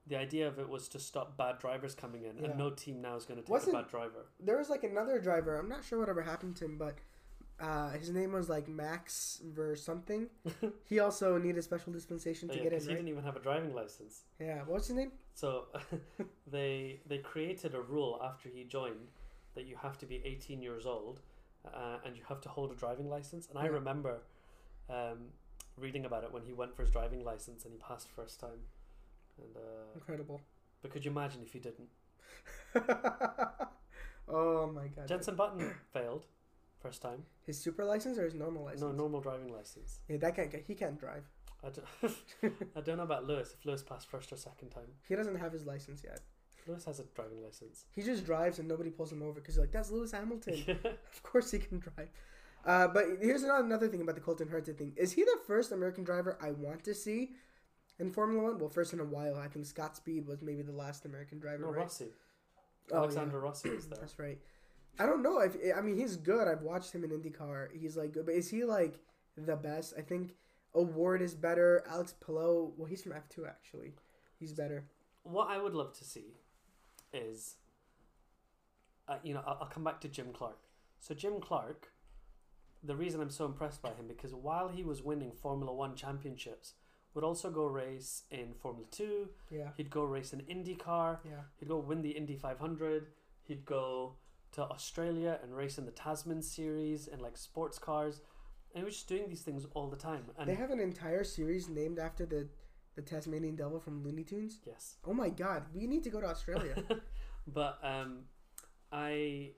the 0.06 0.16
idea 0.16 0.46
of 0.46 0.58
it 0.60 0.68
was 0.68 0.86
to 0.88 1.00
stop 1.00 1.36
bad 1.36 1.58
drivers 1.58 1.94
coming 1.96 2.22
in, 2.24 2.36
Yeah. 2.38 2.50
and 2.50 2.58
no 2.58 2.70
team 2.70 3.00
now 3.02 3.16
is 3.16 3.24
going 3.24 3.38
to 3.38 3.42
take 3.42 3.50
Wasn't- 3.50 3.74
a 3.74 3.82
bad 3.82 3.88
driver. 3.90 4.26
There 4.38 4.56
was 4.58 4.70
like 4.70 4.84
another 4.84 5.18
driver. 5.18 5.56
I'm 5.56 5.68
not 5.68 5.84
sure 5.84 5.98
whatever 5.98 6.22
happened 6.22 6.54
to 6.58 6.64
him, 6.66 6.78
but 6.78 6.98
uh, 7.60 7.90
his 7.90 8.10
name 8.10 8.32
was 8.32 8.48
like 8.48 8.68
Max 8.68 9.40
ver 9.44 9.76
something. 9.76 10.28
he 10.84 10.98
also 11.00 11.38
needed 11.38 11.62
special 11.64 11.92
dispensation 11.92 12.48
to 12.48 12.54
Oh, 12.54 12.56
yeah, 12.58 12.62
get 12.64 12.72
in, 12.74 12.80
he 12.80 12.86
right? 12.88 12.94
didn't 12.96 13.08
even 13.08 13.24
have 13.24 13.36
a 13.36 13.40
driving 13.40 13.74
license. 13.74 14.22
Yeah. 14.38 14.60
What's 14.66 14.88
his 14.88 14.96
name? 14.96 15.12
So 15.34 15.66
they 16.46 17.00
they 17.06 17.18
created 17.18 17.74
a 17.74 17.80
rule 17.80 18.20
after 18.22 18.48
he 18.48 18.64
joined 18.64 19.08
that 19.54 19.64
you 19.66 19.76
have 19.82 19.96
to 19.98 20.06
be 20.06 20.20
18 20.24 20.60
years 20.62 20.84
old 20.86 21.20
uh, 21.64 21.96
and 22.04 22.14
you 22.16 22.22
have 22.28 22.40
to 22.42 22.48
hold 22.48 22.72
a 22.72 22.74
driving 22.74 23.08
license. 23.08 23.48
And 23.48 23.58
I 23.58 23.66
remember 23.66 24.22
um, 24.90 25.28
reading 25.78 26.04
about 26.04 26.24
it 26.24 26.32
when 26.32 26.42
he 26.42 26.52
went 26.52 26.74
for 26.76 26.82
his 26.82 26.90
driving 26.90 27.24
license 27.24 27.64
and 27.64 27.72
he 27.72 27.78
passed 27.78 28.08
first 28.10 28.38
time. 28.38 28.60
And 29.38 29.56
uh, 29.56 29.60
Incredible. 29.94 30.40
but 30.82 30.90
could 30.90 31.04
you 31.04 31.10
imagine 31.10 31.40
if 31.42 31.52
he 31.52 31.58
didn't? 31.58 31.88
oh 34.28 34.66
my 34.74 34.88
god. 34.88 35.08
Jensen 35.08 35.34
Button 35.36 35.74
failed 35.92 36.26
first 36.80 37.02
time. 37.02 37.24
His 37.44 37.58
super 37.58 37.84
license 37.84 38.18
or 38.18 38.24
his 38.24 38.34
normal 38.34 38.64
license? 38.64 38.82
No 38.82 38.92
normal 38.92 39.20
driving 39.20 39.52
license. 39.52 40.00
Yeah, 40.08 40.18
that 40.18 40.36
can't. 40.36 40.54
He 40.66 40.74
can't 40.74 40.98
drive. 40.98 41.24
I 41.64 41.70
don't, 41.70 42.16
I 42.76 42.80
don't 42.80 42.98
know 42.98 43.02
about 43.02 43.26
Lewis. 43.26 43.54
If 43.58 43.64
Lewis 43.66 43.82
passed 43.82 44.08
first 44.08 44.32
or 44.32 44.36
second 44.36 44.70
time, 44.70 44.88
He 45.08 45.14
doesn't 45.14 45.36
have 45.36 45.52
his 45.52 45.66
license 45.66 46.02
yet. 46.04 46.20
Lewis 46.66 46.84
has 46.84 47.00
a 47.00 47.04
driving 47.14 47.42
license. 47.42 47.84
He 47.94 48.02
just 48.02 48.24
drives 48.24 48.58
and 48.58 48.68
nobody 48.68 48.90
pulls 48.90 49.12
him 49.12 49.22
over 49.22 49.40
because 49.40 49.58
like 49.58 49.72
that's 49.72 49.90
Lewis 49.90 50.12
Hamilton. 50.12 50.78
of 50.84 51.22
course 51.22 51.50
he 51.50 51.58
can 51.58 51.78
drive. 51.78 52.08
Uh, 52.64 52.88
but 52.88 53.04
here's 53.20 53.44
another, 53.44 53.86
thing 53.86 54.00
about 54.00 54.16
the 54.16 54.20
Colton 54.20 54.48
Herta 54.48 54.76
thing. 54.76 54.92
Is 54.96 55.12
he 55.12 55.22
the 55.22 55.38
first 55.46 55.70
American 55.70 56.02
driver 56.02 56.36
I 56.42 56.50
want 56.50 56.82
to 56.84 56.94
see 56.94 57.30
in 58.00 58.10
Formula 58.10 58.42
One? 58.42 58.58
Well, 58.58 58.68
first 58.68 58.92
in 58.92 58.98
a 58.98 59.04
while. 59.04 59.36
I 59.36 59.46
think 59.46 59.66
Scott 59.66 59.96
Speed 59.96 60.26
was 60.26 60.42
maybe 60.42 60.62
the 60.62 60.72
last 60.72 61.04
American 61.04 61.38
driver, 61.38 61.62
no 61.62 61.70
right? 61.70 61.82
Rossi. 61.82 62.06
Oh, 62.90 62.98
Alexander 62.98 63.38
Rossi 63.38 63.70
was 63.70 63.86
there. 63.86 63.98
That's 64.00 64.18
right. 64.18 64.38
I 64.98 65.06
don't 65.06 65.22
know 65.22 65.40
if 65.40 65.56
I 65.76 65.80
mean 65.80 65.96
he's 65.96 66.16
good. 66.16 66.48
I've 66.48 66.62
watched 66.62 66.92
him 66.92 67.04
in 67.04 67.10
IndyCar. 67.10 67.68
He's 67.78 67.96
like 67.96 68.12
good, 68.12 68.26
but 68.26 68.34
is 68.34 68.48
he 68.50 68.64
like 68.64 68.98
the 69.36 69.56
best? 69.56 69.94
I 69.98 70.00
think 70.02 70.34
O'Ward 70.74 71.20
is 71.22 71.34
better. 71.34 71.84
Alex 71.90 72.14
Palou, 72.24 72.72
well, 72.76 72.86
he's 72.86 73.02
from 73.02 73.12
F 73.12 73.28
two 73.28 73.46
actually. 73.46 73.92
He's 74.38 74.52
better. 74.52 74.84
what 75.22 75.48
I 75.50 75.58
would 75.58 75.74
love 75.74 75.92
to 75.98 76.04
see 76.04 76.36
is, 77.12 77.56
uh, 79.08 79.16
you 79.22 79.34
know, 79.34 79.42
I'll, 79.46 79.58
I'll 79.62 79.66
come 79.68 79.84
back 79.84 80.00
to 80.02 80.08
Jim 80.08 80.28
Clark. 80.32 80.58
So 81.00 81.14
Jim 81.14 81.40
Clark, 81.40 81.92
the 82.82 82.96
reason 82.96 83.20
I'm 83.20 83.30
so 83.30 83.44
impressed 83.46 83.82
by 83.82 83.90
him 83.90 84.06
because 84.08 84.34
while 84.34 84.68
he 84.68 84.82
was 84.82 85.02
winning 85.02 85.32
Formula 85.32 85.72
One 85.72 85.94
championships, 85.94 86.74
would 87.14 87.24
also 87.24 87.50
go 87.50 87.64
race 87.66 88.24
in 88.30 88.52
Formula 88.60 88.86
Two. 88.90 89.28
Yeah, 89.50 89.70
He'd 89.76 89.90
go 89.90 90.04
race 90.04 90.32
in 90.34 90.40
IndyCar. 90.40 91.18
yeah, 91.24 91.42
He'd 91.58 91.68
go 91.68 91.78
win 91.78 92.02
the 92.02 92.10
Indy 92.10 92.36
500. 92.36 93.06
He'd 93.44 93.64
go 93.64 94.16
to 94.56 94.62
Australia 94.62 95.38
and 95.42 95.54
race 95.54 95.76
in 95.76 95.84
the 95.84 95.92
Tasman 95.92 96.42
series 96.42 97.08
and 97.08 97.20
like 97.20 97.36
sports 97.36 97.78
cars. 97.78 98.22
And 98.74 98.82
he 98.82 98.84
was 98.84 98.94
just 98.94 99.08
doing 99.08 99.28
these 99.28 99.42
things 99.42 99.66
all 99.74 99.88
the 99.88 99.96
time. 99.96 100.24
And 100.38 100.48
they 100.48 100.54
have 100.54 100.70
an 100.70 100.80
entire 100.80 101.24
series 101.24 101.68
named 101.68 101.98
after 101.98 102.26
the 102.26 102.48
the 102.96 103.02
Tasmanian 103.02 103.56
Devil 103.56 103.78
from 103.78 104.02
Looney 104.02 104.24
Tunes. 104.24 104.60
yes. 104.66 104.96
Oh 105.04 105.12
my 105.12 105.28
God, 105.28 105.64
we 105.74 105.86
need 105.86 106.02
to 106.04 106.10
go 106.10 106.18
to 106.18 106.26
Australia. 106.26 106.82
but 107.46 107.78
um, 107.82 108.20
I 108.90 109.50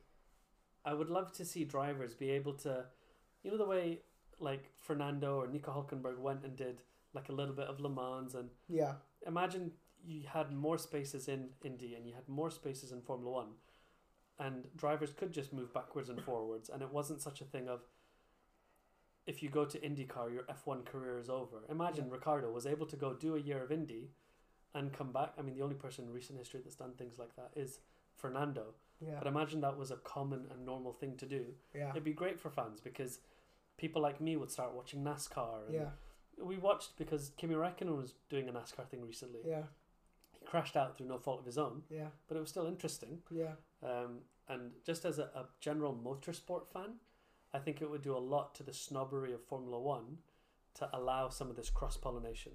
I 0.84 0.92
would 0.92 1.08
love 1.08 1.32
to 1.34 1.44
see 1.44 1.62
drivers 1.62 2.14
be 2.14 2.30
able 2.30 2.54
to, 2.54 2.86
you 3.44 3.52
know, 3.52 3.56
the 3.56 3.64
way 3.64 4.00
like 4.40 4.64
Fernando 4.76 5.36
or 5.36 5.46
Nico 5.46 5.70
Hulkenberg 5.70 6.18
went 6.18 6.44
and 6.44 6.56
did 6.56 6.82
like 7.14 7.28
a 7.28 7.32
little 7.32 7.54
bit 7.54 7.68
of 7.68 7.78
Le 7.80 7.88
Mans, 7.88 8.34
and 8.34 8.50
yeah, 8.68 8.94
imagine 9.24 9.70
you 10.04 10.22
had 10.26 10.52
more 10.52 10.76
spaces 10.76 11.28
in 11.28 11.50
Indy 11.62 11.94
and 11.94 12.06
you 12.06 12.14
had 12.14 12.28
more 12.28 12.50
spaces 12.50 12.90
in 12.90 13.00
Formula 13.02 13.32
One. 13.32 13.50
And 14.40 14.68
drivers 14.76 15.12
could 15.12 15.32
just 15.32 15.52
move 15.52 15.74
backwards 15.74 16.08
and 16.08 16.22
forwards, 16.22 16.68
and 16.68 16.80
it 16.82 16.92
wasn't 16.92 17.20
such 17.20 17.40
a 17.40 17.44
thing 17.44 17.68
of 17.68 17.80
if 19.26 19.42
you 19.42 19.50
go 19.50 19.64
to 19.64 19.78
IndyCar, 19.78 20.32
your 20.32 20.44
F1 20.44 20.86
career 20.86 21.18
is 21.18 21.28
over. 21.28 21.58
Imagine 21.68 22.08
Ricciardo 22.08 22.50
was 22.50 22.66
able 22.66 22.86
to 22.86 22.96
go 22.96 23.12
do 23.12 23.36
a 23.36 23.40
year 23.40 23.62
of 23.62 23.70
Indy 23.70 24.10
and 24.74 24.92
come 24.92 25.12
back. 25.12 25.34
I 25.38 25.42
mean, 25.42 25.54
the 25.54 25.62
only 25.62 25.74
person 25.74 26.06
in 26.06 26.12
recent 26.12 26.38
history 26.38 26.60
that's 26.62 26.76
done 26.76 26.92
things 26.96 27.18
like 27.18 27.36
that 27.36 27.50
is 27.54 27.80
Fernando. 28.16 28.74
Yeah. 29.00 29.16
But 29.18 29.26
imagine 29.26 29.60
that 29.60 29.76
was 29.76 29.90
a 29.90 29.96
common 29.96 30.46
and 30.50 30.64
normal 30.64 30.92
thing 30.92 31.16
to 31.18 31.26
do. 31.26 31.44
Yeah. 31.74 31.90
It'd 31.90 32.04
be 32.04 32.12
great 32.12 32.40
for 32.40 32.48
fans 32.50 32.80
because 32.80 33.18
people 33.76 34.00
like 34.00 34.20
me 34.20 34.36
would 34.36 34.50
start 34.50 34.74
watching 34.74 35.04
NASCAR. 35.04 35.66
And 35.66 35.74
Yeah. 35.74 35.90
We 36.42 36.56
watched 36.56 36.96
because 36.96 37.32
Kimi 37.36 37.54
Räikkönen 37.54 37.96
was 37.96 38.14
doing 38.30 38.48
a 38.48 38.52
NASCAR 38.52 38.86
thing 38.88 39.04
recently. 39.04 39.40
Yeah. 39.46 39.64
He 40.48 40.50
crashed 40.50 40.76
out 40.76 40.96
through 40.96 41.08
no 41.08 41.18
fault 41.18 41.40
of 41.40 41.46
his 41.46 41.58
own, 41.58 41.82
Yeah. 41.90 42.08
but 42.26 42.36
it 42.36 42.40
was 42.40 42.48
still 42.48 42.66
interesting. 42.66 43.18
Yeah. 43.30 43.52
Um, 43.82 44.20
and 44.48 44.70
just 44.84 45.04
as 45.04 45.18
a, 45.18 45.24
a 45.24 45.46
general 45.60 45.94
motorsport 45.94 46.68
fan, 46.72 46.94
I 47.52 47.58
think 47.58 47.82
it 47.82 47.90
would 47.90 48.02
do 48.02 48.16
a 48.16 48.18
lot 48.18 48.54
to 48.56 48.62
the 48.62 48.72
snobbery 48.72 49.32
of 49.34 49.42
Formula 49.44 49.78
One 49.78 50.18
to 50.74 50.88
allow 50.96 51.28
some 51.28 51.50
of 51.50 51.56
this 51.56 51.70
cross 51.70 51.96
pollination. 51.96 52.52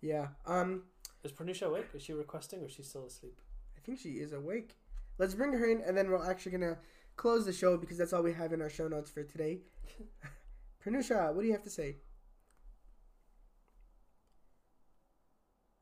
Yeah. 0.00 0.28
Um, 0.46 0.84
Is 1.24 1.32
Pranusha 1.32 1.66
awake? 1.66 1.86
Is 1.94 2.02
she 2.02 2.12
requesting 2.12 2.62
or 2.62 2.66
is 2.66 2.72
she 2.72 2.82
still 2.84 3.06
asleep? 3.06 3.40
I 3.76 3.80
think 3.84 3.98
she 3.98 4.10
is 4.20 4.32
awake. 4.32 4.76
Let's 5.18 5.34
bring 5.34 5.52
her 5.52 5.68
in, 5.68 5.80
and 5.80 5.96
then 5.96 6.08
we're 6.10 6.24
actually 6.30 6.52
gonna 6.52 6.78
close 7.16 7.44
the 7.44 7.52
show 7.52 7.76
because 7.76 7.98
that's 7.98 8.12
all 8.12 8.22
we 8.22 8.32
have 8.32 8.52
in 8.52 8.62
our 8.62 8.70
show 8.70 8.86
notes 8.86 9.10
for 9.10 9.24
today. 9.24 9.58
Pranusha, 10.80 11.32
what 11.34 11.40
do 11.42 11.46
you 11.48 11.52
have 11.52 11.64
to 11.64 11.70
say? 11.70 11.96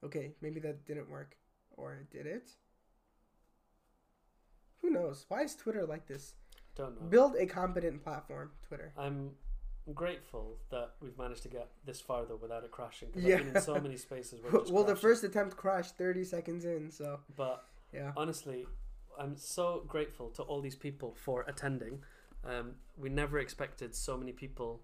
Okay, 0.07 0.33
maybe 0.41 0.61
that 0.61 0.85
didn't 0.87 1.11
work, 1.11 1.37
or 1.77 1.99
did 2.13 2.27
it? 2.27 2.51
Who 4.83 4.91
knows? 4.91 5.25
Why 5.29 5.43
is 5.43 5.55
Twitter 5.57 5.85
like 5.85 6.07
this? 6.07 6.35
Don't 6.77 7.01
know. 7.01 7.09
Build 7.09 7.35
a 7.37 7.47
competent 7.47 8.05
platform, 8.05 8.51
Twitter. 8.67 8.93
I'm 8.97 9.31
grateful 9.95 10.59
that 10.71 10.93
we've 11.01 11.17
managed 11.19 11.43
to 11.43 11.49
get 11.49 11.69
this 11.85 12.01
far 12.01 12.25
though 12.25 12.37
without 12.41 12.63
it 12.65 12.71
crashing 12.71 13.09
because 13.13 13.25
Yeah. 13.25 13.37
I've 13.37 13.47
been 13.47 13.57
in 13.57 13.63
so 13.63 13.81
many 13.87 13.97
spaces 13.97 14.41
where 14.43 14.63
well, 14.71 14.85
the 14.85 14.97
first 14.97 15.25
attempt 15.25 15.57
crashed 15.57 15.97
30 15.97 16.25
seconds 16.25 16.65
in, 16.65 16.91
so 16.91 17.21
But 17.37 17.65
yeah. 17.93 18.13
honestly, 18.17 18.67
I'm 19.19 19.37
so 19.37 19.83
grateful 19.89 20.31
to 20.31 20.43
all 20.43 20.61
these 20.61 20.75
people 20.77 21.15
for 21.17 21.45
attending. 21.49 22.03
Um, 22.45 22.77
we 22.97 23.09
never 23.09 23.39
expected 23.41 23.95
so 23.95 24.17
many 24.17 24.33
people 24.33 24.83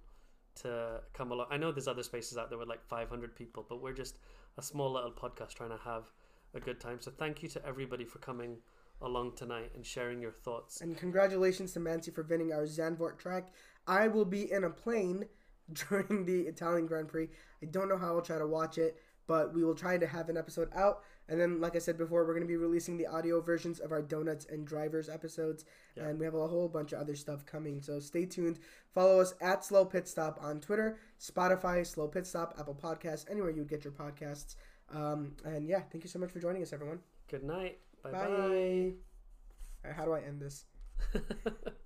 to 0.63 1.01
come 1.13 1.31
along. 1.33 1.47
I 1.51 1.57
know 1.59 1.71
there's 1.71 1.89
other 1.89 2.03
spaces 2.03 2.37
out 2.39 2.49
there 2.49 2.59
with 2.59 2.69
like 2.69 2.85
500 2.85 3.35
people, 3.37 3.65
but 3.69 3.81
we're 3.81 3.93
just 3.93 4.17
a 4.59 4.63
small 4.63 4.93
little 4.93 5.13
podcast 5.13 5.55
trying 5.55 5.71
to 5.71 5.81
have 5.85 6.05
a 6.55 6.61
good 6.61 6.81
time. 6.81 7.01
So 7.01 7.11
thank 7.11 7.43
you 7.43 7.49
to 7.51 7.67
everybody 7.67 8.05
for 8.05 8.19
coming 8.19 8.59
along 9.01 9.37
tonight 9.37 9.73
and 9.75 9.85
sharing 9.85 10.21
your 10.21 10.33
thoughts. 10.33 10.81
And 10.81 10.97
congratulations 10.97 11.73
to 11.73 11.81
Mansi 11.81 12.15
for 12.15 12.23
winning 12.23 12.53
our 12.53 12.65
Zandvoort 12.65 13.19
track. 13.19 13.53
I 13.87 14.09
will 14.09 14.25
be 14.25 14.51
in 14.51 14.65
a 14.65 14.71
plane 14.71 15.25
during 15.89 16.25
the 16.27 16.43
Italian 16.43 16.87
Grand 16.87 17.09
Prix. 17.09 17.29
I 17.63 17.67
don't 17.67 17.89
know 17.89 17.99
how 17.99 18.17
I'll 18.17 18.23
try 18.23 18.39
to 18.39 18.47
watch 18.47 18.79
it, 18.79 18.97
but 19.33 19.55
we 19.55 19.65
will 19.65 19.75
try 19.75 19.97
to 19.97 20.07
have 20.07 20.29
an 20.29 20.37
episode 20.37 20.69
out. 20.77 21.05
And 21.27 21.41
then, 21.41 21.59
like 21.59 21.75
I 21.75 21.79
said 21.79 21.97
before, 21.97 22.27
we're 22.27 22.35
going 22.35 22.47
to 22.47 22.47
be 22.47 22.59
releasing 22.59 22.99
the 22.99 23.07
audio 23.07 23.41
versions 23.41 23.81
of 23.81 23.91
our 23.91 24.03
Donuts 24.03 24.45
and 24.45 24.67
Drivers 24.67 25.09
episodes. 25.09 25.65
Yeah. 25.97 26.09
And 26.09 26.19
we 26.19 26.27
have 26.27 26.35
a 26.35 26.47
whole 26.47 26.69
bunch 26.69 26.93
of 26.93 27.01
other 27.01 27.17
stuff 27.17 27.47
coming. 27.47 27.81
So 27.81 27.99
stay 27.99 28.27
tuned. 28.27 28.59
Follow 28.93 29.21
us 29.21 29.33
at 29.41 29.65
Slow 29.65 29.87
Pit 29.87 30.07
Stop 30.07 30.39
on 30.43 30.61
Twitter, 30.61 30.99
Spotify, 31.19 31.87
Slow 31.87 32.09
Pit 32.09 32.27
Stop, 32.27 32.57
Apple 32.61 32.75
Podcasts, 32.75 33.25
anywhere 33.31 33.49
you 33.49 33.65
get 33.65 33.85
your 33.85 33.95
podcasts. 33.95 34.57
Um, 34.95 35.33
and 35.47 35.67
yeah, 35.67 35.81
thank 35.91 36.05
you 36.05 36.11
so 36.11 36.19
much 36.19 36.31
for 36.31 36.39
joining 36.39 36.61
us, 36.61 36.75
everyone. 36.75 36.99
Good 37.31 37.43
night. 37.43 37.79
Bye 38.05 38.11
Bye. 38.11 38.93
right, 39.83 39.95
how 39.97 40.05
do 40.05 40.13
I 40.13 40.21
end 40.21 40.43
this? 40.43 40.67